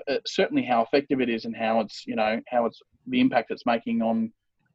uh, 0.08 0.16
certainly 0.26 0.62
how 0.62 0.82
effective 0.82 1.20
it 1.20 1.28
is 1.28 1.44
and 1.44 1.54
how 1.54 1.80
it's 1.80 2.06
you 2.06 2.16
know 2.16 2.40
how 2.48 2.64
it's 2.64 2.80
the 3.06 3.20
impact 3.20 3.50
it's 3.50 3.66
making 3.66 4.00
on 4.00 4.32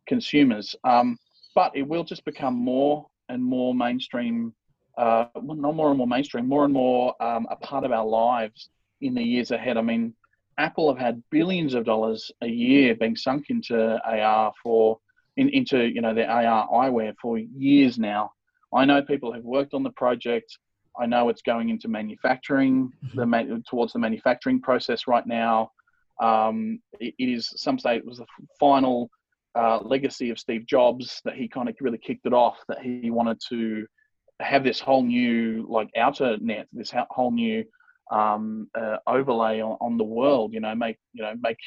consumers. 0.08 0.76
Um, 0.84 1.18
but 1.56 1.72
it 1.76 1.88
will 1.88 2.04
just 2.04 2.24
become 2.24 2.54
more 2.56 3.08
and 3.30 3.44
more 3.44 3.74
mainstream, 3.74 4.54
uh, 4.98 5.26
not 5.36 5.76
more 5.76 5.90
and 5.90 5.98
more 5.98 6.08
mainstream, 6.08 6.48
more 6.48 6.66
and 6.66 6.74
more 6.74 7.22
um, 7.22 7.48
a 7.50 7.56
part 7.56 7.84
of 7.84 7.92
our 7.92 8.06
lives 8.06 8.70
in 9.02 9.14
the 9.14 9.24
years 9.24 9.52
ahead. 9.52 9.78
I 9.78 9.82
mean, 9.82 10.14
Apple 10.58 10.94
have 10.94 11.04
had 11.04 11.24
billions 11.32 11.74
of 11.74 11.86
dollars 11.86 12.32
a 12.42 12.48
year 12.48 12.96
being 12.96 13.16
sunk 13.16 13.50
into 13.50 14.00
AR 14.06 14.54
for 14.62 15.00
in, 15.38 15.50
into 15.50 15.84
you 15.84 16.02
know 16.02 16.14
their 16.14 16.30
AR 16.30 16.68
eyewear 16.70 17.14
for 17.22 17.38
years 17.38 17.98
now. 17.98 18.32
I 18.74 18.86
know 18.86 19.02
people 19.02 19.34
have 19.34 19.44
worked 19.44 19.74
on 19.74 19.84
the 19.84 19.92
project. 19.92 20.58
I 21.00 21.08
know 21.08 21.30
it's 21.30 21.42
going 21.42 21.70
into 21.70 21.88
manufacturing, 21.88 22.92
the 23.16 23.26
ma- 23.26 23.44
towards 23.68 23.94
the 23.94 24.00
manufacturing 24.00 24.62
process 24.62 25.08
right 25.08 25.26
now. 25.26 25.72
Um, 26.22 26.80
it, 27.00 27.16
it 27.18 27.30
is 27.30 27.52
some 27.56 27.80
say 27.80 27.96
it 27.96 28.06
was 28.06 28.20
the 28.20 28.28
final 28.60 29.10
uh, 29.56 29.80
legacy 29.80 30.30
of 30.30 30.38
Steve 30.38 30.68
Jobs 30.68 31.20
that 31.26 31.36
he 31.36 31.48
kind 31.48 31.68
of 31.68 31.76
really 31.82 31.98
kicked 31.98 32.28
it 32.28 32.34
off. 32.34 32.58
That 32.68 32.82
he 32.82 33.10
wanted 33.10 33.40
to 33.50 33.88
have 34.44 34.64
this 34.64 34.80
whole 34.80 35.04
new 35.04 35.66
like 35.70 35.90
outer 35.98 36.38
net, 36.40 36.68
this 36.74 36.94
whole 37.10 37.32
new 37.32 37.64
um, 38.12 38.70
uh, 38.80 38.98
overlay 39.08 39.62
on, 39.62 39.78
on 39.82 39.98
the 39.98 40.04
world. 40.04 40.54
You 40.54 40.60
know, 40.60 40.76
make 40.76 40.98
you 41.14 41.24
know 41.24 41.34
make 41.42 41.58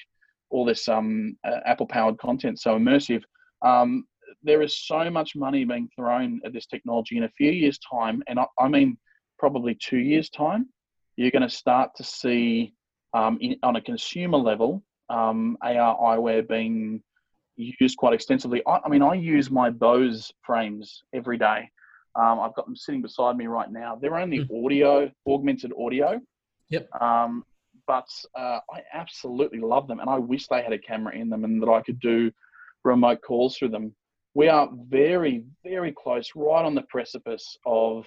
all 0.50 0.64
this 0.64 0.88
um, 0.88 1.36
uh, 1.44 1.60
Apple 1.64 1.86
powered 1.86 2.18
content 2.18 2.60
so 2.60 2.78
immersive. 2.78 3.22
Um, 3.62 4.06
there 4.42 4.62
is 4.62 4.86
so 4.86 5.10
much 5.10 5.34
money 5.34 5.64
being 5.64 5.88
thrown 5.96 6.40
at 6.44 6.52
this 6.52 6.66
technology 6.66 7.16
in 7.16 7.24
a 7.24 7.30
few 7.30 7.50
years' 7.50 7.78
time, 7.78 8.22
and 8.28 8.38
I, 8.38 8.46
I 8.58 8.68
mean 8.68 8.98
probably 9.38 9.74
two 9.74 9.98
years' 9.98 10.30
time, 10.30 10.68
you're 11.16 11.30
going 11.30 11.42
to 11.42 11.48
start 11.48 11.90
to 11.96 12.04
see 12.04 12.74
um, 13.14 13.38
in, 13.40 13.56
on 13.62 13.76
a 13.76 13.80
consumer 13.80 14.38
level 14.38 14.82
um, 15.08 15.56
AR 15.62 15.96
eyewear 15.98 16.46
being 16.46 17.02
used 17.56 17.96
quite 17.96 18.12
extensively. 18.12 18.62
I, 18.66 18.80
I 18.84 18.88
mean, 18.88 19.02
I 19.02 19.14
use 19.14 19.50
my 19.50 19.70
Bose 19.70 20.32
frames 20.42 21.02
every 21.14 21.38
day. 21.38 21.70
Um, 22.18 22.40
I've 22.40 22.54
got 22.54 22.66
them 22.66 22.76
sitting 22.76 23.02
beside 23.02 23.36
me 23.36 23.46
right 23.46 23.70
now. 23.70 23.98
They're 24.00 24.18
only 24.18 24.48
audio, 24.64 25.10
augmented 25.26 25.72
audio. 25.78 26.20
Yep. 26.70 26.88
Um, 27.00 27.44
but 27.86 28.08
uh, 28.34 28.60
I 28.72 28.82
absolutely 28.92 29.60
love 29.60 29.86
them, 29.86 30.00
and 30.00 30.10
I 30.10 30.18
wish 30.18 30.48
they 30.48 30.62
had 30.62 30.72
a 30.72 30.78
camera 30.78 31.14
in 31.14 31.28
them 31.28 31.44
and 31.44 31.62
that 31.62 31.68
I 31.68 31.82
could 31.82 32.00
do 32.00 32.32
remote 32.84 33.20
calls 33.22 33.56
through 33.56 33.68
them. 33.68 33.94
We 34.34 34.48
are 34.48 34.68
very, 34.88 35.44
very 35.62 35.92
close, 35.92 36.30
right 36.34 36.64
on 36.64 36.74
the 36.74 36.82
precipice 36.82 37.56
of 37.64 38.06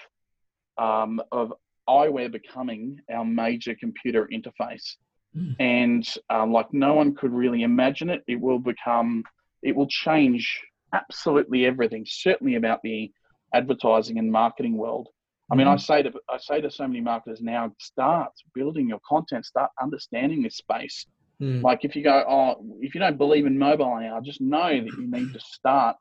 um, 0.77 1.21
of 1.31 1.53
eyewear 1.87 2.31
becoming 2.31 2.99
our 3.11 3.25
major 3.25 3.75
computer 3.75 4.29
interface. 4.31 4.95
Mm. 5.35 5.55
And 5.59 6.07
um, 6.29 6.51
like 6.51 6.67
no 6.71 6.93
one 6.93 7.15
could 7.15 7.33
really 7.33 7.63
imagine 7.63 8.09
it, 8.09 8.23
it 8.27 8.39
will 8.39 8.59
become, 8.59 9.23
it 9.61 9.75
will 9.75 9.87
change 9.87 10.61
absolutely 10.93 11.65
everything. 11.65 12.05
Certainly 12.07 12.55
about 12.55 12.79
the 12.83 13.11
advertising 13.53 14.17
and 14.17 14.31
marketing 14.31 14.77
world. 14.77 15.09
I 15.51 15.55
mean, 15.55 15.67
I 15.67 15.77
say 15.77 16.03
to 16.03 16.11
I 16.29 16.37
say 16.37 16.61
to 16.61 16.69
so 16.69 16.87
many 16.87 17.01
marketers 17.01 17.41
now, 17.41 17.73
start 17.79 18.31
building 18.53 18.87
your 18.87 18.99
content, 19.07 19.45
start 19.45 19.71
understanding 19.81 20.43
this 20.43 20.57
space. 20.57 21.07
Mm. 21.41 21.63
Like 21.63 21.83
if 21.83 21.95
you 21.95 22.03
go, 22.03 22.23
oh, 22.29 22.63
if 22.81 22.93
you 22.93 22.99
don't 22.99 23.17
believe 23.17 23.45
in 23.45 23.57
mobile 23.57 23.85
AR, 23.85 24.21
just 24.21 24.41
know 24.41 24.69
that 24.69 24.93
you 24.97 25.09
need 25.09 25.33
to 25.33 25.39
start 25.39 25.95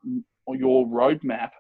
your 0.48 0.86
roadmap 0.86 1.50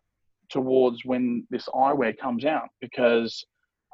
towards 0.50 1.04
when 1.04 1.46
this 1.50 1.66
eyewear 1.74 2.16
comes 2.16 2.44
out 2.44 2.68
because 2.80 3.44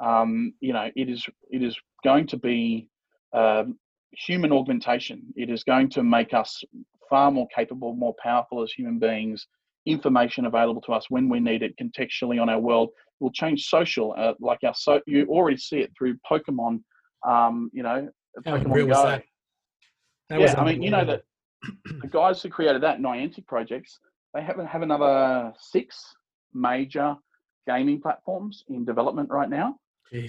um, 0.03 0.55
you 0.61 0.73
know 0.73 0.91
it 0.97 1.09
is 1.09 1.25
it 1.51 1.63
is 1.63 1.79
going 2.03 2.27
to 2.29 2.37
be 2.37 2.89
um, 3.33 3.79
human 4.13 4.53
augmentation. 4.53 5.23
It 5.37 5.51
is 5.51 5.63
going 5.65 5.91
to 5.91 6.03
make 6.03 6.35
us 6.35 6.63
far 7.11 7.31
more 7.31 7.49
capable, 7.55 7.95
more 7.95 8.15
powerful 8.23 8.63
as 8.63 8.73
human 8.73 8.99
beings. 8.99 9.47
Information 9.87 10.47
available 10.47 10.81
to 10.83 10.93
us 10.93 11.07
when 11.11 11.29
we 11.29 11.41
need 11.41 11.63
it 11.63 11.75
contextually 11.81 12.41
on 12.41 12.49
our 12.49 12.59
world 12.59 12.91
will 13.21 13.33
change 13.33 13.67
social. 13.67 14.15
Uh, 14.17 14.35
like 14.41 14.59
our 14.65 14.75
so 14.75 15.01
you 15.07 15.27
already 15.29 15.57
see 15.57 15.79
it 15.79 15.93
through 15.97 16.17
Pokemon. 16.31 16.81
Um, 17.27 17.71
you 17.73 17.83
know, 17.83 18.09
How 18.45 18.57
Pokemon 18.59 18.89
Go. 18.89 19.03
that? 19.05 19.25
That 20.31 20.41
yeah, 20.41 20.55
I 20.59 20.65
mean, 20.65 20.83
you 20.83 20.91
know 20.91 21.05
that 21.05 21.23
the 22.01 22.09
guys 22.09 22.43
who 22.43 22.49
created 22.49 22.83
that 22.83 23.01
Niantic 23.01 23.47
projects, 23.47 23.99
they 24.33 24.43
haven't 24.43 24.67
have 24.67 24.83
another 24.83 25.53
six 25.59 26.03
major 26.53 27.17
gaming 27.67 28.01
platforms 28.01 28.65
in 28.69 28.85
development 28.85 29.31
right 29.31 29.49
now. 29.49 29.77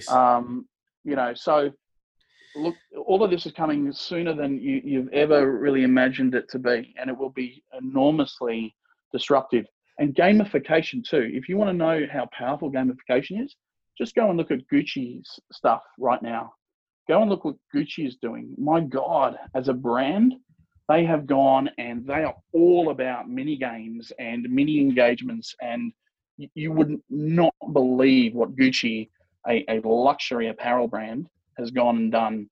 Um, 0.08 0.66
you 1.04 1.16
know, 1.16 1.32
so 1.34 1.70
look, 2.56 2.74
all 3.06 3.22
of 3.22 3.30
this 3.30 3.46
is 3.46 3.52
coming 3.52 3.92
sooner 3.92 4.34
than 4.34 4.60
you, 4.60 4.80
you've 4.84 5.12
ever 5.12 5.58
really 5.58 5.82
imagined 5.82 6.34
it 6.34 6.48
to 6.50 6.58
be, 6.58 6.94
and 6.98 7.08
it 7.10 7.16
will 7.16 7.30
be 7.30 7.62
enormously 7.78 8.74
disruptive. 9.12 9.66
And 9.98 10.14
gamification 10.14 11.02
too. 11.02 11.30
If 11.32 11.48
you 11.48 11.56
want 11.56 11.70
to 11.70 11.76
know 11.76 12.06
how 12.12 12.28
powerful 12.36 12.70
gamification 12.70 13.42
is, 13.44 13.56
just 13.96 14.14
go 14.14 14.28
and 14.28 14.36
look 14.36 14.50
at 14.50 14.66
Gucci's 14.72 15.38
stuff 15.52 15.82
right 15.98 16.22
now. 16.22 16.52
Go 17.08 17.22
and 17.22 17.30
look 17.30 17.44
what 17.44 17.54
Gucci 17.74 18.06
is 18.06 18.16
doing. 18.20 18.54
My 18.58 18.80
God, 18.80 19.38
as 19.54 19.68
a 19.68 19.72
brand, 19.72 20.34
they 20.88 21.04
have 21.04 21.26
gone 21.26 21.70
and 21.78 22.06
they 22.06 22.24
are 22.24 22.34
all 22.52 22.90
about 22.90 23.28
mini 23.28 23.56
games 23.56 24.12
and 24.18 24.46
mini 24.50 24.80
engagements. 24.80 25.54
And 25.60 25.92
you 26.36 26.72
would 26.72 27.00
not 27.08 27.54
believe 27.72 28.34
what 28.34 28.54
Gucci, 28.54 29.08
a, 29.48 29.64
a 29.68 29.80
luxury 29.86 30.48
apparel 30.48 30.88
brand, 30.88 31.26
has 31.58 31.70
gone 31.70 31.96
and 31.96 32.12
done, 32.12 32.50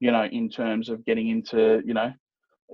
you 0.00 0.10
know, 0.10 0.24
in 0.24 0.48
terms 0.48 0.88
of 0.88 1.04
getting 1.04 1.28
into, 1.28 1.82
you 1.84 1.92
know, 1.92 2.12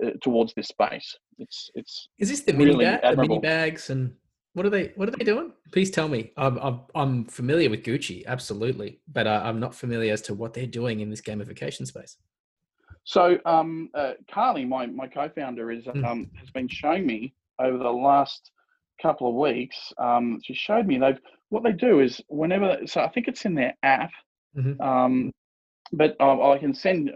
uh, 0.03 0.11
towards 0.21 0.53
this 0.53 0.67
space. 0.69 1.17
It's 1.37 1.69
it's. 1.75 2.07
Is 2.19 2.29
this 2.29 2.41
the 2.41 2.53
mini, 2.53 2.77
bag, 2.77 3.01
the 3.01 3.21
mini 3.21 3.39
bags 3.39 3.89
and 3.89 4.13
what 4.53 4.65
are 4.65 4.69
they? 4.69 4.93
What 4.95 5.09
are 5.09 5.11
they 5.11 5.25
doing? 5.25 5.51
Please 5.71 5.89
tell 5.89 6.07
me. 6.07 6.31
I'm 6.37 6.57
I'm, 6.59 6.81
I'm 6.93 7.25
familiar 7.25 7.69
with 7.69 7.83
Gucci, 7.83 8.25
absolutely, 8.25 8.99
but 9.11 9.27
uh, 9.27 9.41
I'm 9.43 9.59
not 9.59 9.73
familiar 9.73 10.13
as 10.13 10.21
to 10.23 10.33
what 10.33 10.53
they're 10.53 10.67
doing 10.67 10.99
in 10.99 11.09
this 11.09 11.21
gamification 11.21 11.87
space. 11.87 12.17
So, 13.03 13.37
um, 13.45 13.89
uh, 13.95 14.13
Carly, 14.31 14.63
my 14.63 14.85
my 14.85 15.07
co-founder, 15.07 15.71
is 15.71 15.85
mm. 15.85 16.05
um, 16.05 16.29
has 16.39 16.49
been 16.51 16.67
showing 16.67 17.05
me 17.05 17.33
over 17.59 17.77
the 17.77 17.89
last 17.91 18.51
couple 19.01 19.27
of 19.27 19.35
weeks. 19.35 19.91
Um, 19.97 20.39
she 20.43 20.53
showed 20.53 20.85
me 20.85 20.99
they've 20.99 21.19
what 21.49 21.63
they 21.63 21.71
do 21.71 21.99
is 21.99 22.21
whenever. 22.27 22.77
So 22.85 23.01
I 23.01 23.09
think 23.09 23.27
it's 23.27 23.45
in 23.45 23.55
their 23.55 23.75
app. 23.83 24.11
Mm-hmm. 24.55 24.81
Um, 24.81 25.31
but 25.91 26.15
I, 26.19 26.53
I 26.53 26.57
can 26.59 26.73
send. 26.73 27.11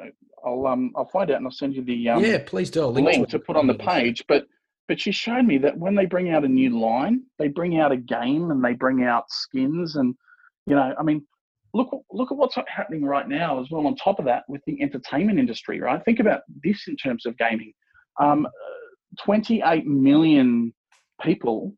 I'll 0.47 0.67
um 0.67 0.91
I'll 0.95 1.09
find 1.09 1.29
out 1.31 1.37
and 1.37 1.45
I'll 1.45 1.51
send 1.51 1.75
you 1.75 1.83
the 1.83 2.09
um, 2.09 2.23
yeah 2.23 2.39
please 2.45 2.69
do 2.69 2.85
link, 2.85 3.07
link 3.07 3.29
to 3.29 3.39
put 3.39 3.55
on 3.55 3.67
the 3.67 3.75
page. 3.75 4.23
But 4.27 4.45
but 4.87 4.99
she 4.99 5.11
showed 5.11 5.45
me 5.45 5.57
that 5.59 5.77
when 5.77 5.95
they 5.95 6.05
bring 6.05 6.31
out 6.31 6.45
a 6.45 6.47
new 6.47 6.79
line, 6.79 7.23
they 7.39 7.49
bring 7.49 7.79
out 7.79 7.91
a 7.91 7.97
game 7.97 8.51
and 8.51 8.63
they 8.63 8.73
bring 8.73 9.03
out 9.03 9.25
skins 9.29 9.95
and 9.95 10.15
you 10.65 10.75
know 10.75 10.93
I 10.97 11.03
mean 11.03 11.25
look 11.73 11.89
look 12.11 12.31
at 12.31 12.37
what's 12.37 12.57
happening 12.67 13.05
right 13.05 13.27
now 13.27 13.61
as 13.61 13.69
well. 13.69 13.85
On 13.87 13.95
top 13.95 14.19
of 14.19 14.25
that, 14.25 14.43
with 14.47 14.61
the 14.65 14.81
entertainment 14.81 15.39
industry, 15.39 15.79
right? 15.79 16.03
Think 16.03 16.19
about 16.19 16.41
this 16.63 16.87
in 16.87 16.95
terms 16.95 17.25
of 17.25 17.37
gaming. 17.37 17.73
Um, 18.19 18.47
28 19.23 19.85
million 19.85 20.73
people 21.21 21.73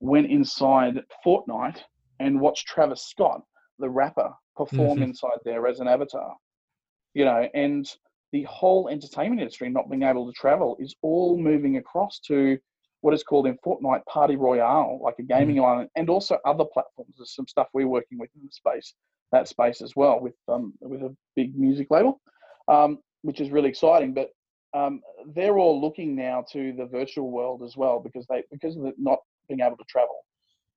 went 0.00 0.30
inside 0.30 1.00
Fortnite 1.24 1.80
and 2.20 2.40
watched 2.40 2.66
Travis 2.66 3.06
Scott, 3.08 3.42
the 3.78 3.88
rapper, 3.88 4.30
perform 4.56 4.98
mm-hmm. 4.98 5.10
inside 5.10 5.38
there 5.44 5.66
as 5.66 5.80
an 5.80 5.88
avatar. 5.88 6.34
You 7.14 7.24
know, 7.24 7.48
and 7.54 7.88
the 8.34 8.42
whole 8.42 8.88
entertainment 8.88 9.40
industry 9.40 9.68
not 9.68 9.88
being 9.88 10.02
able 10.02 10.26
to 10.26 10.32
travel 10.32 10.76
is 10.80 10.96
all 11.02 11.38
moving 11.38 11.76
across 11.76 12.18
to 12.18 12.58
what 13.00 13.14
is 13.14 13.22
called 13.22 13.46
in 13.46 13.56
Fortnite 13.64 14.04
Party 14.06 14.34
Royale, 14.34 14.98
like 15.00 15.14
a 15.20 15.22
gaming 15.22 15.56
mm-hmm. 15.56 15.64
island, 15.66 15.90
and 15.94 16.10
also 16.10 16.38
other 16.44 16.64
platforms. 16.64 17.14
There's 17.16 17.32
some 17.32 17.46
stuff 17.46 17.68
we're 17.72 17.86
working 17.86 18.18
with 18.18 18.30
in 18.34 18.44
the 18.44 18.50
space, 18.50 18.94
that 19.30 19.46
space 19.46 19.80
as 19.80 19.94
well, 19.94 20.18
with 20.18 20.34
um, 20.48 20.72
with 20.80 21.02
a 21.02 21.14
big 21.36 21.56
music 21.56 21.92
label, 21.92 22.20
um, 22.66 22.98
which 23.22 23.40
is 23.40 23.50
really 23.50 23.68
exciting. 23.68 24.12
But 24.14 24.30
um, 24.76 25.00
they're 25.36 25.58
all 25.58 25.80
looking 25.80 26.16
now 26.16 26.44
to 26.50 26.72
the 26.72 26.86
virtual 26.86 27.30
world 27.30 27.62
as 27.62 27.76
well 27.76 28.00
because 28.00 28.26
they 28.28 28.42
because 28.50 28.74
of 28.74 28.82
the 28.82 28.94
not 28.98 29.20
being 29.48 29.60
able 29.60 29.76
to 29.76 29.84
travel. 29.88 30.24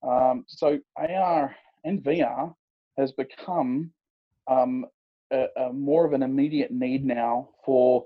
Um, 0.03 0.45
so 0.47 0.77
AR 0.95 1.55
and 1.85 2.03
VR 2.03 2.53
has 2.99 3.13
become 3.13 3.89
um, 4.47 4.85
a, 5.31 5.45
a 5.57 5.73
more 5.73 6.05
of 6.05 6.13
an 6.13 6.23
immediate 6.23 6.71
need 6.71 7.05
now 7.05 7.49
for 7.65 8.05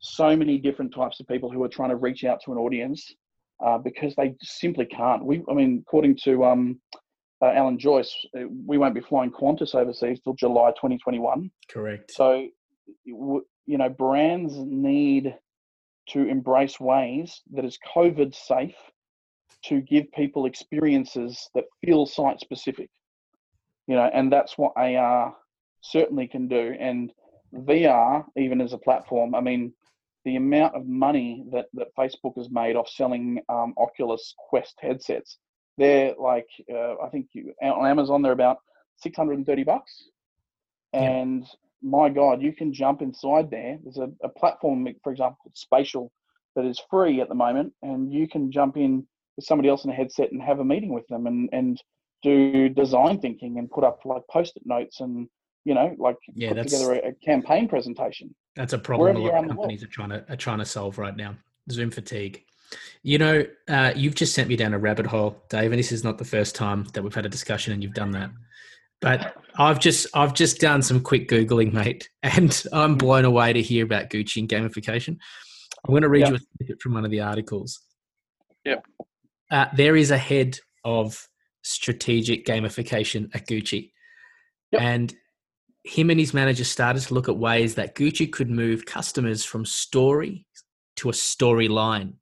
so 0.00 0.36
many 0.36 0.58
different 0.58 0.94
types 0.94 1.20
of 1.20 1.28
people 1.28 1.50
who 1.50 1.62
are 1.62 1.68
trying 1.68 1.90
to 1.90 1.96
reach 1.96 2.24
out 2.24 2.40
to 2.44 2.52
an 2.52 2.58
audience 2.58 3.14
uh, 3.64 3.78
because 3.78 4.14
they 4.16 4.34
simply 4.40 4.86
can't. 4.86 5.24
We, 5.24 5.42
I 5.50 5.54
mean, 5.54 5.84
according 5.86 6.16
to 6.24 6.44
um, 6.44 6.80
uh, 7.42 7.52
Alan 7.52 7.78
Joyce, 7.78 8.14
uh, 8.36 8.44
we 8.66 8.78
won't 8.78 8.94
be 8.94 9.00
flying 9.00 9.30
Qantas 9.30 9.74
overseas 9.74 10.20
till 10.20 10.34
July 10.34 10.70
2021. 10.70 11.50
Correct. 11.70 12.10
So, 12.12 12.46
you 13.04 13.44
know, 13.66 13.88
brands 13.88 14.54
need 14.56 15.34
to 16.10 16.26
embrace 16.26 16.80
ways 16.80 17.42
that 17.52 17.64
is 17.64 17.78
COVID 17.94 18.34
safe 18.34 18.74
to 19.66 19.80
give 19.82 20.10
people 20.12 20.46
experiences 20.46 21.48
that 21.54 21.64
feel 21.84 22.06
site 22.06 22.40
specific. 22.40 22.88
You 23.86 23.96
know, 23.96 24.10
and 24.12 24.32
that's 24.32 24.56
what 24.56 24.72
AR 24.76 25.34
certainly 25.82 26.26
can 26.26 26.48
do. 26.48 26.74
And 26.78 27.12
VR, 27.54 28.24
even 28.36 28.60
as 28.60 28.72
a 28.72 28.78
platform, 28.78 29.34
I 29.34 29.40
mean, 29.40 29.72
the 30.24 30.36
amount 30.36 30.74
of 30.74 30.86
money 30.86 31.44
that, 31.52 31.66
that 31.74 31.94
Facebook 31.98 32.36
has 32.36 32.50
made 32.50 32.76
off 32.76 32.88
selling 32.88 33.40
um, 33.48 33.74
Oculus 33.78 34.34
Quest 34.48 34.76
headsets, 34.80 35.38
they're 35.78 36.14
like, 36.18 36.48
uh, 36.72 36.96
I 37.02 37.08
think 37.10 37.28
you, 37.32 37.54
on 37.62 37.86
Amazon, 37.86 38.22
they're 38.22 38.32
about 38.32 38.58
630 38.98 39.64
bucks. 39.64 40.08
And 40.92 41.42
yeah. 41.42 41.90
my 41.90 42.08
God, 42.10 42.42
you 42.42 42.52
can 42.52 42.72
jump 42.72 43.00
inside 43.00 43.50
there. 43.50 43.78
There's 43.82 43.98
a, 43.98 44.10
a 44.22 44.28
platform, 44.28 44.86
for 45.02 45.12
example, 45.12 45.38
Spatial, 45.54 46.12
that 46.56 46.64
is 46.64 46.82
free 46.90 47.20
at 47.20 47.28
the 47.28 47.34
moment, 47.34 47.72
and 47.82 48.12
you 48.12 48.28
can 48.28 48.50
jump 48.50 48.76
in 48.76 49.06
with 49.36 49.44
somebody 49.44 49.68
else 49.68 49.84
in 49.84 49.90
a 49.90 49.94
headset 49.94 50.32
and 50.32 50.42
have 50.42 50.58
a 50.58 50.64
meeting 50.64 50.92
with 50.92 51.06
them 51.08 51.26
and, 51.26 51.48
and 51.52 51.82
do 52.22 52.68
design 52.68 53.20
thinking 53.20 53.58
and 53.58 53.70
put 53.70 53.84
up 53.84 54.00
like 54.04 54.22
post-it 54.30 54.64
notes 54.66 55.00
and 55.00 55.28
you 55.64 55.74
know, 55.74 55.94
like 55.98 56.16
yeah, 56.34 56.52
put 56.52 56.68
together 56.68 56.92
a, 56.94 57.08
a, 57.08 57.12
campaign 57.12 57.68
presentation. 57.68 58.34
That's 58.56 58.72
a 58.72 58.78
problem 58.78 59.16
a 59.16 59.18
lot 59.18 59.44
of 59.44 59.48
companies 59.48 59.82
are 59.82 59.88
trying 59.88 60.10
to 60.10 60.24
are 60.32 60.36
trying 60.36 60.58
to 60.58 60.64
solve 60.64 60.98
right 60.98 61.16
now. 61.16 61.36
Zoom 61.70 61.90
fatigue. 61.90 62.44
You 63.02 63.18
know, 63.18 63.44
uh, 63.68 63.92
you've 63.96 64.14
just 64.14 64.34
sent 64.34 64.48
me 64.48 64.56
down 64.56 64.74
a 64.74 64.78
rabbit 64.78 65.06
hole, 65.06 65.42
Dave, 65.48 65.72
and 65.72 65.78
this 65.78 65.92
is 65.92 66.04
not 66.04 66.18
the 66.18 66.24
first 66.24 66.54
time 66.54 66.86
that 66.92 67.02
we've 67.02 67.14
had 67.14 67.26
a 67.26 67.30
discussion 67.30 67.72
and 67.72 67.82
you've 67.82 67.94
done 67.94 68.12
that. 68.12 68.30
But 69.00 69.36
I've 69.56 69.80
just 69.80 70.06
I've 70.14 70.34
just 70.34 70.60
done 70.60 70.82
some 70.82 71.00
quick 71.00 71.28
googling, 71.28 71.72
mate, 71.72 72.08
and 72.22 72.62
I'm 72.72 72.96
blown 72.96 73.24
away 73.24 73.52
to 73.52 73.62
hear 73.62 73.84
about 73.84 74.10
Gucci 74.10 74.38
and 74.38 74.48
gamification. 74.48 75.18
I'm 75.84 75.92
going 75.92 76.02
to 76.02 76.08
read 76.08 76.20
yep. 76.20 76.30
you 76.30 76.36
a 76.36 76.38
snippet 76.38 76.82
from 76.82 76.94
one 76.94 77.04
of 77.04 77.10
the 77.10 77.20
articles. 77.20 77.80
Yep. 78.64 78.84
Uh, 79.50 79.66
there 79.74 79.96
is 79.96 80.10
a 80.10 80.18
head 80.18 80.58
of 80.84 81.26
strategic 81.62 82.44
gamification 82.44 83.34
at 83.34 83.46
Gucci, 83.48 83.92
yep. 84.70 84.82
and 84.82 85.14
him 85.84 86.10
and 86.10 86.20
his 86.20 86.34
manager 86.34 86.64
started 86.64 87.02
to 87.02 87.14
look 87.14 87.28
at 87.28 87.36
ways 87.36 87.74
that 87.74 87.94
Gucci 87.94 88.30
could 88.30 88.50
move 88.50 88.84
customers 88.84 89.44
from 89.44 89.64
story 89.64 90.46
to 90.96 91.08
a 91.08 91.12
storyline. 91.12 92.14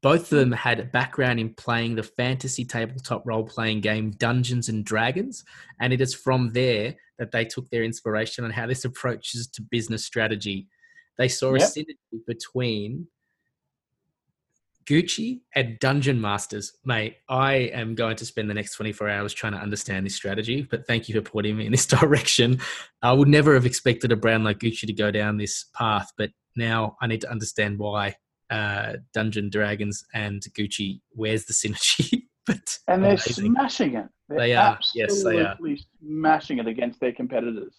Both 0.00 0.22
of 0.22 0.28
hmm. 0.30 0.36
them 0.36 0.52
had 0.52 0.80
a 0.80 0.84
background 0.84 1.38
in 1.38 1.54
playing 1.54 1.94
the 1.94 2.02
fantasy 2.02 2.64
tabletop 2.64 3.22
role 3.24 3.44
playing 3.44 3.80
game 3.80 4.10
Dungeons 4.12 4.68
and 4.68 4.84
Dragons, 4.84 5.44
and 5.80 5.92
it 5.92 6.00
is 6.00 6.14
from 6.14 6.50
there 6.50 6.96
that 7.18 7.30
they 7.30 7.44
took 7.44 7.70
their 7.70 7.84
inspiration 7.84 8.44
on 8.44 8.50
how 8.50 8.66
this 8.66 8.84
approaches 8.84 9.46
to 9.48 9.62
business 9.62 10.04
strategy. 10.04 10.66
They 11.18 11.28
saw 11.28 11.54
yep. 11.54 11.62
a 11.62 11.64
synergy 11.64 12.26
between 12.26 13.06
Gucci 14.84 15.40
and 15.54 15.78
Dungeon 15.78 16.20
Masters, 16.20 16.72
mate. 16.84 17.16
I 17.28 17.54
am 17.54 17.94
going 17.94 18.16
to 18.16 18.26
spend 18.26 18.48
the 18.48 18.54
next 18.54 18.74
24 18.76 19.08
hours 19.08 19.32
trying 19.32 19.52
to 19.52 19.58
understand 19.58 20.06
this 20.06 20.14
strategy, 20.14 20.66
but 20.70 20.86
thank 20.86 21.08
you 21.08 21.14
for 21.14 21.20
pointing 21.20 21.56
me 21.56 21.66
in 21.66 21.72
this 21.72 21.86
direction. 22.00 22.60
I 23.02 23.12
would 23.12 23.28
never 23.28 23.54
have 23.54 23.66
expected 23.66 24.12
a 24.12 24.16
brand 24.16 24.44
like 24.44 24.58
Gucci 24.58 24.86
to 24.86 24.92
go 24.92 25.10
down 25.10 25.36
this 25.36 25.66
path, 25.74 26.12
but 26.16 26.30
now 26.56 26.96
I 27.00 27.06
need 27.06 27.20
to 27.22 27.30
understand 27.30 27.78
why 27.78 28.16
uh, 28.50 28.94
Dungeon 29.14 29.50
Dragons 29.50 30.04
and 30.14 30.42
Gucci. 30.42 31.00
Where's 31.10 31.46
the 31.46 31.54
synergy? 31.54 32.24
but 32.46 32.78
and 32.88 33.02
they're 33.02 33.12
amazing. 33.12 33.52
smashing 33.52 33.94
it. 33.94 34.06
They're 34.28 34.38
they 34.38 34.54
are. 34.54 34.78
Yes, 34.94 35.22
they 35.24 35.40
are. 35.40 35.56
Smashing 36.00 36.58
it 36.58 36.66
against 36.66 37.00
their 37.00 37.12
competitors. 37.12 37.74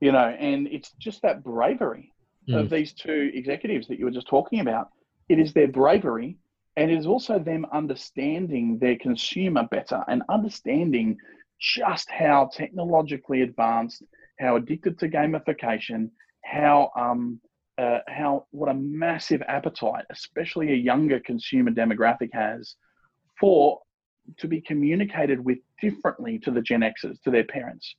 You 0.00 0.12
know, 0.12 0.34
and 0.38 0.68
it's 0.68 0.92
just 0.98 1.22
that 1.22 1.42
bravery 1.42 2.12
mm. 2.48 2.58
of 2.58 2.70
these 2.70 2.92
two 2.92 3.30
executives 3.34 3.88
that 3.88 3.98
you 3.98 4.04
were 4.04 4.10
just 4.10 4.28
talking 4.28 4.60
about 4.60 4.88
it 5.28 5.38
is 5.38 5.52
their 5.52 5.68
bravery 5.68 6.36
and 6.76 6.90
it 6.90 6.96
is 6.96 7.06
also 7.06 7.38
them 7.38 7.66
understanding 7.72 8.78
their 8.78 8.96
consumer 8.96 9.66
better 9.70 10.04
and 10.08 10.22
understanding 10.28 11.16
just 11.60 12.08
how 12.08 12.48
technologically 12.54 13.42
advanced, 13.42 14.04
how 14.38 14.56
addicted 14.56 14.98
to 15.00 15.08
gamification, 15.08 16.08
how 16.44 16.90
um, 16.96 17.40
uh, 17.78 17.98
how 18.08 18.46
what 18.50 18.68
a 18.68 18.74
massive 18.74 19.42
appetite, 19.48 20.04
especially 20.10 20.72
a 20.72 20.76
younger 20.76 21.20
consumer 21.20 21.70
demographic 21.70 22.30
has, 22.32 22.76
for 23.40 23.80
to 24.36 24.46
be 24.46 24.60
communicated 24.60 25.44
with 25.44 25.58
differently 25.80 26.38
to 26.38 26.50
the 26.50 26.60
Gen 26.62 26.80
Xers, 26.80 27.20
to 27.22 27.30
their 27.30 27.44
parents, 27.44 27.96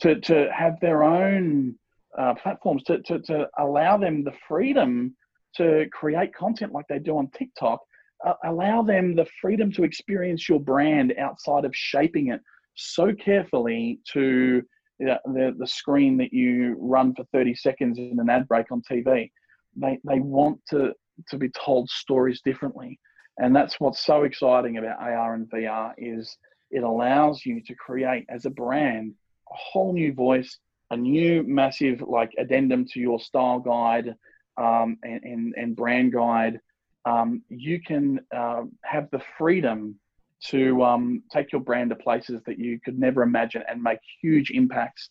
to 0.00 0.20
to 0.20 0.50
have 0.52 0.78
their 0.80 1.02
own 1.02 1.74
uh, 2.18 2.34
platforms, 2.34 2.82
to, 2.84 3.00
to 3.02 3.20
to 3.20 3.48
allow 3.58 3.96
them 3.96 4.22
the 4.22 4.34
freedom 4.46 5.16
to 5.58 5.86
create 5.92 6.34
content 6.34 6.72
like 6.72 6.86
they 6.88 6.98
do 6.98 7.18
on 7.18 7.28
TikTok, 7.28 7.80
uh, 8.26 8.34
allow 8.44 8.82
them 8.82 9.14
the 9.14 9.26
freedom 9.40 9.70
to 9.72 9.84
experience 9.84 10.48
your 10.48 10.60
brand 10.60 11.14
outside 11.18 11.64
of 11.64 11.74
shaping 11.74 12.28
it 12.28 12.40
so 12.74 13.12
carefully 13.14 14.00
to 14.12 14.62
the, 14.98 15.54
the 15.58 15.66
screen 15.66 16.16
that 16.16 16.32
you 16.32 16.76
run 16.78 17.14
for 17.14 17.24
30 17.32 17.54
seconds 17.54 17.98
in 17.98 18.18
an 18.18 18.28
ad 18.28 18.48
break 18.48 18.66
on 18.72 18.82
TV. 18.82 19.30
They, 19.76 19.98
they 20.04 20.20
want 20.20 20.60
to, 20.70 20.92
to 21.28 21.38
be 21.38 21.50
told 21.50 21.88
stories 21.88 22.40
differently. 22.44 22.98
And 23.38 23.54
that's 23.54 23.78
what's 23.78 24.04
so 24.04 24.24
exciting 24.24 24.78
about 24.78 25.00
AR 25.00 25.34
and 25.34 25.48
VR 25.50 25.92
is 25.96 26.36
it 26.70 26.82
allows 26.82 27.46
you 27.46 27.62
to 27.62 27.74
create 27.74 28.26
as 28.28 28.44
a 28.44 28.50
brand 28.50 29.14
a 29.50 29.54
whole 29.54 29.92
new 29.92 30.12
voice, 30.12 30.58
a 30.90 30.96
new 30.96 31.42
massive 31.44 32.02
like 32.02 32.32
addendum 32.38 32.84
to 32.86 33.00
your 33.00 33.20
style 33.20 33.60
guide 33.60 34.14
um, 34.58 34.98
and, 35.02 35.22
and, 35.22 35.54
and, 35.56 35.76
brand 35.76 36.12
guide. 36.12 36.60
Um, 37.04 37.42
you 37.48 37.80
can 37.80 38.20
uh, 38.36 38.62
have 38.84 39.08
the 39.12 39.20
freedom 39.38 39.98
to 40.46 40.82
um, 40.82 41.22
take 41.32 41.52
your 41.52 41.60
brand 41.60 41.90
to 41.90 41.96
places 41.96 42.42
that 42.46 42.58
you 42.58 42.78
could 42.84 42.98
never 42.98 43.22
imagine 43.22 43.62
and 43.68 43.82
make 43.82 43.98
huge 44.20 44.50
impacts, 44.50 45.08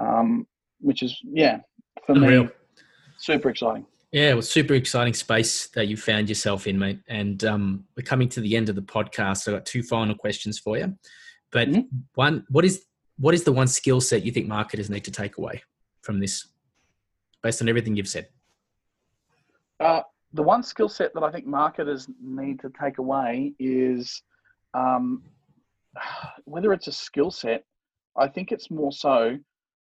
um, 0.00 0.46
which 0.80 1.02
is, 1.02 1.18
yeah, 1.24 1.58
for 2.06 2.12
Unreal. 2.12 2.44
me, 2.44 2.50
super 3.18 3.50
exciting. 3.50 3.86
Yeah, 4.12 4.30
it 4.30 4.34
was 4.34 4.50
super 4.50 4.74
exciting 4.74 5.14
space 5.14 5.68
that 5.68 5.88
you 5.88 5.96
found 5.96 6.28
yourself 6.28 6.66
in, 6.66 6.78
mate. 6.78 7.00
And 7.08 7.42
um, 7.44 7.84
we're 7.96 8.02
coming 8.02 8.28
to 8.30 8.40
the 8.42 8.56
end 8.56 8.68
of 8.68 8.76
the 8.76 8.82
podcast. 8.82 9.48
I've 9.48 9.54
got 9.54 9.64
two 9.64 9.82
final 9.82 10.14
questions 10.14 10.58
for 10.58 10.76
you. 10.76 10.94
But 11.50 11.68
mm-hmm. 11.68 11.80
one, 12.14 12.44
what 12.50 12.64
is 12.64 12.84
what 13.18 13.34
is 13.34 13.44
the 13.44 13.52
one 13.52 13.68
skill 13.68 14.00
set 14.00 14.24
you 14.24 14.32
think 14.32 14.48
marketers 14.48 14.90
need 14.90 15.04
to 15.04 15.10
take 15.10 15.38
away 15.38 15.62
from 16.02 16.18
this, 16.18 16.46
based 17.42 17.62
on 17.62 17.68
everything 17.68 17.96
you've 17.96 18.08
said? 18.08 18.28
Uh, 19.82 20.02
the 20.32 20.42
one 20.42 20.62
skill 20.62 20.88
set 20.88 21.12
that 21.14 21.22
I 21.22 21.30
think 21.30 21.46
marketers 21.46 22.08
need 22.22 22.60
to 22.60 22.72
take 22.80 22.98
away 22.98 23.52
is 23.58 24.22
um, 24.74 25.22
whether 26.44 26.72
it's 26.72 26.86
a 26.86 26.92
skill 26.92 27.30
set, 27.30 27.64
I 28.16 28.28
think 28.28 28.52
it's 28.52 28.70
more 28.70 28.92
so 28.92 29.38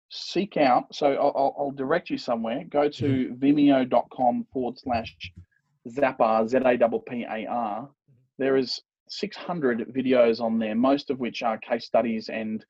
seek 0.09 0.57
out. 0.57 0.93
So 0.93 1.13
I'll, 1.13 1.55
I'll 1.57 1.71
direct 1.71 2.09
you 2.09 2.17
somewhere. 2.17 2.65
Go 2.69 2.89
to 2.89 3.05
mm-hmm. 3.05 3.33
vimeo.com 3.35 4.47
forward 4.51 4.77
slash 4.77 5.15
Zappar, 5.87 6.47
Z 6.47 6.57
A 6.57 6.77
P 6.77 6.97
P 7.07 7.23
A 7.23 7.45
R. 7.47 7.89
There 8.37 8.57
is 8.57 8.81
600 9.09 9.93
videos 9.93 10.41
on 10.41 10.59
there, 10.59 10.75
most 10.75 11.09
of 11.09 11.19
which 11.19 11.43
are 11.43 11.57
case 11.57 11.85
studies 11.85 12.29
and 12.29 12.63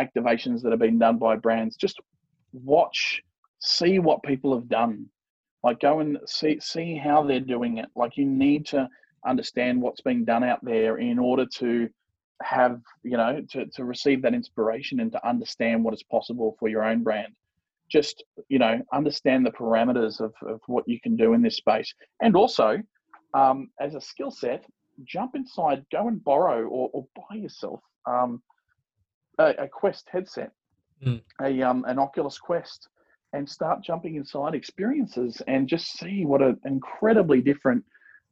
activations 0.00 0.62
that 0.62 0.70
have 0.70 0.80
been 0.80 0.98
done 0.98 1.18
by 1.18 1.36
brands. 1.36 1.76
Just 1.76 2.00
watch, 2.52 3.22
see 3.60 3.98
what 3.98 4.22
people 4.22 4.54
have 4.54 4.68
done. 4.68 5.06
Like 5.62 5.80
go 5.80 6.00
and 6.00 6.18
see 6.26 6.58
see 6.60 6.96
how 6.96 7.22
they're 7.22 7.40
doing 7.40 7.78
it. 7.78 7.86
Like 7.96 8.16
you 8.16 8.26
need 8.26 8.66
to 8.66 8.88
understand 9.26 9.80
what's 9.80 10.00
being 10.00 10.24
done 10.24 10.44
out 10.44 10.64
there 10.64 10.98
in 10.98 11.18
order 11.18 11.44
to 11.56 11.88
have 12.42 12.80
you 13.02 13.16
know 13.16 13.40
to, 13.50 13.66
to 13.66 13.84
receive 13.84 14.22
that 14.22 14.34
inspiration 14.34 15.00
and 15.00 15.10
to 15.12 15.28
understand 15.28 15.82
what 15.82 15.94
is 15.94 16.02
possible 16.04 16.56
for 16.58 16.68
your 16.68 16.84
own 16.84 17.02
brand 17.02 17.32
just 17.90 18.22
you 18.48 18.58
know 18.58 18.80
understand 18.92 19.44
the 19.44 19.50
parameters 19.50 20.20
of, 20.20 20.32
of 20.46 20.60
what 20.66 20.86
you 20.86 21.00
can 21.00 21.16
do 21.16 21.32
in 21.32 21.42
this 21.42 21.56
space 21.56 21.92
and 22.22 22.36
also 22.36 22.80
um, 23.34 23.68
as 23.80 23.94
a 23.94 24.00
skill 24.00 24.30
set 24.30 24.64
jump 25.04 25.34
inside 25.34 25.84
go 25.90 26.08
and 26.08 26.22
borrow 26.22 26.64
or, 26.66 26.90
or 26.92 27.06
buy 27.16 27.36
yourself 27.36 27.80
um, 28.06 28.40
a, 29.38 29.54
a, 29.58 29.68
quest 29.68 30.08
headset 30.10 30.52
mm. 31.04 31.20
a 31.42 31.62
um, 31.62 31.84
an 31.88 31.98
oculus 31.98 32.38
quest 32.38 32.88
and 33.32 33.48
start 33.48 33.82
jumping 33.82 34.16
inside 34.16 34.54
experiences 34.54 35.42
and 35.46 35.68
just 35.68 35.98
see 35.98 36.24
what 36.24 36.42
an 36.42 36.58
incredibly 36.64 37.40
different 37.40 37.84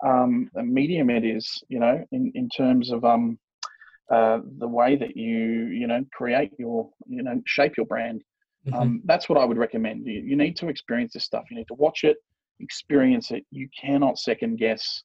um, 0.05 0.51
medium 0.57 1.11
it 1.11 1.25
is, 1.25 1.63
you 1.69 1.79
know, 1.79 2.05
in, 2.13 2.33
in 2.35 2.49
terms 2.49 2.91
of 2.91 3.05
um, 3.05 3.39
uh, 4.11 4.41
the 4.59 4.69
way 4.69 4.97
that 4.97 5.17
you, 5.17 5.67
you 5.67 5.87
know, 5.87 6.05
create 6.13 6.53
your, 6.59 6.89
you 7.07 7.23
know, 7.23 7.41
shape 7.47 7.77
your 7.77 7.87
brand. 7.87 8.23
Mm-hmm. 8.67 8.75
Um, 8.75 9.03
that's 9.05 9.29
what 9.29 9.39
I 9.39 9.45
would 9.45 9.59
recommend. 9.59 10.07
You, 10.07 10.21
you 10.21 10.37
need 10.37 10.57
to 10.57 10.69
experience 10.69 11.13
this 11.13 11.25
stuff. 11.25 11.45
You 11.51 11.57
need 11.57 11.69
to 11.69 11.75
watch 11.75 12.05
it, 12.05 12.17
experience 12.61 13.31
it. 13.31 13.45
You 13.51 13.69
cannot 13.79 14.19
second 14.19 14.57
guess, 14.57 15.03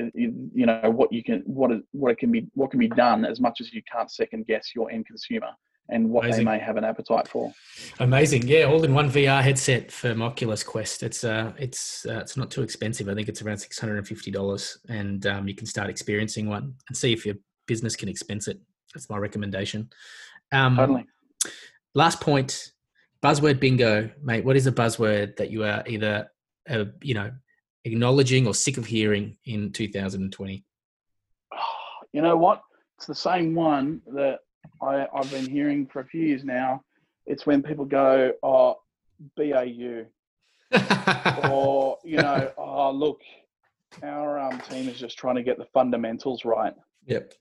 uh, 0.00 0.06
you, 0.14 0.50
you 0.54 0.66
know, 0.66 0.90
what 0.90 1.12
you 1.12 1.22
can, 1.22 1.42
what 1.44 1.70
what 1.92 2.12
it 2.12 2.18
can 2.18 2.30
be, 2.30 2.46
what 2.54 2.70
can 2.70 2.80
be 2.80 2.88
done 2.88 3.24
as 3.24 3.40
much 3.40 3.60
as 3.60 3.72
you 3.72 3.82
can't 3.90 4.10
second 4.10 4.46
guess 4.46 4.70
your 4.74 4.90
end 4.90 5.06
consumer 5.06 5.50
and 5.90 6.08
what 6.08 6.24
Amazing. 6.24 6.44
they 6.44 6.52
may 6.52 6.58
have 6.58 6.76
an 6.76 6.84
appetite 6.84 7.28
for. 7.28 7.52
Amazing, 8.00 8.46
yeah, 8.48 8.64
all 8.64 8.82
in 8.84 8.94
one 8.94 9.10
VR 9.10 9.42
headset 9.42 9.92
for 9.92 10.10
Oculus 10.22 10.62
Quest. 10.62 11.02
It's 11.02 11.24
uh, 11.24 11.52
it's 11.58 12.06
uh, 12.06 12.18
it's 12.18 12.36
not 12.36 12.50
too 12.50 12.62
expensive. 12.62 13.08
I 13.08 13.14
think 13.14 13.28
it's 13.28 13.42
around 13.42 13.58
six 13.58 13.78
hundred 13.78 13.98
and 13.98 14.08
fifty 14.08 14.30
dollars, 14.30 14.78
and 14.88 15.26
um, 15.26 15.46
you 15.46 15.54
can 15.54 15.66
start 15.66 15.90
experiencing 15.90 16.48
one 16.48 16.74
and 16.88 16.96
see 16.96 17.12
if 17.12 17.26
your 17.26 17.36
business 17.66 17.96
can 17.96 18.08
expense 18.08 18.48
it. 18.48 18.60
That's 18.94 19.10
my 19.10 19.18
recommendation. 19.18 19.90
Um, 20.52 20.76
totally. 20.76 21.06
Last 21.94 22.20
point, 22.20 22.72
buzzword 23.22 23.60
bingo, 23.60 24.10
mate. 24.22 24.44
What 24.44 24.56
is 24.56 24.66
a 24.66 24.72
buzzword 24.72 25.36
that 25.36 25.50
you 25.50 25.64
are 25.64 25.82
either 25.86 26.30
uh, 26.68 26.84
you 27.02 27.14
know 27.14 27.30
acknowledging 27.84 28.46
or 28.46 28.54
sick 28.54 28.78
of 28.78 28.86
hearing 28.86 29.36
in 29.44 29.72
2020? 29.72 30.64
You 32.12 32.22
know 32.22 32.36
what? 32.36 32.62
It's 32.96 33.06
the 33.06 33.14
same 33.16 33.56
one 33.56 34.00
that 34.14 34.38
I, 34.84 35.08
I've 35.14 35.30
been 35.30 35.48
hearing 35.48 35.86
for 35.86 36.00
a 36.00 36.06
few 36.06 36.22
years 36.22 36.44
now. 36.44 36.82
It's 37.26 37.46
when 37.46 37.62
people 37.62 37.84
go, 37.84 38.32
oh, 38.42 38.76
BAU. 39.36 40.04
or, 41.50 41.98
you 42.04 42.18
know, 42.18 42.52
oh, 42.58 42.90
look, 42.90 43.20
our 44.02 44.38
um, 44.38 44.60
team 44.60 44.88
is 44.88 44.98
just 44.98 45.16
trying 45.16 45.36
to 45.36 45.42
get 45.42 45.58
the 45.58 45.66
fundamentals 45.72 46.44
right. 46.44 46.74
Yep. 47.06 47.34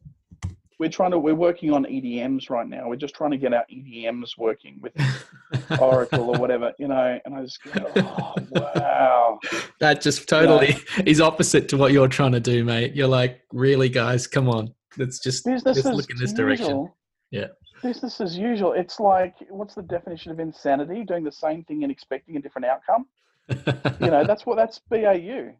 We're 0.79 0.89
trying 0.89 1.11
to, 1.11 1.19
we're 1.19 1.35
working 1.35 1.71
on 1.71 1.85
EDMs 1.85 2.49
right 2.49 2.67
now. 2.67 2.87
We're 2.89 2.95
just 2.95 3.15
trying 3.15 3.31
to 3.31 3.37
get 3.37 3.53
our 3.53 3.65
EDMs 3.71 4.37
working 4.37 4.81
with 4.81 4.93
Oracle 5.79 6.29
or 6.29 6.37
whatever, 6.37 6.73
you 6.79 6.87
know, 6.87 7.19
and 7.25 7.35
I 7.35 7.41
just 7.41 7.63
go, 7.63 7.91
oh, 7.95 8.35
wow. 8.51 9.39
That 9.79 10.01
just 10.01 10.27
totally 10.27 10.69
you 10.69 10.73
know, 10.73 11.03
is 11.05 11.21
opposite 11.21 11.69
to 11.69 11.77
what 11.77 11.91
you're 11.91 12.07
trying 12.07 12.33
to 12.33 12.39
do, 12.39 12.63
mate. 12.63 12.95
You're 12.95 13.07
like, 13.07 13.41
really, 13.51 13.89
guys, 13.89 14.27
come 14.27 14.49
on. 14.49 14.73
Let's 14.97 15.19
just, 15.19 15.47
let's 15.47 15.85
look 15.85 16.09
in 16.09 16.17
this 16.17 16.33
direction. 16.33 16.89
Yeah. 17.33 17.47
Business 17.81 18.21
as 18.21 18.37
usual. 18.37 18.73
It's 18.73 18.99
like, 18.99 19.33
what's 19.49 19.73
the 19.73 19.81
definition 19.81 20.31
of 20.31 20.39
insanity? 20.39 21.03
Doing 21.03 21.23
the 21.23 21.31
same 21.31 21.63
thing 21.63 21.81
and 21.81 21.91
expecting 21.91 22.37
a 22.37 22.39
different 22.39 22.67
outcome. 22.67 23.07
you 23.49 24.11
know, 24.11 24.23
that's 24.23 24.45
what 24.45 24.55
that's 24.55 24.79
BAU. 24.87 25.51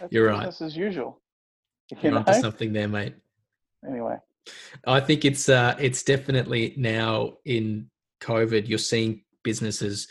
That's 0.00 0.12
You're 0.12 0.26
right. 0.26 0.44
Business 0.46 0.60
as 0.60 0.76
usual. 0.76 1.20
You 2.02 2.10
know? 2.10 2.24
something 2.40 2.72
there, 2.72 2.88
mate. 2.88 3.14
Anyway, 3.86 4.16
I 4.86 5.00
think 5.00 5.24
it's 5.24 5.48
uh, 5.48 5.76
it's 5.78 6.02
definitely 6.02 6.74
now 6.76 7.38
in 7.44 7.88
COVID. 8.20 8.68
You're 8.68 8.78
seeing 8.78 9.22
businesses 9.42 10.08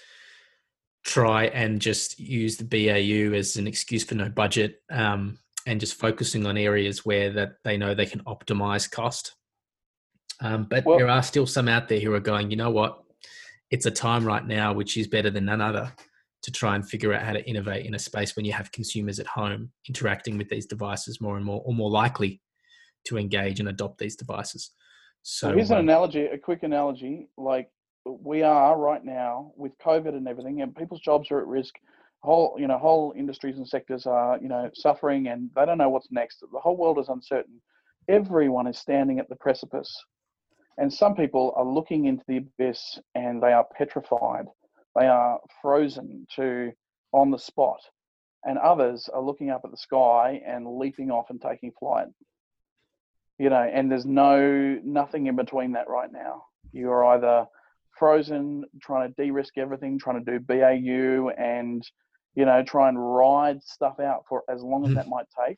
try 1.05 1.45
and 1.45 1.81
just 1.81 2.19
use 2.19 2.57
the 2.57 2.65
BAU 2.65 3.35
as 3.35 3.55
an 3.57 3.67
excuse 3.67 4.03
for 4.03 4.15
no 4.15 4.29
budget, 4.29 4.81
um, 4.89 5.37
and 5.67 5.79
just 5.79 5.95
focusing 5.95 6.45
on 6.45 6.57
areas 6.57 7.05
where 7.05 7.31
that 7.31 7.57
they 7.63 7.77
know 7.77 7.93
they 7.93 8.05
can 8.05 8.23
optimize 8.23 8.89
cost. 8.89 9.35
Um, 10.41 10.65
but 10.69 10.85
well, 10.85 10.97
there 10.97 11.09
are 11.09 11.23
still 11.23 11.45
some 11.45 11.67
out 11.67 11.87
there 11.87 11.99
who 11.99 12.13
are 12.13 12.19
going, 12.19 12.49
you 12.49 12.57
know 12.57 12.71
what? 12.71 13.01
It's 13.71 13.85
a 13.85 13.91
time 13.91 14.25
right 14.25 14.45
now 14.45 14.73
which 14.73 14.97
is 14.97 15.07
better 15.07 15.29
than 15.29 15.45
none 15.45 15.61
other 15.61 15.91
to 16.41 16.51
try 16.51 16.75
and 16.75 16.87
figure 16.87 17.13
out 17.13 17.21
how 17.21 17.33
to 17.33 17.47
innovate 17.47 17.85
in 17.85 17.95
a 17.95 17.99
space 17.99 18.35
when 18.35 18.45
you 18.45 18.53
have 18.53 18.71
consumers 18.71 19.19
at 19.19 19.27
home 19.27 19.71
interacting 19.87 20.37
with 20.37 20.49
these 20.49 20.65
devices 20.65 21.19
more 21.19 21.35
and 21.35 21.45
more, 21.45 21.61
or 21.65 21.73
more 21.73 21.89
likely 21.89 22.41
to 23.05 23.17
engage 23.17 23.59
and 23.59 23.69
adopt 23.69 23.97
these 23.97 24.15
devices. 24.15 24.71
So 25.21 25.53
here's 25.53 25.71
an 25.71 25.77
um, 25.77 25.83
analogy, 25.83 26.25
a 26.25 26.37
quick 26.37 26.63
analogy. 26.63 27.27
Like 27.37 27.69
we 28.05 28.41
are 28.41 28.77
right 28.79 29.03
now 29.03 29.51
with 29.57 29.77
COVID 29.79 30.09
and 30.09 30.27
everything, 30.27 30.61
and 30.61 30.75
people's 30.75 31.01
jobs 31.01 31.29
are 31.31 31.39
at 31.39 31.47
risk. 31.47 31.75
Whole, 32.21 32.57
you 32.59 32.67
know, 32.67 32.77
whole 32.77 33.13
industries 33.17 33.57
and 33.57 33.67
sectors 33.67 34.05
are, 34.05 34.37
you 34.41 34.49
know, 34.49 34.69
suffering, 34.73 35.27
and 35.27 35.49
they 35.55 35.65
don't 35.65 35.77
know 35.77 35.89
what's 35.89 36.11
next. 36.11 36.39
The 36.39 36.59
whole 36.59 36.77
world 36.77 36.99
is 36.99 37.09
uncertain. 37.09 37.61
Everyone 38.09 38.67
is 38.67 38.77
standing 38.77 39.19
at 39.19 39.29
the 39.29 39.35
precipice 39.35 39.93
and 40.79 40.91
some 40.91 41.13
people 41.13 41.53
are 41.57 41.65
looking 41.65 42.05
into 42.05 42.23
the 42.27 42.37
abyss 42.37 42.99
and 43.13 43.43
they 43.43 43.51
are 43.51 43.67
petrified. 43.77 44.45
They 44.97 45.07
are 45.07 45.39
frozen 45.61 46.25
to 46.37 46.71
on 47.11 47.31
the 47.31 47.37
spot. 47.37 47.81
And 48.45 48.57
others 48.57 49.09
are 49.13 49.21
looking 49.21 49.49
up 49.49 49.61
at 49.65 49.71
the 49.71 49.77
sky 49.77 50.41
and 50.47 50.77
leaping 50.77 51.11
off 51.11 51.29
and 51.29 51.41
taking 51.41 51.73
flight. 51.77 52.07
You 53.37 53.49
know, 53.49 53.61
and 53.61 53.91
there's 53.91 54.05
no 54.05 54.79
nothing 54.83 55.27
in 55.27 55.35
between 55.35 55.73
that 55.73 55.89
right 55.89 56.11
now. 56.11 56.43
You're 56.71 57.05
either 57.05 57.45
frozen, 57.97 58.63
trying 58.81 59.09
to 59.09 59.21
de-risk 59.21 59.57
everything, 59.57 59.99
trying 59.99 60.23
to 60.23 60.31
do 60.31 60.39
BAU 60.39 61.29
and, 61.37 61.83
you 62.35 62.45
know, 62.45 62.63
try 62.63 62.87
and 62.87 62.97
ride 62.97 63.61
stuff 63.63 63.99
out 63.99 64.23
for 64.29 64.43
as 64.49 64.61
long 64.61 64.85
as 64.85 64.91
mm. 64.91 64.95
that 64.95 65.09
might 65.09 65.27
take. 65.45 65.57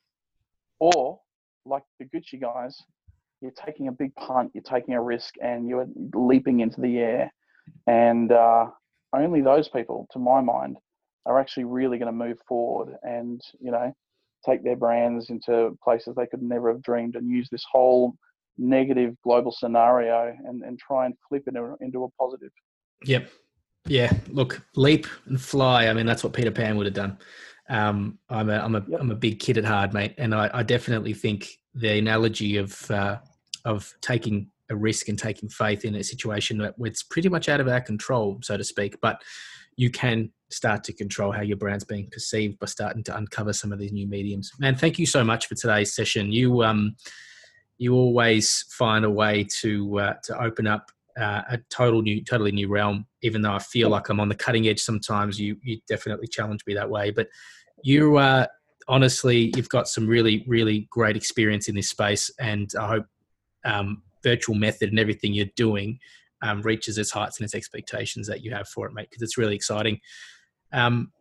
Or 0.80 1.20
like 1.66 1.84
the 2.00 2.06
Gucci 2.06 2.42
guys, 2.42 2.82
you're 3.42 3.52
taking 3.52 3.88
a 3.88 3.92
big 3.92 4.14
punt, 4.16 4.52
you're 4.54 4.64
taking 4.64 4.94
a 4.94 5.02
risk, 5.02 5.36
and 5.42 5.68
you're 5.68 5.88
leaping 6.14 6.60
into 6.60 6.82
the 6.82 7.00
air. 7.00 7.34
And 7.88 8.32
uh, 8.32 8.68
only 9.14 9.42
those 9.42 9.70
people, 9.70 10.08
to 10.12 10.20
my 10.20 10.42
mind, 10.42 10.78
are 11.26 11.40
actually 11.40 11.66
really 11.66 11.98
going 11.98 12.08
to 12.08 12.26
move 12.26 12.38
forward 12.48 12.96
and 13.04 13.42
you 13.60 13.72
know 13.72 13.94
take 14.44 14.64
their 14.64 14.76
brands 14.76 15.30
into 15.30 15.78
places 15.84 16.16
they 16.16 16.26
could 16.26 16.42
never 16.42 16.72
have 16.72 16.82
dreamed 16.82 17.16
and 17.16 17.30
use 17.30 17.48
this 17.52 17.64
whole 17.72 18.16
negative 18.58 19.16
global 19.24 19.52
scenario 19.52 20.36
and, 20.46 20.64
and 20.64 20.80
try 20.80 21.06
and 21.06 21.14
flip 21.30 21.44
it 21.46 21.56
into 21.82 22.04
a 22.04 22.10
positive. 22.20 22.50
Yep. 23.06 23.30
Yeah. 23.86 24.12
Look, 24.30 24.64
leap 24.76 25.08
and 25.26 25.40
fly. 25.40 25.88
I 25.88 25.94
mean, 25.94 26.06
that's 26.06 26.24
what 26.24 26.34
Peter 26.34 26.52
Pan 26.52 26.76
would 26.78 26.86
have 26.86 26.96
done. 26.96 27.18
Um, 27.70 28.20
I'm 28.30 28.50
a 28.50 28.58
I'm 28.58 28.76
a 28.76 28.84
yep. 28.88 29.00
I'm 29.00 29.12
a 29.12 29.16
big 29.16 29.40
kid 29.40 29.58
at 29.58 29.64
heart, 29.64 29.94
mate, 29.94 30.16
and 30.18 30.36
I, 30.36 30.50
I 30.54 30.64
definitely 30.64 31.14
think 31.14 31.48
the 31.74 31.98
analogy 31.98 32.58
of 32.58 32.92
uh, 32.92 33.20
of 33.66 33.94
taking 34.02 34.50
a 34.70 34.76
risk 34.76 35.10
and 35.10 35.20
taking 35.20 35.50
faith 35.50 35.86
in 35.86 35.96
a 35.96 36.04
situation 36.04 36.58
that 36.60 36.76
it's 36.80 37.04
pretty 37.04 37.30
much 37.30 37.50
out 37.50 37.60
of 37.60 37.68
our 37.68 37.82
control, 37.82 38.40
so 38.42 38.58
to 38.58 38.64
speak, 38.64 39.00
but 39.02 39.22
you 39.76 39.90
can 39.90 40.32
start 40.50 40.84
to 40.84 40.94
control 40.94 41.32
how 41.32 41.42
your 41.42 41.58
brand's 41.58 41.84
being 41.84 42.10
perceived 42.12 42.60
by 42.60 42.66
starting 42.66 43.04
to 43.04 43.16
uncover 43.16 43.54
some 43.54 43.72
of 43.72 43.80
these 43.80 43.92
new 43.92 44.08
mediums. 44.08 44.52
Man, 44.60 44.76
thank 44.76 45.00
you 45.00 45.06
so 45.06 45.24
much 45.24 45.48
for 45.48 45.56
today's 45.56 45.94
session. 45.94 46.32
You 46.32 46.64
um, 46.64 46.96
you 47.78 47.96
always 47.96 48.66
find 48.70 49.06
a 49.06 49.10
way 49.10 49.46
to 49.62 50.00
uh, 50.00 50.14
to 50.24 50.42
open 50.42 50.68
up 50.68 50.92
uh, 51.20 51.42
a 51.50 51.60
total 51.70 52.02
new, 52.02 52.24
totally 52.24 52.52
new 52.52 52.68
realm. 52.68 53.06
Even 53.22 53.42
though 53.42 53.54
I 53.54 53.60
feel 53.60 53.90
like 53.90 54.10
I'm 54.10 54.20
on 54.20 54.30
the 54.30 54.36
cutting 54.36 54.68
edge 54.68 54.80
sometimes, 54.80 55.40
you 55.40 55.58
you 55.64 55.80
definitely 55.88 56.28
challenge 56.28 56.66
me 56.66 56.74
that 56.76 56.90
way. 56.90 57.12
But 57.12 57.28
you 57.84 58.18
uh, 58.18 58.48
honestly, 58.88 59.52
you've 59.56 59.70
got 59.70 59.88
some 59.88 60.08
really 60.08 60.46
really 60.48 60.88
great 60.92 61.16
experience 61.16 61.68
in 61.70 61.76
this 61.76 61.90
space, 61.90 62.30
and 62.40 62.72
I 62.80 62.88
hope 62.88 63.06
um, 63.66 64.04
virtual 64.24 64.56
method 64.56 64.90
and 64.90 65.00
everything 65.00 65.34
you're 65.34 65.46
doing 65.56 66.00
um, 66.42 66.62
reaches 66.62 66.98
its 66.98 67.12
heights 67.12 67.40
and 67.40 67.46
its 67.46 67.56
expectations 67.56 68.28
that 68.28 68.44
you 68.44 68.52
have 68.52 68.68
for 68.68 68.88
it, 68.88 68.94
mate. 68.94 69.08
Because 69.10 69.22
it's 69.22 69.38
really 69.38 69.56
exciting. 69.56 70.00
Um, 70.74 71.12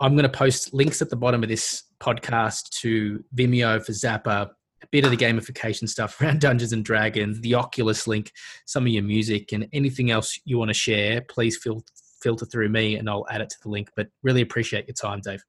I'm 0.00 0.12
going 0.12 0.24
to 0.24 0.28
post 0.28 0.74
links 0.74 1.00
at 1.02 1.10
the 1.10 1.16
bottom 1.16 1.42
of 1.42 1.48
this 1.48 1.84
podcast 2.00 2.70
to 2.80 3.24
Vimeo 3.34 3.84
for 3.84 3.92
Zappar, 3.92 4.50
a 4.82 4.86
bit 4.90 5.04
of 5.04 5.10
the 5.10 5.16
gamification 5.16 5.88
stuff 5.88 6.20
around 6.20 6.40
Dungeons 6.40 6.72
and 6.72 6.84
Dragons, 6.84 7.40
the 7.40 7.54
Oculus 7.54 8.06
link, 8.06 8.32
some 8.66 8.84
of 8.84 8.88
your 8.88 9.02
music, 9.02 9.52
and 9.52 9.68
anything 9.72 10.10
else 10.10 10.38
you 10.44 10.58
want 10.58 10.68
to 10.70 10.74
share. 10.74 11.22
Please 11.22 11.56
feel 11.56 11.82
filter 12.20 12.46
through 12.46 12.68
me, 12.70 12.96
and 12.96 13.08
I'll 13.08 13.26
add 13.30 13.40
it 13.40 13.50
to 13.50 13.56
the 13.62 13.68
link. 13.68 13.90
But 13.96 14.08
really 14.22 14.40
appreciate 14.40 14.86
your 14.86 14.94
time, 14.94 15.20
Dave. 15.20 15.42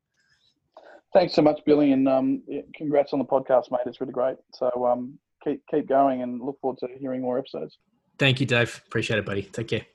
Thanks 1.14 1.34
so 1.34 1.42
much, 1.42 1.62
Billy, 1.66 1.94
and 1.94 2.10
um, 2.10 2.44
congrats 2.76 3.14
on 3.14 3.20
the 3.20 3.26
podcast, 3.26 3.72
mate. 3.72 3.82
It's 3.86 4.02
really 4.02 4.12
great. 4.12 4.36
So 4.54 4.86
um, 4.86 5.18
keep 5.46 5.64
keep 5.72 5.88
going, 5.88 6.22
and 6.22 6.42
look 6.42 6.60
forward 6.60 6.80
to 6.80 6.88
hearing 7.00 7.22
more 7.22 7.38
episodes. 7.38 7.78
Thank 8.18 8.40
you, 8.40 8.46
Dave. 8.46 8.82
Appreciate 8.88 9.20
it, 9.20 9.26
buddy. 9.26 9.44
Take 9.44 9.70
care. 9.70 9.86